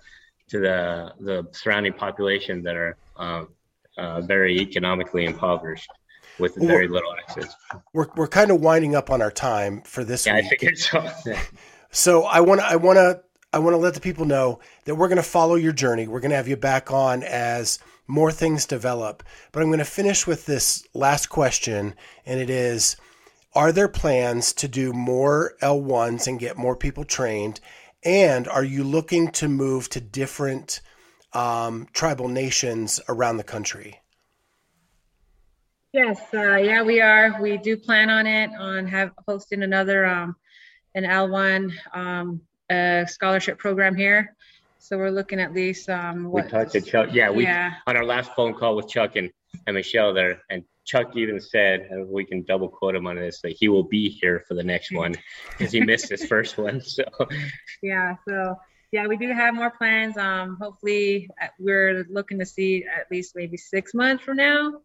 to 0.48 0.60
the 0.60 1.12
the 1.20 1.46
surrounding 1.52 1.92
population 1.92 2.62
that 2.62 2.76
are 2.76 2.96
um, 3.16 3.48
uh, 3.96 4.20
very 4.20 4.58
economically 4.58 5.24
impoverished 5.24 5.90
with 6.38 6.54
very 6.56 6.86
we're, 6.86 6.94
little 6.94 7.14
access. 7.14 7.54
We're 7.92 8.08
we're 8.16 8.28
kind 8.28 8.50
of 8.50 8.60
winding 8.60 8.94
up 8.94 9.10
on 9.10 9.22
our 9.22 9.30
time 9.30 9.82
for 9.82 10.04
this 10.04 10.26
yeah, 10.26 10.36
week. 10.36 10.44
I 10.44 10.48
figured 10.48 10.78
so. 10.78 11.10
so 11.90 12.24
I 12.24 12.40
want 12.40 12.60
to 12.60 12.66
I 12.66 12.76
want 12.76 12.96
to 12.96 13.22
I 13.52 13.58
want 13.58 13.74
to 13.74 13.78
let 13.78 13.94
the 13.94 14.00
people 14.00 14.24
know 14.24 14.60
that 14.84 14.94
we're 14.94 15.08
going 15.08 15.16
to 15.16 15.22
follow 15.22 15.54
your 15.54 15.72
journey. 15.72 16.06
We're 16.06 16.20
going 16.20 16.30
to 16.30 16.36
have 16.36 16.48
you 16.48 16.56
back 16.56 16.90
on 16.90 17.22
as 17.22 17.78
more 18.08 18.32
things 18.32 18.66
develop. 18.66 19.22
But 19.52 19.62
I'm 19.62 19.68
going 19.68 19.78
to 19.78 19.84
finish 19.84 20.26
with 20.26 20.46
this 20.46 20.84
last 20.94 21.26
question, 21.26 21.94
and 22.26 22.40
it 22.40 22.50
is 22.50 22.96
Are 23.54 23.70
there 23.70 23.88
plans 23.88 24.52
to 24.54 24.66
do 24.66 24.92
more 24.92 25.54
L1s 25.62 26.26
and 26.26 26.40
get 26.40 26.56
more 26.56 26.74
people 26.74 27.04
trained? 27.04 27.60
And 28.04 28.48
are 28.48 28.64
you 28.64 28.82
looking 28.82 29.30
to 29.32 29.48
move 29.48 29.88
to 29.90 30.00
different 30.00 30.80
um, 31.32 31.86
tribal 31.92 32.28
nations 32.28 33.00
around 33.08 33.36
the 33.36 33.44
country? 33.44 34.00
Yes, 35.92 36.20
uh, 36.34 36.56
yeah, 36.56 36.82
we 36.82 37.00
are. 37.00 37.40
We 37.40 37.56
do 37.56 37.76
plan 37.76 38.10
on 38.10 38.26
it 38.26 38.50
on 38.58 38.86
have 38.86 39.12
hosting 39.26 39.62
another 39.62 40.04
um, 40.06 40.36
an 40.94 41.04
L1 41.04 41.72
um, 41.94 42.40
uh, 42.70 43.06
scholarship 43.06 43.58
program 43.58 43.94
here 43.94 44.36
so 44.78 44.96
we're 44.96 45.10
looking 45.10 45.40
at 45.40 45.52
least 45.52 45.88
um 45.90 46.24
what 46.24 46.44
we 46.44 46.50
talked 46.50 46.72
to 46.72 46.80
Chuck. 46.80 47.10
Yeah, 47.12 47.30
we 47.30 47.44
yeah. 47.44 47.74
on 47.86 47.96
our 47.96 48.04
last 48.04 48.32
phone 48.34 48.54
call 48.54 48.76
with 48.76 48.88
Chuck 48.88 49.16
and, 49.16 49.30
and 49.66 49.74
Michelle 49.74 50.14
there, 50.14 50.42
and 50.50 50.64
Chuck 50.84 51.16
even 51.16 51.40
said, 51.40 51.88
and 51.90 52.08
we 52.08 52.24
can 52.24 52.44
double 52.44 52.68
quote 52.68 52.94
him 52.94 53.06
on 53.06 53.16
this, 53.16 53.40
that 53.42 53.52
he 53.52 53.68
will 53.68 53.82
be 53.82 54.08
here 54.08 54.44
for 54.46 54.54
the 54.54 54.62
next 54.62 54.92
one 54.92 55.14
because 55.58 55.72
he 55.72 55.80
missed 55.80 56.08
his 56.08 56.24
first 56.24 56.56
one. 56.56 56.80
So 56.80 57.04
yeah, 57.82 58.16
so 58.26 58.56
yeah, 58.92 59.06
we 59.06 59.16
do 59.16 59.32
have 59.32 59.54
more 59.54 59.70
plans. 59.70 60.16
Um, 60.16 60.56
hopefully 60.60 61.28
uh, 61.42 61.48
we're 61.58 62.06
looking 62.08 62.38
to 62.38 62.46
see 62.46 62.84
at 62.84 63.10
least 63.10 63.36
maybe 63.36 63.56
six 63.56 63.92
months 63.92 64.24
from 64.24 64.36
now. 64.36 64.80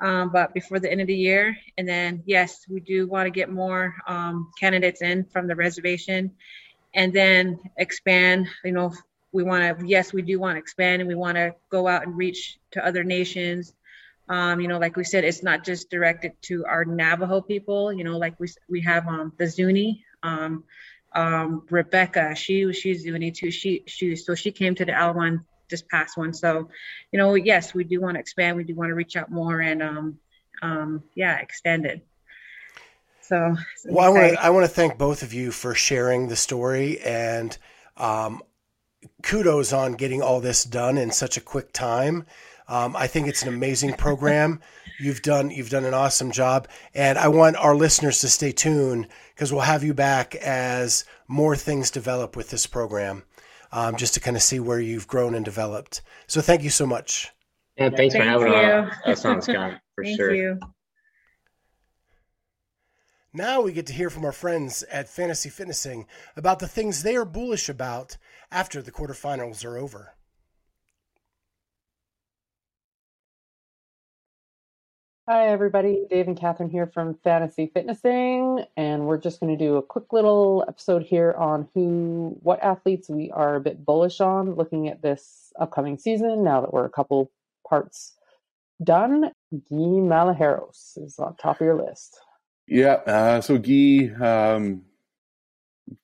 Um, 0.00 0.30
but 0.30 0.54
before 0.54 0.78
the 0.78 0.88
end 0.88 1.00
of 1.00 1.08
the 1.08 1.16
year. 1.16 1.56
And 1.76 1.88
then, 1.88 2.22
yes, 2.24 2.64
we 2.68 2.78
do 2.78 3.08
want 3.08 3.26
to 3.26 3.30
get 3.30 3.50
more 3.50 3.96
um, 4.06 4.52
candidates 4.56 5.02
in 5.02 5.24
from 5.24 5.48
the 5.48 5.56
reservation 5.56 6.30
and 6.94 7.12
then 7.12 7.58
expand, 7.76 8.46
you 8.64 8.72
know, 8.72 8.92
we 9.32 9.42
want 9.42 9.78
to 9.78 9.86
yes 9.86 10.12
we 10.12 10.22
do 10.22 10.38
want 10.38 10.56
to 10.56 10.58
expand 10.58 11.00
and 11.00 11.08
we 11.08 11.14
want 11.14 11.36
to 11.36 11.54
go 11.70 11.86
out 11.86 12.06
and 12.06 12.16
reach 12.16 12.58
to 12.72 12.84
other 12.84 13.04
nations. 13.04 13.74
Um, 14.28 14.60
you 14.60 14.68
know 14.68 14.78
like 14.78 14.96
we 14.96 15.04
said 15.04 15.24
it's 15.24 15.42
not 15.42 15.64
just 15.64 15.90
directed 15.90 16.32
to 16.42 16.66
our 16.66 16.84
navajo 16.84 17.40
people 17.40 17.92
you 17.92 18.04
know 18.04 18.18
like 18.18 18.38
we 18.38 18.48
we 18.68 18.82
have 18.82 19.06
um, 19.08 19.32
the 19.38 19.46
zuni 19.46 20.04
um, 20.22 20.64
um, 21.14 21.66
rebecca 21.70 22.34
she 22.34 22.72
she's 22.72 23.02
zuni 23.02 23.30
too. 23.30 23.50
She 23.50 23.84
she 23.86 24.16
so 24.16 24.34
she 24.34 24.52
came 24.52 24.74
to 24.74 24.84
the 24.84 24.92
l1 24.92 25.44
this 25.70 25.82
past 25.82 26.16
one. 26.16 26.32
So 26.32 26.68
you 27.12 27.18
know 27.18 27.34
yes 27.34 27.74
we 27.74 27.84
do 27.84 28.00
want 28.00 28.16
to 28.16 28.20
expand 28.20 28.56
we 28.56 28.64
do 28.64 28.74
want 28.74 28.90
to 28.90 28.94
reach 28.94 29.16
out 29.16 29.30
more 29.30 29.60
and 29.60 29.82
um, 29.82 30.18
um, 30.62 31.02
yeah 31.14 31.38
extend 31.38 31.86
it. 31.86 32.04
So, 33.20 33.54
well 33.84 34.06
i 34.06 34.08
want 34.08 34.32
to 34.32 34.42
i 34.42 34.48
want 34.48 34.64
to 34.64 34.72
thank 34.72 34.96
both 34.96 35.22
of 35.22 35.34
you 35.34 35.50
for 35.52 35.74
sharing 35.74 36.28
the 36.28 36.36
story 36.36 36.98
and 37.00 37.56
um, 37.98 38.42
kudos 39.22 39.72
on 39.72 39.92
getting 39.92 40.22
all 40.22 40.40
this 40.40 40.64
done 40.64 40.98
in 40.98 41.10
such 41.10 41.36
a 41.36 41.40
quick 41.40 41.72
time. 41.72 42.26
Um, 42.68 42.94
I 42.96 43.06
think 43.06 43.26
it's 43.28 43.42
an 43.42 43.48
amazing 43.48 43.94
program. 43.94 44.60
You've 45.00 45.22
done 45.22 45.50
you've 45.50 45.70
done 45.70 45.84
an 45.84 45.94
awesome 45.94 46.32
job, 46.32 46.66
and 46.92 47.18
I 47.18 47.28
want 47.28 47.54
our 47.54 47.76
listeners 47.76 48.20
to 48.22 48.28
stay 48.28 48.50
tuned 48.50 49.06
because 49.32 49.52
we'll 49.52 49.60
have 49.60 49.84
you 49.84 49.94
back 49.94 50.34
as 50.34 51.04
more 51.28 51.54
things 51.54 51.92
develop 51.92 52.34
with 52.34 52.50
this 52.50 52.66
program, 52.66 53.22
um, 53.70 53.94
just 53.94 54.14
to 54.14 54.20
kind 54.20 54.36
of 54.36 54.42
see 54.42 54.58
where 54.58 54.80
you've 54.80 55.06
grown 55.06 55.36
and 55.36 55.44
developed. 55.44 56.02
So 56.26 56.40
thank 56.40 56.64
you 56.64 56.70
so 56.70 56.84
much. 56.84 57.30
Yeah, 57.76 57.90
thanks 57.90 58.12
Thank 58.12 58.24
for 58.24 58.28
having 58.28 58.52
us 59.06 59.24
on, 59.24 59.40
Scott, 59.40 59.80
for 59.94 60.02
Thank 60.02 60.16
sure. 60.16 60.34
You. 60.34 60.58
Now 63.38 63.60
we 63.60 63.70
get 63.70 63.86
to 63.86 63.92
hear 63.92 64.10
from 64.10 64.24
our 64.24 64.32
friends 64.32 64.82
at 64.90 65.08
Fantasy 65.08 65.48
Fitnessing 65.48 66.06
about 66.36 66.58
the 66.58 66.66
things 66.66 67.04
they 67.04 67.14
are 67.14 67.24
bullish 67.24 67.68
about 67.68 68.16
after 68.50 68.82
the 68.82 68.90
quarterfinals 68.90 69.64
are 69.64 69.78
over. 69.78 70.14
Hi, 75.28 75.46
everybody. 75.50 76.04
Dave 76.10 76.26
and 76.26 76.36
Catherine 76.36 76.68
here 76.68 76.88
from 76.88 77.14
Fantasy 77.22 77.70
Fitnessing, 77.72 78.64
and 78.76 79.06
we're 79.06 79.18
just 79.18 79.38
going 79.38 79.56
to 79.56 79.64
do 79.64 79.76
a 79.76 79.82
quick 79.82 80.12
little 80.12 80.64
episode 80.66 81.04
here 81.04 81.32
on 81.38 81.68
who, 81.74 82.36
what 82.42 82.60
athletes 82.60 83.08
we 83.08 83.30
are 83.30 83.54
a 83.54 83.60
bit 83.60 83.84
bullish 83.84 84.20
on 84.20 84.56
looking 84.56 84.88
at 84.88 85.00
this 85.00 85.52
upcoming 85.60 85.96
season. 85.96 86.42
Now 86.42 86.60
that 86.60 86.72
we're 86.72 86.86
a 86.86 86.90
couple 86.90 87.30
parts 87.68 88.14
done, 88.82 89.30
Guy 89.52 89.60
Malheiros 89.70 90.98
is 90.98 91.20
on 91.20 91.36
top 91.36 91.60
of 91.60 91.64
your 91.64 91.76
list. 91.76 92.18
Yeah, 92.68 92.94
uh, 93.06 93.40
so 93.40 93.58
Guy 93.58 94.10
um, 94.20 94.82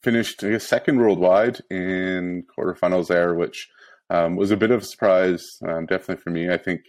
finished 0.02 0.42
I 0.42 0.50
guess, 0.50 0.66
second 0.66 0.98
worldwide 0.98 1.60
in 1.70 2.44
quarterfinals 2.56 3.08
there, 3.08 3.34
which 3.34 3.68
um, 4.08 4.36
was 4.36 4.50
a 4.50 4.56
bit 4.56 4.70
of 4.70 4.82
a 4.82 4.84
surprise, 4.84 5.58
um, 5.68 5.86
definitely 5.86 6.22
for 6.22 6.30
me. 6.30 6.50
I 6.50 6.56
think 6.56 6.80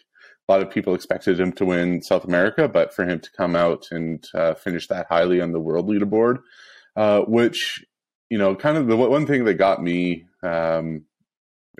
a 0.48 0.52
lot 0.52 0.62
of 0.62 0.70
people 0.70 0.96
expected 0.96 1.40
him 1.40 1.52
to 1.54 1.66
win 1.66 2.02
South 2.02 2.24
America, 2.24 2.70
but 2.70 2.94
for 2.94 3.04
him 3.04 3.20
to 3.20 3.30
come 3.36 3.56
out 3.56 3.88
and 3.92 4.26
uh, 4.34 4.54
finish 4.54 4.88
that 4.88 5.08
highly 5.10 5.42
on 5.42 5.52
the 5.52 5.60
world 5.60 5.90
leaderboard, 5.90 6.38
uh, 6.96 7.22
which 7.22 7.84
you 8.30 8.38
know, 8.38 8.56
kind 8.56 8.78
of 8.78 8.88
the 8.88 8.96
one 8.96 9.28
thing 9.28 9.46
that 9.46 9.56
got 9.56 9.84
me 9.84 10.26
um, 10.44 11.04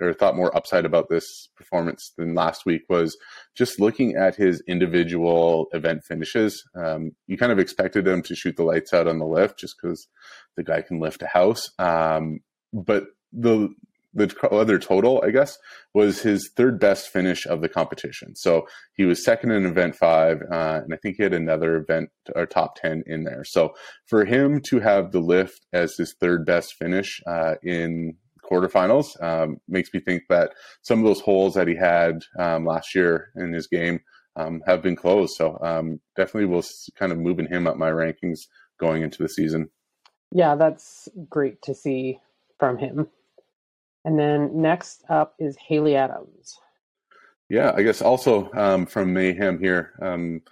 or 0.00 0.12
thought 0.12 0.36
more 0.36 0.54
upside 0.56 0.84
about 0.84 1.08
this 1.08 1.48
performance 1.56 2.12
than 2.16 2.34
last 2.34 2.66
week 2.66 2.82
was 2.88 3.16
just 3.54 3.80
looking 3.80 4.14
at 4.16 4.34
his 4.34 4.62
individual 4.68 5.66
event 5.72 6.04
finishes. 6.04 6.64
Um, 6.74 7.12
you 7.26 7.36
kind 7.36 7.52
of 7.52 7.58
expected 7.58 8.06
him 8.06 8.22
to 8.22 8.34
shoot 8.34 8.56
the 8.56 8.64
lights 8.64 8.92
out 8.92 9.08
on 9.08 9.18
the 9.18 9.26
lift 9.26 9.58
just 9.58 9.76
because 9.80 10.08
the 10.56 10.62
guy 10.62 10.82
can 10.82 11.00
lift 11.00 11.22
a 11.22 11.26
house. 11.26 11.70
Um, 11.78 12.40
but 12.72 13.04
the 13.32 13.70
the 14.16 14.34
other 14.50 14.78
total, 14.78 15.22
I 15.24 15.30
guess, 15.30 15.58
was 15.92 16.22
his 16.22 16.50
third 16.56 16.80
best 16.80 17.08
finish 17.08 17.46
of 17.46 17.60
the 17.60 17.68
competition. 17.68 18.34
So 18.34 18.66
he 18.94 19.04
was 19.04 19.22
second 19.22 19.50
in 19.50 19.66
event 19.66 19.94
five, 19.94 20.40
uh, 20.50 20.80
and 20.82 20.94
I 20.94 20.96
think 20.96 21.16
he 21.16 21.22
had 21.22 21.34
another 21.34 21.76
event 21.76 22.08
or 22.34 22.46
top 22.46 22.76
10 22.76 23.04
in 23.06 23.24
there. 23.24 23.44
So 23.44 23.74
for 24.06 24.24
him 24.24 24.62
to 24.68 24.80
have 24.80 25.12
the 25.12 25.20
lift 25.20 25.66
as 25.72 25.96
his 25.96 26.14
third 26.18 26.46
best 26.46 26.74
finish 26.74 27.20
uh, 27.26 27.56
in 27.62 28.16
quarterfinals 28.50 29.20
um, 29.22 29.60
makes 29.68 29.92
me 29.92 30.00
think 30.00 30.24
that 30.28 30.52
some 30.82 30.98
of 30.98 31.04
those 31.04 31.20
holes 31.20 31.54
that 31.54 31.68
he 31.68 31.74
had 31.74 32.22
um, 32.38 32.64
last 32.64 32.94
year 32.94 33.30
in 33.36 33.52
his 33.52 33.66
game 33.66 34.00
um, 34.36 34.62
have 34.66 34.82
been 34.82 34.96
closed. 34.96 35.34
So 35.34 35.58
um, 35.62 36.00
definitely 36.16 36.46
will 36.46 36.64
kind 36.98 37.12
of 37.12 37.18
moving 37.18 37.46
him 37.46 37.66
up 37.66 37.76
my 37.76 37.90
rankings 37.90 38.40
going 38.78 39.02
into 39.02 39.22
the 39.22 39.28
season. 39.28 39.70
Yeah, 40.32 40.54
that's 40.54 41.08
great 41.28 41.62
to 41.62 41.74
see 41.74 42.20
from 42.58 42.78
him. 42.78 43.08
And 44.04 44.18
then 44.18 44.60
next 44.60 45.02
up 45.08 45.34
is 45.38 45.56
Haley 45.56 45.96
Adams. 45.96 46.58
Yeah, 47.48 47.72
I 47.74 47.82
guess 47.82 48.02
also 48.02 48.50
um, 48.54 48.86
from 48.86 49.12
Mayhem 49.12 49.58
here. 49.58 49.94
Um, 50.00 50.42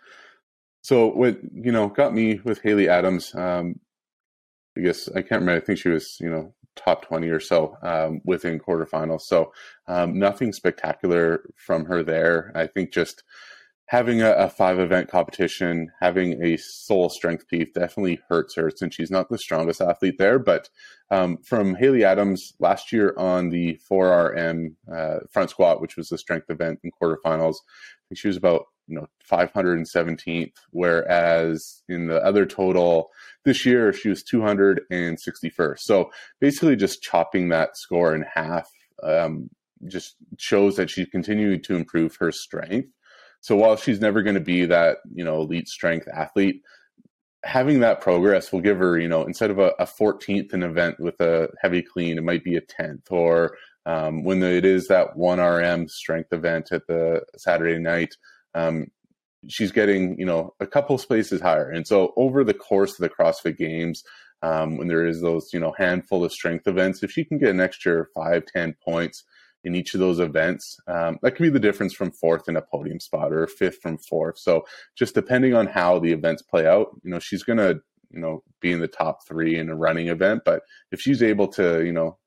so 0.83 1.09
what 1.09 1.38
you 1.54 1.72
know 1.72 1.88
got 1.88 2.14
me 2.14 2.40
with 2.44 2.61
Haley 2.62 2.88
Adams. 2.88 3.35
Um, 3.35 3.80
I 4.76 4.80
guess 4.80 5.09
I 5.09 5.22
can't 5.22 5.40
remember. 5.40 5.62
I 5.62 5.64
think 5.64 5.78
she 5.78 5.88
was 5.88 6.16
you 6.20 6.30
know 6.30 6.54
top 6.76 7.06
twenty 7.06 7.28
or 7.28 7.40
so 7.40 7.76
um, 7.82 8.20
within 8.24 8.58
quarterfinals. 8.58 9.22
So 9.22 9.52
um, 9.87 10.18
nothing 10.18 10.52
spectacular 10.52 11.44
from 11.56 11.84
her 11.87 12.02
there. 12.02 12.52
I 12.54 12.66
think 12.66 12.92
just 12.92 13.22
having 13.87 14.22
a, 14.22 14.32
a, 14.32 14.48
five 14.48 14.78
event 14.78 15.10
competition, 15.10 15.90
having 16.00 16.42
a 16.42 16.56
sole 16.56 17.08
strength 17.10 17.46
piece 17.48 17.68
definitely 17.74 18.18
hurts 18.28 18.54
her 18.54 18.70
since 18.74 18.94
she's 18.94 19.10
not 19.10 19.28
the 19.28 19.38
strongest 19.38 19.80
athlete 19.80 20.16
there. 20.18 20.38
But 20.38 20.68
um, 21.10 21.38
from 21.44 21.74
Haley 21.74 22.04
Adams 22.04 22.54
last 22.60 22.92
year 22.92 23.14
on 23.18 23.50
the 23.50 23.78
4RM 23.90 24.74
uh, 24.92 25.18
front 25.30 25.50
squat, 25.50 25.80
which 25.80 25.96
was 25.96 26.08
the 26.08 26.18
strength 26.18 26.48
event 26.48 26.80
in 26.82 26.90
quarterfinals, 26.90 27.56
I 27.56 28.02
think 28.08 28.18
she 28.18 28.28
was 28.28 28.38
about 28.38 28.64
you 28.87 28.97
know 28.97 29.07
517th, 29.31 30.53
whereas 30.70 31.83
in 31.88 32.07
the 32.07 32.23
other 32.25 32.47
total 32.47 33.11
this 33.44 33.64
year 33.64 33.92
she 33.92 34.09
was 34.09 34.23
261st. 34.25 35.79
So 35.81 36.11
basically, 36.40 36.77
just 36.77 37.03
chopping 37.03 37.49
that 37.49 37.77
score 37.77 38.14
in 38.14 38.25
half. 38.35 38.68
Um, 39.03 39.51
just 39.87 40.16
shows 40.38 40.77
that 40.77 40.88
she's 40.88 41.09
continuing 41.09 41.61
to 41.61 41.77
improve 41.77 42.16
her 42.16 42.33
strength 42.33 42.88
so 43.44 43.57
while 43.57 43.77
she's 43.77 44.01
never 44.01 44.23
going 44.23 44.37
to 44.37 44.40
be 44.40 44.64
that, 44.64 45.01
you 45.14 45.23
know, 45.23 45.42
elite 45.42 45.68
strength 45.68 46.09
athlete, 46.09 46.62
having 47.44 47.81
that 47.81 48.01
progress 48.01 48.51
will 48.51 48.62
give 48.62 48.79
her, 48.79 48.99
you 48.99 49.07
know, 49.07 49.25
instead 49.25 49.51
of 49.51 49.59
a, 49.59 49.73
a 49.79 49.85
14th 49.85 50.55
in 50.55 50.62
event 50.62 50.99
with 50.99 51.20
a 51.20 51.51
heavy 51.61 51.83
clean, 51.83 52.16
it 52.16 52.25
might 52.25 52.42
be 52.42 52.57
a 52.57 52.62
10th. 52.62 53.03
Or 53.11 53.59
um, 53.85 54.25
when 54.25 54.42
it 54.42 54.64
is 54.64 54.88
that 54.88 55.14
1RM 55.18 55.90
strength 55.90 56.33
event 56.33 56.73
at 56.73 56.87
the 56.87 57.20
Saturday 57.37 57.79
night, 57.79 58.16
um, 58.54 58.86
she's 59.48 59.72
getting, 59.72 60.18
you 60.18 60.26
know, 60.26 60.54
a 60.60 60.66
couple 60.66 60.96
spaces 60.98 61.40
higher. 61.40 61.70
And 61.70 61.86
so 61.86 62.12
over 62.16 62.44
the 62.44 62.54
course 62.54 62.92
of 62.92 62.98
the 62.98 63.08
CrossFit 63.10 63.56
Games, 63.56 64.02
um, 64.42 64.76
when 64.76 64.88
there 64.88 65.06
is 65.06 65.20
those, 65.20 65.48
you 65.52 65.60
know, 65.60 65.74
handful 65.76 66.24
of 66.24 66.32
strength 66.32 66.66
events, 66.66 67.02
if 67.02 67.10
she 67.10 67.24
can 67.24 67.38
get 67.38 67.50
an 67.50 67.60
extra 67.60 68.04
five 68.14 68.44
ten 68.46 68.74
points, 68.84 69.24
in 69.64 69.74
each 69.74 69.94
of 69.94 70.00
those 70.00 70.20
events. 70.20 70.76
Um, 70.86 71.18
that 71.22 71.32
could 71.32 71.42
be 71.42 71.50
the 71.50 71.58
difference 71.58 71.94
from 71.94 72.12
fourth 72.12 72.48
in 72.48 72.56
a 72.56 72.62
podium 72.62 73.00
spot 73.00 73.32
or 73.32 73.46
fifth 73.46 73.78
from 73.82 73.98
fourth. 73.98 74.38
So 74.38 74.64
just 74.96 75.14
depending 75.14 75.54
on 75.54 75.66
how 75.66 75.98
the 75.98 76.12
events 76.12 76.42
play 76.42 76.66
out, 76.66 76.88
you 77.02 77.10
know, 77.10 77.18
she's 77.18 77.42
to, 77.44 77.80
you 78.10 78.20
know, 78.20 78.42
be 78.60 78.72
in 78.72 78.80
the 78.80 78.88
top 78.88 79.26
three 79.26 79.58
in 79.58 79.70
a 79.70 79.74
running 79.74 80.08
event. 80.08 80.42
But 80.44 80.62
if 80.92 81.00
she's 81.00 81.22
able 81.22 81.48
to, 81.48 81.84
you 81.84 81.92
know, 81.92 82.18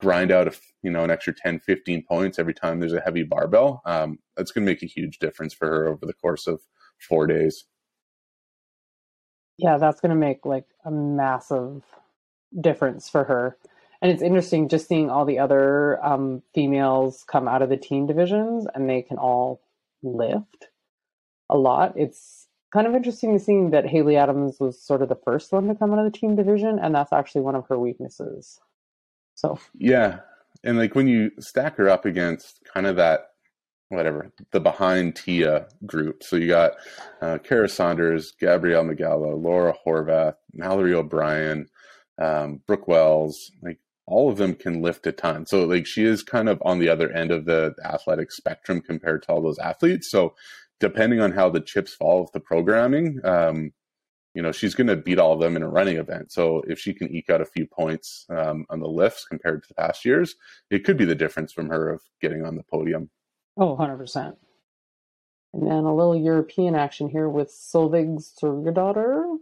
grind 0.00 0.30
out, 0.30 0.48
a, 0.48 0.52
you 0.82 0.90
know, 0.90 1.04
an 1.04 1.10
extra 1.10 1.34
10, 1.34 1.60
15 1.60 2.04
points 2.08 2.38
every 2.38 2.54
time 2.54 2.80
there's 2.80 2.92
a 2.92 3.00
heavy 3.00 3.22
barbell, 3.22 3.82
um, 3.86 4.18
that's 4.36 4.50
going 4.50 4.64
to 4.64 4.70
make 4.70 4.82
a 4.82 4.86
huge 4.86 5.18
difference 5.18 5.54
for 5.54 5.66
her 5.68 5.88
over 5.88 6.04
the 6.04 6.12
course 6.12 6.46
of 6.46 6.60
four 6.98 7.26
days. 7.26 7.64
Yeah, 9.58 9.78
that's 9.78 10.00
going 10.00 10.10
to 10.10 10.16
make 10.16 10.44
like 10.44 10.66
a 10.84 10.90
massive 10.90 11.82
difference 12.60 13.08
for 13.08 13.24
her 13.24 13.56
and 14.02 14.12
it's 14.12 14.22
interesting 14.22 14.68
just 14.68 14.88
seeing 14.88 15.10
all 15.10 15.24
the 15.24 15.38
other 15.38 16.04
um, 16.04 16.42
females 16.54 17.24
come 17.26 17.48
out 17.48 17.62
of 17.62 17.68
the 17.68 17.76
team 17.76 18.06
divisions 18.06 18.66
and 18.74 18.88
they 18.88 19.02
can 19.02 19.16
all 19.16 19.62
lift 20.02 20.68
a 21.48 21.56
lot. 21.56 21.94
It's 21.96 22.46
kind 22.72 22.86
of 22.86 22.94
interesting 22.94 23.32
to 23.32 23.42
see 23.42 23.68
that 23.70 23.86
Haley 23.86 24.16
Adams 24.16 24.60
was 24.60 24.80
sort 24.80 25.02
of 25.02 25.08
the 25.08 25.18
first 25.24 25.52
one 25.52 25.68
to 25.68 25.74
come 25.74 25.92
out 25.92 25.98
of 25.98 26.04
the 26.04 26.16
team 26.16 26.36
division, 26.36 26.78
and 26.78 26.94
that's 26.94 27.12
actually 27.12 27.40
one 27.42 27.54
of 27.54 27.66
her 27.68 27.78
weaknesses. 27.78 28.60
So 29.36 29.58
yeah, 29.78 30.20
and 30.64 30.76
like 30.76 30.94
when 30.94 31.06
you 31.06 31.30
stack 31.38 31.76
her 31.76 31.88
up 31.88 32.04
against 32.04 32.60
kind 32.72 32.86
of 32.86 32.96
that 32.96 33.28
whatever 33.88 34.32
the 34.50 34.60
behind 34.60 35.14
Tia 35.14 35.68
group. 35.86 36.22
So 36.24 36.36
you 36.36 36.48
got 36.48 36.72
uh, 37.22 37.38
Kara 37.38 37.68
Saunders, 37.68 38.32
Gabriela 38.40 38.84
Migala, 38.84 39.40
Laura 39.40 39.74
Horvath, 39.86 40.34
Mallory 40.52 40.92
O'Brien, 40.92 41.68
um, 42.20 42.60
Brooke 42.66 42.88
Wells, 42.88 43.52
like 43.62 43.78
all 44.06 44.30
of 44.30 44.38
them 44.38 44.54
can 44.54 44.82
lift 44.82 45.06
a 45.06 45.12
ton. 45.12 45.46
So 45.46 45.64
like 45.64 45.86
she 45.86 46.04
is 46.04 46.22
kind 46.22 46.48
of 46.48 46.60
on 46.64 46.78
the 46.78 46.88
other 46.88 47.10
end 47.12 47.30
of 47.30 47.44
the 47.44 47.74
athletic 47.84 48.32
spectrum 48.32 48.80
compared 48.80 49.22
to 49.22 49.28
all 49.28 49.42
those 49.42 49.58
athletes. 49.58 50.10
So 50.10 50.34
depending 50.80 51.20
on 51.20 51.32
how 51.32 51.48
the 51.48 51.60
chips 51.60 51.94
fall 51.94 52.22
with 52.22 52.32
the 52.32 52.40
programming, 52.40 53.20
um, 53.24 53.72
you 54.36 54.42
know, 54.42 54.52
she's 54.52 54.74
going 54.74 54.86
to 54.86 54.96
beat 54.96 55.18
all 55.18 55.32
of 55.32 55.40
them 55.40 55.56
in 55.56 55.62
a 55.62 55.68
running 55.68 55.96
event. 55.96 56.30
So 56.30 56.62
if 56.68 56.78
she 56.78 56.92
can 56.92 57.10
eke 57.10 57.30
out 57.30 57.40
a 57.40 57.46
few 57.46 57.66
points 57.66 58.26
um, 58.28 58.66
on 58.68 58.80
the 58.80 58.86
lifts 58.86 59.24
compared 59.24 59.62
to 59.62 59.68
the 59.68 59.74
past 59.74 60.04
years, 60.04 60.34
it 60.70 60.84
could 60.84 60.98
be 60.98 61.06
the 61.06 61.14
difference 61.14 61.54
from 61.54 61.70
her 61.70 61.88
of 61.88 62.02
getting 62.20 62.44
on 62.44 62.54
the 62.54 62.62
podium. 62.62 63.08
Oh, 63.56 63.74
100%. 63.74 64.36
And 65.54 65.62
then 65.66 65.84
a 65.84 65.94
little 65.94 66.14
European 66.14 66.74
action 66.74 67.08
here 67.08 67.30
with 67.30 67.48
Solveig 67.48 68.22
Sigurdardottir. 68.22 69.38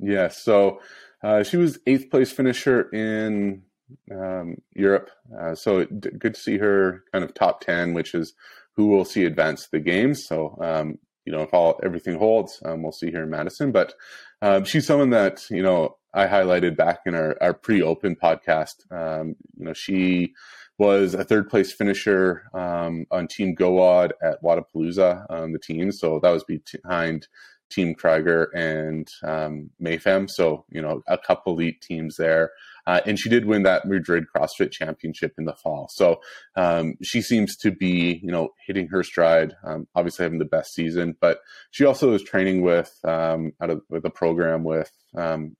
Yeah, 0.00 0.26
so 0.26 0.80
uh, 1.22 1.44
she 1.44 1.56
was 1.56 1.78
eighth 1.86 2.10
place 2.10 2.32
finisher 2.32 2.90
in 2.90 3.62
um, 4.10 4.56
Europe. 4.74 5.10
Uh, 5.40 5.54
so 5.54 5.84
good 5.84 6.34
to 6.34 6.40
see 6.40 6.58
her 6.58 7.04
kind 7.12 7.24
of 7.24 7.32
top 7.32 7.60
10, 7.60 7.94
which 7.94 8.12
is 8.12 8.34
who 8.74 8.88
we'll 8.88 9.04
see 9.04 9.24
advance 9.24 9.68
the 9.68 9.78
games. 9.78 10.26
So, 10.26 10.58
um, 10.60 10.98
you 11.24 11.32
know, 11.32 11.42
if 11.42 11.54
all 11.54 11.78
everything 11.84 12.18
holds, 12.18 12.60
um, 12.64 12.82
we'll 12.82 12.90
see 12.90 13.10
here 13.10 13.22
in 13.22 13.30
Madison. 13.30 13.70
But 13.70 13.94
uh, 14.42 14.64
she's 14.64 14.86
someone 14.86 15.10
that, 15.10 15.48
you 15.50 15.62
know, 15.62 15.96
I 16.12 16.26
highlighted 16.26 16.76
back 16.76 17.00
in 17.06 17.14
our, 17.14 17.36
our 17.40 17.54
pre 17.54 17.80
open 17.80 18.16
podcast. 18.16 18.74
Um, 18.90 19.36
you 19.56 19.64
know, 19.64 19.72
she 19.72 20.34
was 20.78 21.14
a 21.14 21.24
third 21.24 21.48
place 21.48 21.72
finisher 21.72 22.42
um, 22.52 23.06
on 23.10 23.28
Team 23.28 23.54
GOWOD 23.54 24.10
at 24.22 24.42
Wodapalooza 24.42 25.26
on 25.30 25.52
the 25.52 25.58
team. 25.58 25.92
So 25.92 26.18
that 26.20 26.30
was 26.30 26.44
behind 26.44 27.28
Team 27.70 27.94
Krieger 27.94 28.50
and 28.54 29.08
um, 29.22 29.70
Mayhem. 29.78 30.28
So, 30.28 30.64
you 30.70 30.82
know, 30.82 31.02
a 31.06 31.16
couple 31.16 31.52
elite 31.54 31.80
teams 31.80 32.16
there. 32.16 32.50
Uh, 32.86 33.00
and 33.06 33.18
she 33.18 33.28
did 33.28 33.44
win 33.44 33.62
that 33.62 33.86
Madrid 33.86 34.24
CrossFit 34.34 34.72
Championship 34.72 35.34
in 35.38 35.44
the 35.44 35.54
fall. 35.54 35.88
So 35.92 36.20
um, 36.56 36.94
she 37.02 37.22
seems 37.22 37.56
to 37.58 37.70
be, 37.70 38.20
you 38.22 38.30
know, 38.32 38.50
hitting 38.66 38.88
her 38.88 39.02
stride. 39.02 39.54
Um, 39.64 39.86
obviously, 39.94 40.24
having 40.24 40.38
the 40.38 40.44
best 40.44 40.74
season, 40.74 41.16
but 41.20 41.40
she 41.70 41.84
also 41.84 42.12
is 42.12 42.22
training 42.22 42.62
with 42.62 42.92
um, 43.04 43.52
out 43.60 43.70
of 43.70 43.82
with 43.88 44.04
a 44.04 44.10
program 44.10 44.64
with 44.64 44.90
um, 45.16 45.56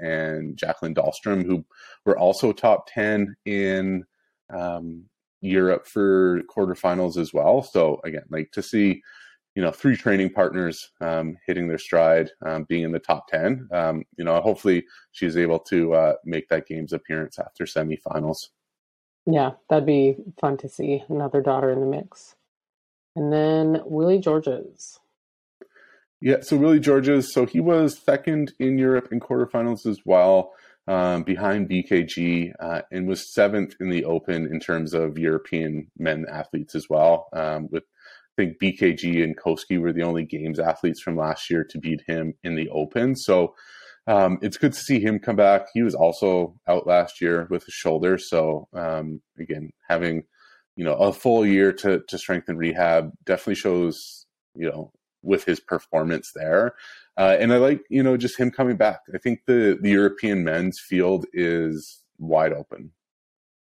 and 0.00 0.56
Jacqueline 0.56 0.94
Dahlstrom, 0.94 1.44
who 1.44 1.64
were 2.04 2.18
also 2.18 2.52
top 2.52 2.88
ten 2.88 3.36
in 3.44 4.04
um, 4.48 5.04
Europe 5.40 5.86
for 5.86 6.42
quarterfinals 6.54 7.16
as 7.16 7.32
well. 7.32 7.62
So 7.62 8.00
again, 8.04 8.24
like 8.30 8.50
to 8.52 8.62
see 8.62 9.02
you 9.56 9.62
know 9.62 9.72
three 9.72 9.96
training 9.96 10.30
partners 10.30 10.90
um, 11.00 11.38
hitting 11.46 11.66
their 11.66 11.78
stride, 11.78 12.30
um, 12.44 12.64
being 12.64 12.84
in 12.84 12.92
the 12.92 13.00
top 13.00 13.26
ten. 13.26 13.66
Um, 13.72 14.04
you 14.16 14.24
know, 14.24 14.40
hopefully 14.40 14.84
she's 15.10 15.36
able 15.36 15.58
to 15.60 15.94
uh, 15.94 16.14
make 16.24 16.48
that 16.50 16.66
games 16.66 16.92
appearance 16.92 17.38
after 17.38 17.64
semifinals. 17.64 18.36
Yeah, 19.26 19.52
that'd 19.68 19.86
be 19.86 20.16
fun 20.40 20.58
to 20.58 20.68
see 20.68 21.02
another 21.08 21.42
Dottir 21.42 21.72
in 21.72 21.80
the 21.80 21.86
mix. 21.86 22.36
And 23.16 23.32
then 23.32 23.80
Willy 23.86 24.18
Georges. 24.18 25.00
Yeah, 26.20 26.42
so 26.42 26.56
Willy 26.56 26.78
Georges, 26.78 27.32
so 27.32 27.46
he 27.46 27.60
was 27.60 27.98
second 27.98 28.52
in 28.58 28.78
Europe 28.78 29.08
in 29.10 29.20
quarterfinals 29.20 29.86
as 29.86 30.00
well, 30.04 30.52
um, 30.86 31.24
behind 31.24 31.68
BKG, 31.68 32.52
uh, 32.60 32.82
and 32.92 33.08
was 33.08 33.34
seventh 33.34 33.74
in 33.80 33.90
the 33.90 34.04
Open 34.04 34.46
in 34.46 34.60
terms 34.60 34.94
of 34.94 35.18
European 35.18 35.90
men 35.98 36.26
athletes 36.30 36.74
as 36.74 36.88
well, 36.88 37.28
um, 37.32 37.68
with 37.70 37.84
think 38.36 38.58
BKG 38.60 39.24
and 39.24 39.36
Koski 39.36 39.80
were 39.80 39.92
the 39.92 40.02
only 40.02 40.24
games 40.24 40.58
athletes 40.58 41.00
from 41.00 41.16
last 41.16 41.50
year 41.50 41.64
to 41.64 41.78
beat 41.78 42.02
him 42.06 42.34
in 42.44 42.54
the 42.54 42.68
Open. 42.70 43.16
So 43.16 43.54
um, 44.06 44.38
it's 44.40 44.56
good 44.56 44.72
to 44.72 44.78
see 44.78 45.00
him 45.00 45.18
come 45.18 45.36
back. 45.36 45.66
He 45.74 45.82
was 45.82 45.94
also 45.94 46.54
out 46.68 46.86
last 46.86 47.20
year 47.20 47.46
with 47.50 47.64
his 47.64 47.74
shoulder. 47.74 48.18
So 48.18 48.68
um, 48.72 49.20
again, 49.38 49.72
having 49.88 50.24
you 50.76 50.84
know 50.84 50.94
a 50.94 51.12
full 51.12 51.44
year 51.44 51.72
to 51.72 52.02
to 52.06 52.18
strengthen 52.18 52.56
rehab 52.56 53.10
definitely 53.24 53.56
shows 53.56 54.26
you 54.54 54.68
know 54.68 54.92
with 55.22 55.44
his 55.44 55.58
performance 55.58 56.32
there. 56.34 56.74
Uh, 57.16 57.36
and 57.40 57.52
I 57.52 57.56
like 57.56 57.82
you 57.90 58.02
know 58.02 58.16
just 58.16 58.38
him 58.38 58.50
coming 58.50 58.76
back. 58.76 59.00
I 59.12 59.18
think 59.18 59.40
the 59.46 59.78
the 59.80 59.90
European 59.90 60.44
men's 60.44 60.78
field 60.78 61.26
is 61.32 62.02
wide 62.18 62.52
open. 62.52 62.92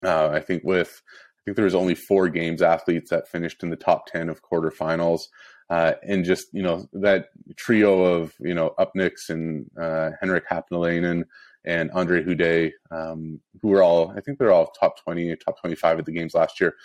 Uh, 0.04 0.30
I 0.30 0.40
think 0.40 0.64
with 0.64 1.02
I 1.42 1.46
think 1.46 1.56
there 1.56 1.66
was 1.66 1.76
only 1.76 1.96
four 1.96 2.30
games 2.30 2.62
athletes 2.62 3.10
that 3.10 3.28
finished 3.28 3.64
in 3.64 3.72
the 3.72 3.76
top 3.76 4.06
10 4.06 4.30
of 4.30 4.44
quarterfinals. 4.44 5.24
Uh, 5.72 5.94
and 6.04 6.26
just, 6.26 6.48
you 6.54 6.62
know, 6.62 6.88
that 6.94 7.30
trio 7.56 8.04
of, 8.04 8.36
you 8.40 8.54
know, 8.54 8.76
Upenieks 8.78 9.30
and 9.30 9.72
uh, 9.80 10.12
Henrik 10.20 10.48
Haapalainen 10.48 11.24
and 11.64 11.90
Andre 11.92 12.24
Houdet, 12.24 12.74
um, 12.92 13.40
who 13.62 13.70
were 13.70 13.82
all, 13.82 14.12
I 14.12 14.20
think 14.20 14.38
they're 14.38 14.52
all 14.52 14.68
top 14.68 15.02
20, 15.02 15.36
top 15.38 15.60
25 15.60 16.00
at 16.00 16.06
the 16.06 16.12
games 16.12 16.34
last 16.34 16.60
year. 16.60 16.76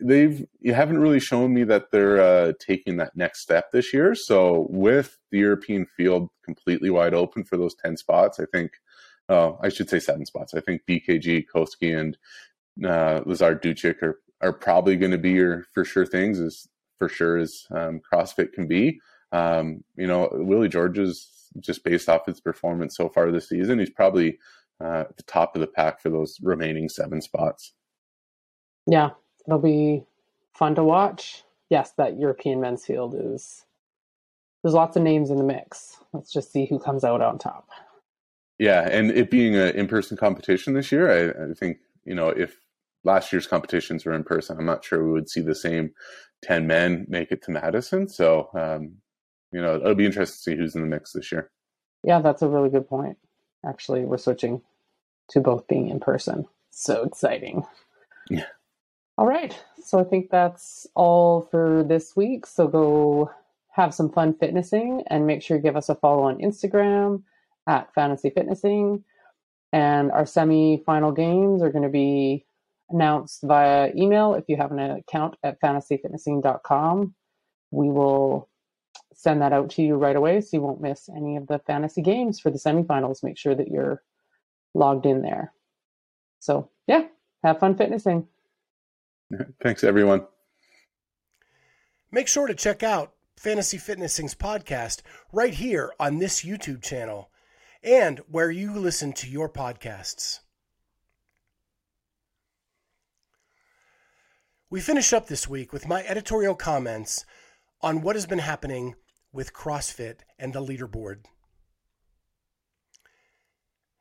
They've, 0.00 0.44
you 0.60 0.74
haven't 0.74 0.98
really 0.98 1.20
shown 1.20 1.54
me 1.54 1.64
that 1.64 1.92
they're 1.92 2.20
uh, 2.20 2.52
taking 2.58 2.96
that 2.96 3.16
next 3.16 3.40
step 3.40 3.70
this 3.70 3.94
year. 3.94 4.14
So 4.14 4.66
with 4.68 5.16
the 5.30 5.38
European 5.38 5.86
field 5.86 6.28
completely 6.44 6.90
wide 6.90 7.14
open 7.14 7.44
for 7.44 7.56
those 7.56 7.76
10 7.76 7.96
spots, 7.96 8.40
I 8.40 8.46
think, 8.52 8.72
uh, 9.28 9.52
I 9.60 9.68
should 9.68 9.90
say 9.90 10.00
seven 10.00 10.26
spots. 10.26 10.54
I 10.54 10.60
think 10.60 10.82
BKG, 10.88 11.44
Koski, 11.54 11.96
and 11.96 12.16
uh, 12.84 13.22
Lazar 13.26 13.56
Dukic 13.56 14.02
are, 14.02 14.20
are 14.40 14.52
probably 14.52 14.96
going 14.96 15.12
to 15.12 15.18
be 15.18 15.32
your 15.32 15.64
for 15.74 15.84
sure 15.84 16.06
things 16.06 16.40
as 16.40 16.68
for 16.98 17.08
sure 17.08 17.38
as 17.38 17.66
um, 17.70 18.00
CrossFit 18.00 18.52
can 18.52 18.66
be. 18.66 19.00
Um, 19.32 19.84
you 19.96 20.06
know, 20.06 20.28
Willy 20.32 20.68
George 20.68 20.98
is 20.98 21.28
just 21.60 21.84
based 21.84 22.08
off 22.08 22.26
his 22.26 22.40
performance 22.40 22.96
so 22.96 23.08
far 23.08 23.30
this 23.30 23.48
season, 23.48 23.78
he's 23.78 23.90
probably 23.90 24.38
uh, 24.82 25.04
at 25.08 25.16
the 25.16 25.22
top 25.24 25.54
of 25.54 25.60
the 25.60 25.66
pack 25.66 26.00
for 26.00 26.10
those 26.10 26.38
remaining 26.42 26.88
seven 26.88 27.20
spots. 27.20 27.72
Yeah, 28.86 29.10
it'll 29.46 29.58
be 29.58 30.04
fun 30.54 30.74
to 30.76 30.84
watch. 30.84 31.44
Yes, 31.70 31.92
that 31.98 32.18
European 32.18 32.60
men's 32.60 32.84
field 32.84 33.14
is 33.18 33.64
there's 34.62 34.74
lots 34.74 34.96
of 34.96 35.02
names 35.02 35.30
in 35.30 35.36
the 35.36 35.44
mix. 35.44 35.98
Let's 36.12 36.32
just 36.32 36.52
see 36.52 36.66
who 36.66 36.78
comes 36.78 37.04
out 37.04 37.20
on 37.20 37.38
top. 37.38 37.68
Yeah, 38.58 38.88
and 38.90 39.10
it 39.10 39.30
being 39.30 39.54
an 39.54 39.74
in-person 39.76 40.16
competition 40.16 40.74
this 40.74 40.90
year, 40.90 41.10
I, 41.10 41.50
I 41.50 41.54
think 41.54 41.78
you 42.04 42.14
know 42.14 42.28
if 42.28 42.56
last 43.04 43.32
year's 43.32 43.46
competitions 43.46 44.04
were 44.04 44.14
in 44.14 44.24
person. 44.24 44.58
I'm 44.58 44.66
not 44.66 44.84
sure 44.84 45.04
we 45.04 45.12
would 45.12 45.28
see 45.28 45.40
the 45.40 45.54
same 45.54 45.90
10 46.42 46.66
men 46.66 47.06
make 47.08 47.30
it 47.32 47.42
to 47.44 47.50
Madison. 47.50 48.08
So, 48.08 48.50
um, 48.54 48.96
you 49.52 49.60
know, 49.60 49.76
it'll 49.76 49.94
be 49.94 50.06
interesting 50.06 50.54
to 50.54 50.56
see 50.56 50.56
who's 50.56 50.74
in 50.74 50.82
the 50.82 50.88
mix 50.88 51.12
this 51.12 51.32
year. 51.32 51.50
Yeah, 52.04 52.20
that's 52.20 52.42
a 52.42 52.48
really 52.48 52.70
good 52.70 52.88
point. 52.88 53.16
Actually, 53.66 54.04
we're 54.04 54.18
switching 54.18 54.62
to 55.30 55.40
both 55.40 55.66
being 55.66 55.88
in 55.88 56.00
person. 56.00 56.46
So 56.70 57.02
exciting. 57.02 57.64
Yeah. 58.30 58.44
All 59.16 59.26
right. 59.26 59.58
So 59.82 59.98
I 59.98 60.04
think 60.04 60.30
that's 60.30 60.86
all 60.94 61.48
for 61.50 61.82
this 61.82 62.14
week. 62.14 62.46
So 62.46 62.68
go 62.68 63.30
have 63.70 63.94
some 63.94 64.10
fun 64.10 64.34
fitnessing 64.34 65.02
and 65.08 65.26
make 65.26 65.42
sure 65.42 65.56
you 65.56 65.62
give 65.62 65.76
us 65.76 65.88
a 65.88 65.94
follow 65.94 66.24
on 66.24 66.38
Instagram 66.38 67.22
at 67.66 67.92
Fantasy 67.94 68.30
Fitnessing. 68.30 69.02
And 69.72 70.10
our 70.12 70.24
semi 70.24 70.82
final 70.86 71.12
games 71.12 71.62
are 71.62 71.70
going 71.70 71.82
to 71.82 71.88
be 71.88 72.46
announced 72.90 73.40
via 73.42 73.92
email. 73.94 74.34
If 74.34 74.44
you 74.48 74.56
have 74.56 74.72
an 74.72 74.78
account 74.78 75.36
at 75.42 75.60
fantasyfitnessing.com, 75.60 77.14
we 77.70 77.88
will 77.88 78.48
send 79.14 79.42
that 79.42 79.52
out 79.52 79.70
to 79.70 79.82
you 79.82 79.96
right 79.96 80.16
away 80.16 80.40
so 80.40 80.56
you 80.56 80.62
won't 80.62 80.80
miss 80.80 81.08
any 81.08 81.36
of 81.36 81.46
the 81.46 81.58
fantasy 81.66 82.02
games 82.02 82.38
for 82.40 82.50
the 82.50 82.58
semifinals. 82.58 83.22
Make 83.22 83.36
sure 83.36 83.54
that 83.54 83.68
you're 83.68 84.02
logged 84.74 85.06
in 85.06 85.22
there. 85.22 85.52
So, 86.40 86.70
yeah, 86.86 87.04
have 87.42 87.58
fun 87.58 87.76
fitnessing. 87.76 88.26
Thanks, 89.62 89.84
everyone. 89.84 90.26
Make 92.10 92.28
sure 92.28 92.46
to 92.46 92.54
check 92.54 92.82
out 92.82 93.12
Fantasy 93.36 93.76
Fitnessing's 93.76 94.34
podcast 94.34 95.02
right 95.32 95.52
here 95.52 95.92
on 96.00 96.18
this 96.18 96.42
YouTube 96.42 96.82
channel 96.82 97.30
and 97.82 98.20
where 98.30 98.50
you 98.50 98.72
listen 98.72 99.12
to 99.14 99.28
your 99.28 99.48
podcasts. 99.48 100.40
We 104.70 104.82
finish 104.82 105.14
up 105.14 105.28
this 105.28 105.48
week 105.48 105.72
with 105.72 105.88
my 105.88 106.04
editorial 106.04 106.54
comments 106.54 107.24
on 107.80 108.02
what 108.02 108.16
has 108.16 108.26
been 108.26 108.40
happening 108.40 108.96
with 109.32 109.54
CrossFit 109.54 110.16
and 110.38 110.52
the 110.52 110.60
leaderboard. 110.60 111.24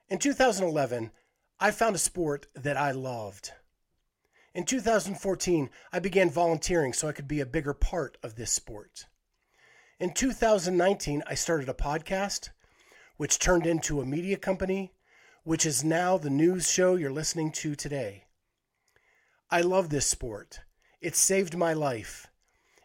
In 0.09 0.17
2011, 0.19 1.11
I 1.57 1.71
found 1.71 1.95
a 1.95 1.99
sport 1.99 2.47
that 2.53 2.75
I 2.75 2.91
loved. 2.91 3.51
In 4.53 4.65
2014, 4.65 5.69
I 5.93 5.99
began 5.99 6.29
volunteering 6.29 6.91
so 6.91 7.07
I 7.07 7.13
could 7.13 7.29
be 7.29 7.39
a 7.39 7.45
bigger 7.45 7.73
part 7.73 8.17
of 8.21 8.35
this 8.35 8.51
sport. 8.51 9.05
In 10.01 10.13
2019, 10.13 11.23
I 11.25 11.35
started 11.35 11.69
a 11.69 11.73
podcast, 11.73 12.49
which 13.15 13.39
turned 13.39 13.65
into 13.65 14.01
a 14.01 14.05
media 14.05 14.35
company, 14.35 14.91
which 15.45 15.65
is 15.65 15.85
now 15.85 16.17
the 16.17 16.29
news 16.29 16.69
show 16.69 16.95
you're 16.95 17.09
listening 17.09 17.53
to 17.53 17.73
today. 17.73 18.26
I 19.49 19.61
love 19.61 19.89
this 19.89 20.05
sport. 20.05 20.59
It 20.99 21.15
saved 21.15 21.55
my 21.55 21.73
life. 21.73 22.27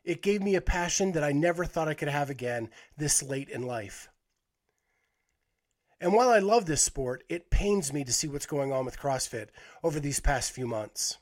It 0.05 0.22
gave 0.22 0.42
me 0.42 0.55
a 0.55 0.61
passion 0.61 1.12
that 1.12 1.25
I 1.25 1.33
never 1.33 1.64
thought 1.64 1.88
I 1.88 1.94
could 1.94 2.09
have 2.09 2.31
again 2.31 2.70
this 2.96 3.22
late 3.22 3.48
in 3.48 3.62
life. 3.62 4.09
And 6.01 6.12
while 6.12 6.31
I 6.31 6.40
love 6.40 6.66
this 6.66 6.83
sport, 6.83 7.22
it 7.29 7.51
pains 7.51 7.92
me 7.92 8.05
to 8.05 8.12
see 8.12 8.27
what's 8.27 8.46
going 8.46 8.72
on 8.72 8.85
with 8.85 8.98
CrossFit 8.98 9.48
over 9.83 10.01
these 10.01 10.20
past 10.20 10.51
few 10.51 10.66
months. 10.66 11.18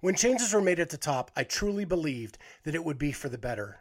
When 0.00 0.14
changes 0.14 0.52
were 0.52 0.60
made 0.60 0.78
at 0.78 0.90
the 0.90 0.98
top, 0.98 1.30
I 1.34 1.44
truly 1.44 1.84
believed 1.84 2.38
that 2.64 2.74
it 2.74 2.84
would 2.84 2.98
be 2.98 3.12
for 3.12 3.28
the 3.28 3.38
better. 3.38 3.80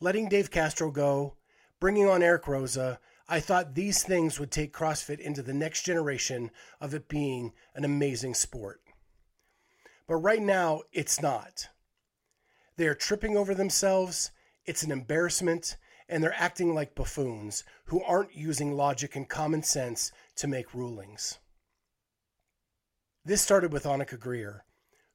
Letting 0.00 0.28
Dave 0.28 0.50
Castro 0.50 0.90
go, 0.90 1.34
bringing 1.78 2.08
on 2.08 2.22
Eric 2.22 2.44
Roza, 2.44 2.98
I 3.32 3.38
thought 3.38 3.76
these 3.76 4.02
things 4.02 4.40
would 4.40 4.50
take 4.50 4.72
CrossFit 4.72 5.20
into 5.20 5.40
the 5.40 5.54
next 5.54 5.82
generation 5.84 6.50
of 6.80 6.94
it 6.94 7.08
being 7.08 7.52
an 7.76 7.84
amazing 7.84 8.34
sport. 8.34 8.80
But 10.08 10.16
right 10.16 10.42
now, 10.42 10.82
it's 10.92 11.22
not. 11.22 11.68
They 12.76 12.88
are 12.88 12.94
tripping 12.96 13.36
over 13.36 13.54
themselves, 13.54 14.32
it's 14.64 14.82
an 14.82 14.90
embarrassment, 14.90 15.76
and 16.08 16.24
they're 16.24 16.34
acting 16.34 16.74
like 16.74 16.96
buffoons 16.96 17.62
who 17.84 18.02
aren't 18.02 18.34
using 18.34 18.76
logic 18.76 19.14
and 19.14 19.28
common 19.28 19.62
sense 19.62 20.10
to 20.34 20.48
make 20.48 20.74
rulings. 20.74 21.38
This 23.24 23.42
started 23.42 23.72
with 23.72 23.84
Annika 23.84 24.18
Greer, 24.18 24.64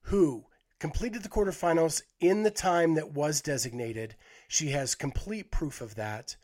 who 0.04 0.46
completed 0.80 1.22
the 1.22 1.30
quarterfinals 1.30 2.02
in 2.22 2.44
the 2.44 2.52
time 2.52 2.94
that 2.94 3.12
was 3.12 3.42
designated. 3.42 4.16
She 4.48 4.70
has 4.70 4.96
complete 4.96 5.52
proof 5.52 5.82
of 5.82 5.96
that 5.96 6.38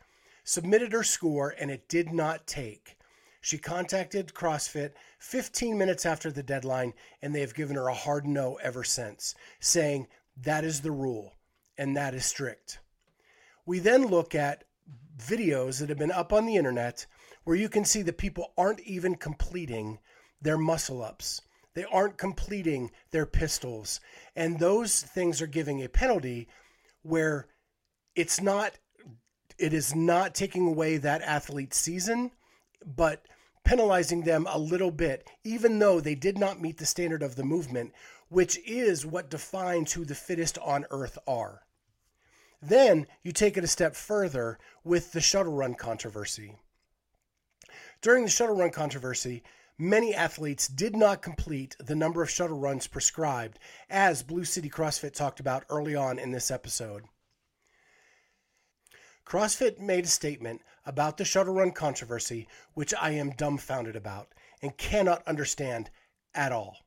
submitted 0.44 0.92
her 0.92 1.02
score, 1.02 1.54
and 1.58 1.70
it 1.70 1.88
did 1.88 2.12
not 2.12 2.46
take. 2.46 2.96
She 3.40 3.58
contacted 3.58 4.34
CrossFit 4.34 4.92
15 5.18 5.76
minutes 5.76 6.06
after 6.06 6.30
the 6.30 6.42
deadline, 6.42 6.94
and 7.20 7.34
they 7.34 7.40
have 7.40 7.54
given 7.54 7.76
her 7.76 7.88
a 7.88 7.94
hard 7.94 8.26
no 8.26 8.56
ever 8.62 8.84
since, 8.84 9.34
saying 9.58 10.06
that 10.36 10.64
is 10.64 10.80
the 10.80 10.92
rule 10.92 11.34
and 11.76 11.96
that 11.96 12.14
is 12.14 12.24
strict. 12.24 12.78
We 13.66 13.78
then 13.78 14.06
look 14.06 14.34
at 14.34 14.64
videos 15.18 15.80
that 15.80 15.88
have 15.88 15.98
been 15.98 16.12
up 16.12 16.32
on 16.32 16.46
the 16.46 16.56
internet 16.56 17.06
where 17.44 17.56
you 17.56 17.68
can 17.68 17.84
see 17.84 18.02
that 18.02 18.18
people 18.18 18.52
aren't 18.56 18.80
even 18.80 19.16
completing 19.16 19.98
their 20.40 20.58
muscle 20.58 21.02
ups. 21.02 21.42
They 21.74 21.84
aren't 21.84 22.18
completing 22.18 22.90
their 23.10 23.26
pistols. 23.26 24.00
And 24.36 24.58
those 24.58 25.00
things 25.00 25.40
are 25.40 25.46
giving 25.46 25.82
a 25.82 25.88
penalty 25.88 26.48
where 27.02 27.48
it's 28.14 28.40
not 28.40 28.72
it 29.58 29.72
is 29.72 29.94
not 29.94 30.34
taking 30.34 30.66
away 30.66 30.96
that 30.96 31.22
athlete's 31.22 31.78
season, 31.78 32.30
but 32.84 33.26
penalizing 33.64 34.22
them 34.22 34.46
a 34.50 34.58
little 34.58 34.90
bit, 34.90 35.28
even 35.44 35.78
though 35.78 36.00
they 36.00 36.14
did 36.14 36.38
not 36.38 36.60
meet 36.60 36.78
the 36.78 36.86
standard 36.86 37.22
of 37.22 37.36
the 37.36 37.44
movement, 37.44 37.92
which 38.28 38.58
is 38.66 39.06
what 39.06 39.30
defines 39.30 39.92
who 39.92 40.04
the 40.04 40.14
fittest 40.14 40.58
on 40.58 40.86
earth 40.90 41.18
are. 41.26 41.62
Then 42.60 43.06
you 43.22 43.32
take 43.32 43.56
it 43.56 43.64
a 43.64 43.68
step 43.68 43.94
further 43.96 44.58
with 44.84 45.12
the 45.12 45.20
shuttle 45.20 45.52
run 45.52 45.74
controversy. 45.74 46.56
During 48.00 48.24
the 48.24 48.30
shuttle 48.30 48.56
run 48.56 48.70
controversy, 48.70 49.42
many 49.78 50.14
athletes 50.14 50.68
did 50.68 50.96
not 50.96 51.22
complete 51.22 51.76
the 51.78 51.94
number 51.94 52.22
of 52.22 52.30
shuttle 52.30 52.58
runs 52.58 52.86
prescribed, 52.86 53.58
as 53.90 54.22
Blues 54.22 54.50
City 54.50 54.70
CrossFit 54.70 55.12
talked 55.12 55.40
about 55.40 55.64
early 55.68 55.94
on 55.94 56.18
in 56.18 56.30
this 56.30 56.50
episode. 56.50 57.04
CrossFit 59.24 59.78
made 59.78 60.04
a 60.04 60.08
statement 60.08 60.62
about 60.84 61.16
the 61.16 61.24
shuttle 61.24 61.54
run 61.54 61.72
controversy, 61.72 62.48
which 62.74 62.92
I 63.00 63.12
am 63.12 63.30
dumbfounded 63.30 63.96
about 63.96 64.28
and 64.60 64.76
cannot 64.76 65.26
understand 65.26 65.90
at 66.34 66.52
all. 66.52 66.78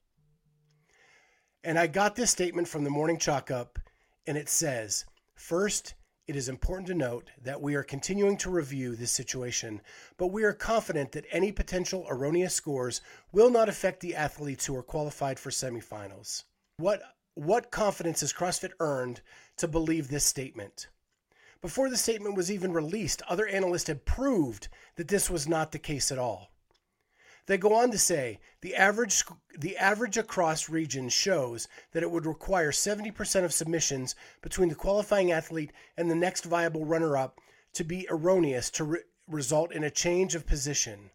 And 1.63 1.79
I 1.79 1.87
got 1.87 2.15
this 2.15 2.31
statement 2.31 2.67
from 2.67 2.83
the 2.83 2.89
morning 2.89 3.17
chalk 3.17 3.49
up, 3.49 3.79
and 4.27 4.37
it 4.37 4.49
says 4.49 5.05
First, 5.35 5.95
it 6.27 6.35
is 6.35 6.49
important 6.49 6.87
to 6.87 6.95
note 6.95 7.29
that 7.43 7.61
we 7.61 7.75
are 7.75 7.83
continuing 7.83 8.37
to 8.37 8.49
review 8.49 8.95
this 8.95 9.11
situation, 9.11 9.81
but 10.17 10.27
we 10.27 10.43
are 10.43 10.53
confident 10.53 11.11
that 11.11 11.25
any 11.29 11.51
potential 11.51 12.05
erroneous 12.09 12.55
scores 12.55 13.01
will 13.31 13.51
not 13.51 13.69
affect 13.69 13.99
the 13.99 14.15
athletes 14.15 14.65
who 14.65 14.75
are 14.75 14.83
qualified 14.83 15.39
for 15.39 15.51
semifinals. 15.51 16.43
What, 16.77 17.01
what 17.35 17.69
confidence 17.69 18.21
has 18.21 18.33
CrossFit 18.33 18.71
earned 18.79 19.21
to 19.57 19.67
believe 19.67 20.07
this 20.07 20.23
statement? 20.23 20.87
Before 21.65 21.89
the 21.89 21.97
statement 21.97 22.35
was 22.35 22.51
even 22.51 22.73
released, 22.73 23.23
other 23.23 23.47
analysts 23.47 23.87
had 23.87 24.05
proved 24.05 24.67
that 24.97 25.07
this 25.07 25.31
was 25.31 25.47
not 25.47 25.71
the 25.71 25.79
case 25.79 26.11
at 26.11 26.19
all. 26.19 26.51
They 27.47 27.57
go 27.57 27.73
on 27.73 27.89
to 27.89 27.97
say 27.97 28.39
the 28.61 28.75
average 28.75 29.23
the 29.57 29.75
average 29.75 30.15
across 30.15 30.69
regions 30.69 31.11
shows 31.11 31.67
that 31.91 32.03
it 32.03 32.11
would 32.11 32.27
require 32.27 32.69
70% 32.69 33.43
of 33.43 33.51
submissions 33.51 34.13
between 34.43 34.69
the 34.69 34.75
qualifying 34.75 35.31
athlete 35.31 35.71
and 35.97 36.07
the 36.07 36.13
next 36.13 36.45
viable 36.45 36.85
runner-up 36.85 37.39
to 37.73 37.83
be 37.83 38.05
erroneous 38.11 38.69
to 38.69 38.83
re- 38.83 38.99
result 39.27 39.71
in 39.71 39.83
a 39.83 39.89
change 39.89 40.35
of 40.35 40.45
position. 40.45 41.09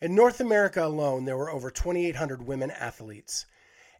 In 0.00 0.12
North 0.12 0.40
America 0.40 0.84
alone, 0.84 1.24
there 1.24 1.36
were 1.36 1.52
over 1.52 1.70
2,800 1.70 2.44
women 2.44 2.72
athletes 2.72 3.46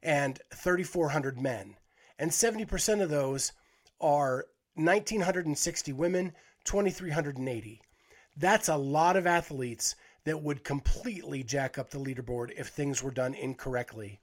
and 0.03 0.41
3,400 0.53 1.41
men, 1.41 1.77
and 2.19 2.33
70% 2.33 3.01
of 3.01 3.11
those 3.11 3.53
are 4.01 4.47
1,960 4.79 5.93
women, 5.93 6.33
2,380. 6.65 7.83
That's 8.37 8.69
a 8.69 8.77
lot 8.77 9.17
of 9.17 9.27
athletes 9.27 9.97
that 10.25 10.43
would 10.43 10.63
completely 10.63 11.43
jack 11.43 11.79
up 11.79 11.91
the 11.91 11.99
leaderboard 11.99 12.53
if 12.57 12.69
things 12.69 13.03
were 13.03 13.11
done 13.11 13.35
incorrectly. 13.35 14.21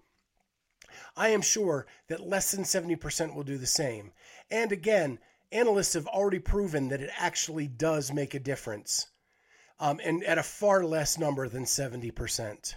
I 1.18 1.30
am 1.30 1.41
sure 1.41 1.88
that 2.08 2.26
less 2.26 2.51
than 2.51 2.64
70% 2.64 3.36
will 3.36 3.43
do 3.43 3.58
the 3.58 3.68
same. 3.68 4.14
And 4.49 4.72
again, 4.72 5.20
analysts 5.51 5.93
have 5.93 6.08
already 6.08 6.39
proven 6.39 6.88
that 6.89 7.01
it 7.01 7.10
actually 7.18 7.68
does 7.68 8.14
make 8.14 8.34
a 8.34 8.39
difference, 8.39 9.08
um, 9.80 9.99
and 10.03 10.24
at 10.24 10.38
a 10.38 10.43
far 10.43 10.86
less 10.86 11.18
number 11.18 11.49
than 11.49 11.66
70%. 11.66 12.76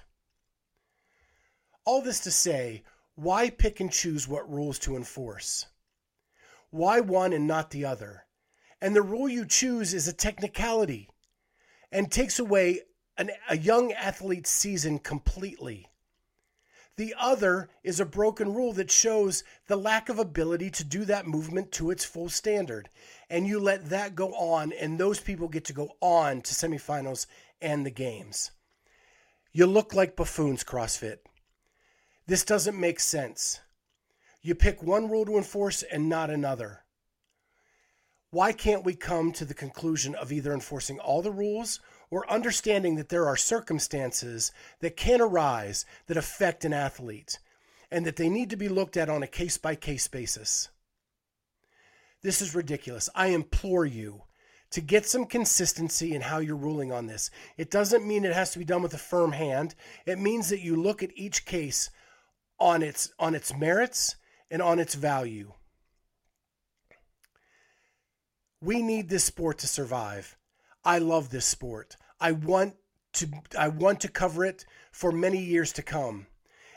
All 1.84 2.02
this 2.02 2.20
to 2.20 2.30
say, 2.30 2.82
why 3.14 3.50
pick 3.50 3.78
and 3.78 3.92
choose 3.92 4.26
what 4.26 4.50
rules 4.50 4.78
to 4.80 4.96
enforce? 4.96 5.66
Why 6.70 7.00
one 7.00 7.32
and 7.32 7.46
not 7.46 7.70
the 7.70 7.84
other? 7.84 8.26
And 8.80 8.94
the 8.94 9.02
rule 9.02 9.28
you 9.28 9.44
choose 9.44 9.94
is 9.94 10.06
a 10.06 10.12
technicality 10.12 11.08
and 11.90 12.10
takes 12.10 12.38
away 12.38 12.82
an, 13.16 13.30
a 13.48 13.56
young 13.56 13.92
athlete's 13.92 14.50
season 14.50 14.98
completely. 14.98 15.86
The 16.96 17.14
other 17.18 17.70
is 17.84 18.00
a 18.00 18.04
broken 18.04 18.52
rule 18.52 18.72
that 18.72 18.90
shows 18.90 19.44
the 19.68 19.76
lack 19.76 20.08
of 20.08 20.18
ability 20.18 20.70
to 20.70 20.84
do 20.84 21.04
that 21.04 21.28
movement 21.28 21.70
to 21.72 21.90
its 21.90 22.04
full 22.04 22.28
standard. 22.28 22.88
And 23.30 23.46
you 23.46 23.60
let 23.60 23.90
that 23.90 24.16
go 24.16 24.32
on, 24.34 24.72
and 24.72 24.98
those 24.98 25.20
people 25.20 25.48
get 25.48 25.64
to 25.66 25.72
go 25.72 25.92
on 26.00 26.42
to 26.42 26.54
semifinals 26.54 27.26
and 27.60 27.86
the 27.86 27.90
games. 27.90 28.50
You 29.52 29.66
look 29.66 29.94
like 29.94 30.16
buffoons, 30.16 30.64
CrossFit. 30.64 31.18
This 32.26 32.44
doesn't 32.44 32.78
make 32.78 33.00
sense. 33.00 33.60
You 34.48 34.54
pick 34.54 34.82
one 34.82 35.10
rule 35.10 35.26
to 35.26 35.36
enforce 35.36 35.82
and 35.82 36.08
not 36.08 36.30
another. 36.30 36.80
Why 38.30 38.52
can't 38.52 38.82
we 38.82 38.94
come 38.94 39.30
to 39.32 39.44
the 39.44 39.52
conclusion 39.52 40.14
of 40.14 40.32
either 40.32 40.54
enforcing 40.54 40.98
all 40.98 41.20
the 41.20 41.30
rules 41.30 41.80
or 42.10 42.30
understanding 42.30 42.94
that 42.94 43.10
there 43.10 43.26
are 43.26 43.36
circumstances 43.36 44.50
that 44.80 44.96
can 44.96 45.20
arise 45.20 45.84
that 46.06 46.16
affect 46.16 46.64
an 46.64 46.72
athlete 46.72 47.38
and 47.90 48.06
that 48.06 48.16
they 48.16 48.30
need 48.30 48.48
to 48.48 48.56
be 48.56 48.70
looked 48.70 48.96
at 48.96 49.10
on 49.10 49.22
a 49.22 49.26
case 49.26 49.58
by 49.58 49.74
case 49.74 50.08
basis. 50.08 50.70
This 52.22 52.40
is 52.40 52.54
ridiculous. 52.54 53.10
I 53.14 53.26
implore 53.26 53.84
you 53.84 54.22
to 54.70 54.80
get 54.80 55.04
some 55.04 55.26
consistency 55.26 56.14
in 56.14 56.22
how 56.22 56.38
you're 56.38 56.56
ruling 56.56 56.90
on 56.90 57.06
this. 57.06 57.30
It 57.58 57.70
doesn't 57.70 58.08
mean 58.08 58.24
it 58.24 58.32
has 58.32 58.52
to 58.52 58.58
be 58.58 58.64
done 58.64 58.80
with 58.80 58.94
a 58.94 58.98
firm 58.98 59.32
hand. 59.32 59.74
It 60.06 60.18
means 60.18 60.48
that 60.48 60.62
you 60.62 60.74
look 60.74 61.02
at 61.02 61.10
each 61.16 61.44
case 61.44 61.90
on 62.58 62.82
its 62.82 63.12
on 63.18 63.34
its 63.34 63.54
merits 63.54 64.16
and 64.50 64.62
on 64.62 64.78
its 64.78 64.94
value. 64.94 65.52
We 68.60 68.82
need 68.82 69.08
this 69.08 69.24
sport 69.24 69.58
to 69.58 69.66
survive. 69.66 70.36
I 70.84 70.98
love 70.98 71.30
this 71.30 71.46
sport. 71.46 71.96
I 72.20 72.32
want 72.32 72.74
to 73.14 73.28
I 73.56 73.68
want 73.68 74.00
to 74.00 74.08
cover 74.08 74.44
it 74.44 74.64
for 74.90 75.12
many 75.12 75.38
years 75.38 75.72
to 75.74 75.82
come. 75.82 76.26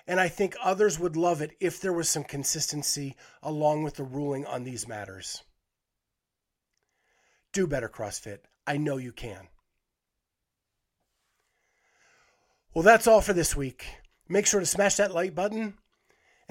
And 0.07 0.19
I 0.19 0.27
think 0.27 0.55
others 0.61 0.99
would 0.99 1.15
love 1.15 1.41
it 1.41 1.55
if 1.59 1.79
there 1.79 1.93
was 1.93 2.09
some 2.09 2.23
consistency 2.23 3.15
along 3.41 3.83
with 3.83 3.95
the 3.95 4.03
ruling 4.03 4.45
on 4.45 4.63
these 4.63 4.87
matters. 4.87 5.43
Do 7.53 7.67
better, 7.67 7.89
CrossFit. 7.89 8.39
I 8.65 8.77
know 8.77 8.97
you 8.97 9.11
can. 9.11 9.47
Well, 12.73 12.83
that's 12.83 13.07
all 13.07 13.21
for 13.21 13.33
this 13.33 13.55
week. 13.55 13.85
Make 14.29 14.45
sure 14.45 14.59
to 14.59 14.65
smash 14.65 14.95
that 14.95 15.13
like 15.13 15.35
button 15.35 15.75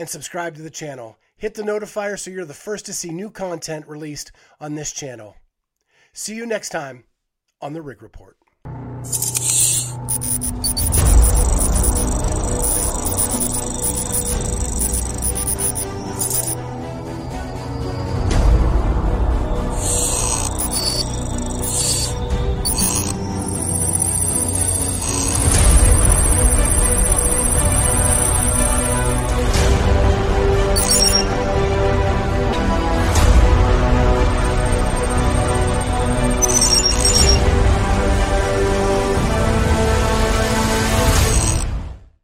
and 0.00 0.08
subscribe 0.08 0.54
to 0.54 0.62
the 0.62 0.70
channel. 0.70 1.18
Hit 1.36 1.52
the 1.52 1.62
notifier 1.62 2.18
so 2.18 2.30
you're 2.30 2.46
the 2.46 2.54
first 2.54 2.86
to 2.86 2.94
see 2.94 3.10
new 3.10 3.30
content 3.30 3.86
released 3.86 4.32
on 4.58 4.74
this 4.74 4.92
channel. 4.92 5.36
See 6.14 6.34
you 6.34 6.46
next 6.46 6.70
time 6.70 7.04
on 7.60 7.74
the 7.74 7.82
Rig 7.82 8.02
Report. 8.02 8.38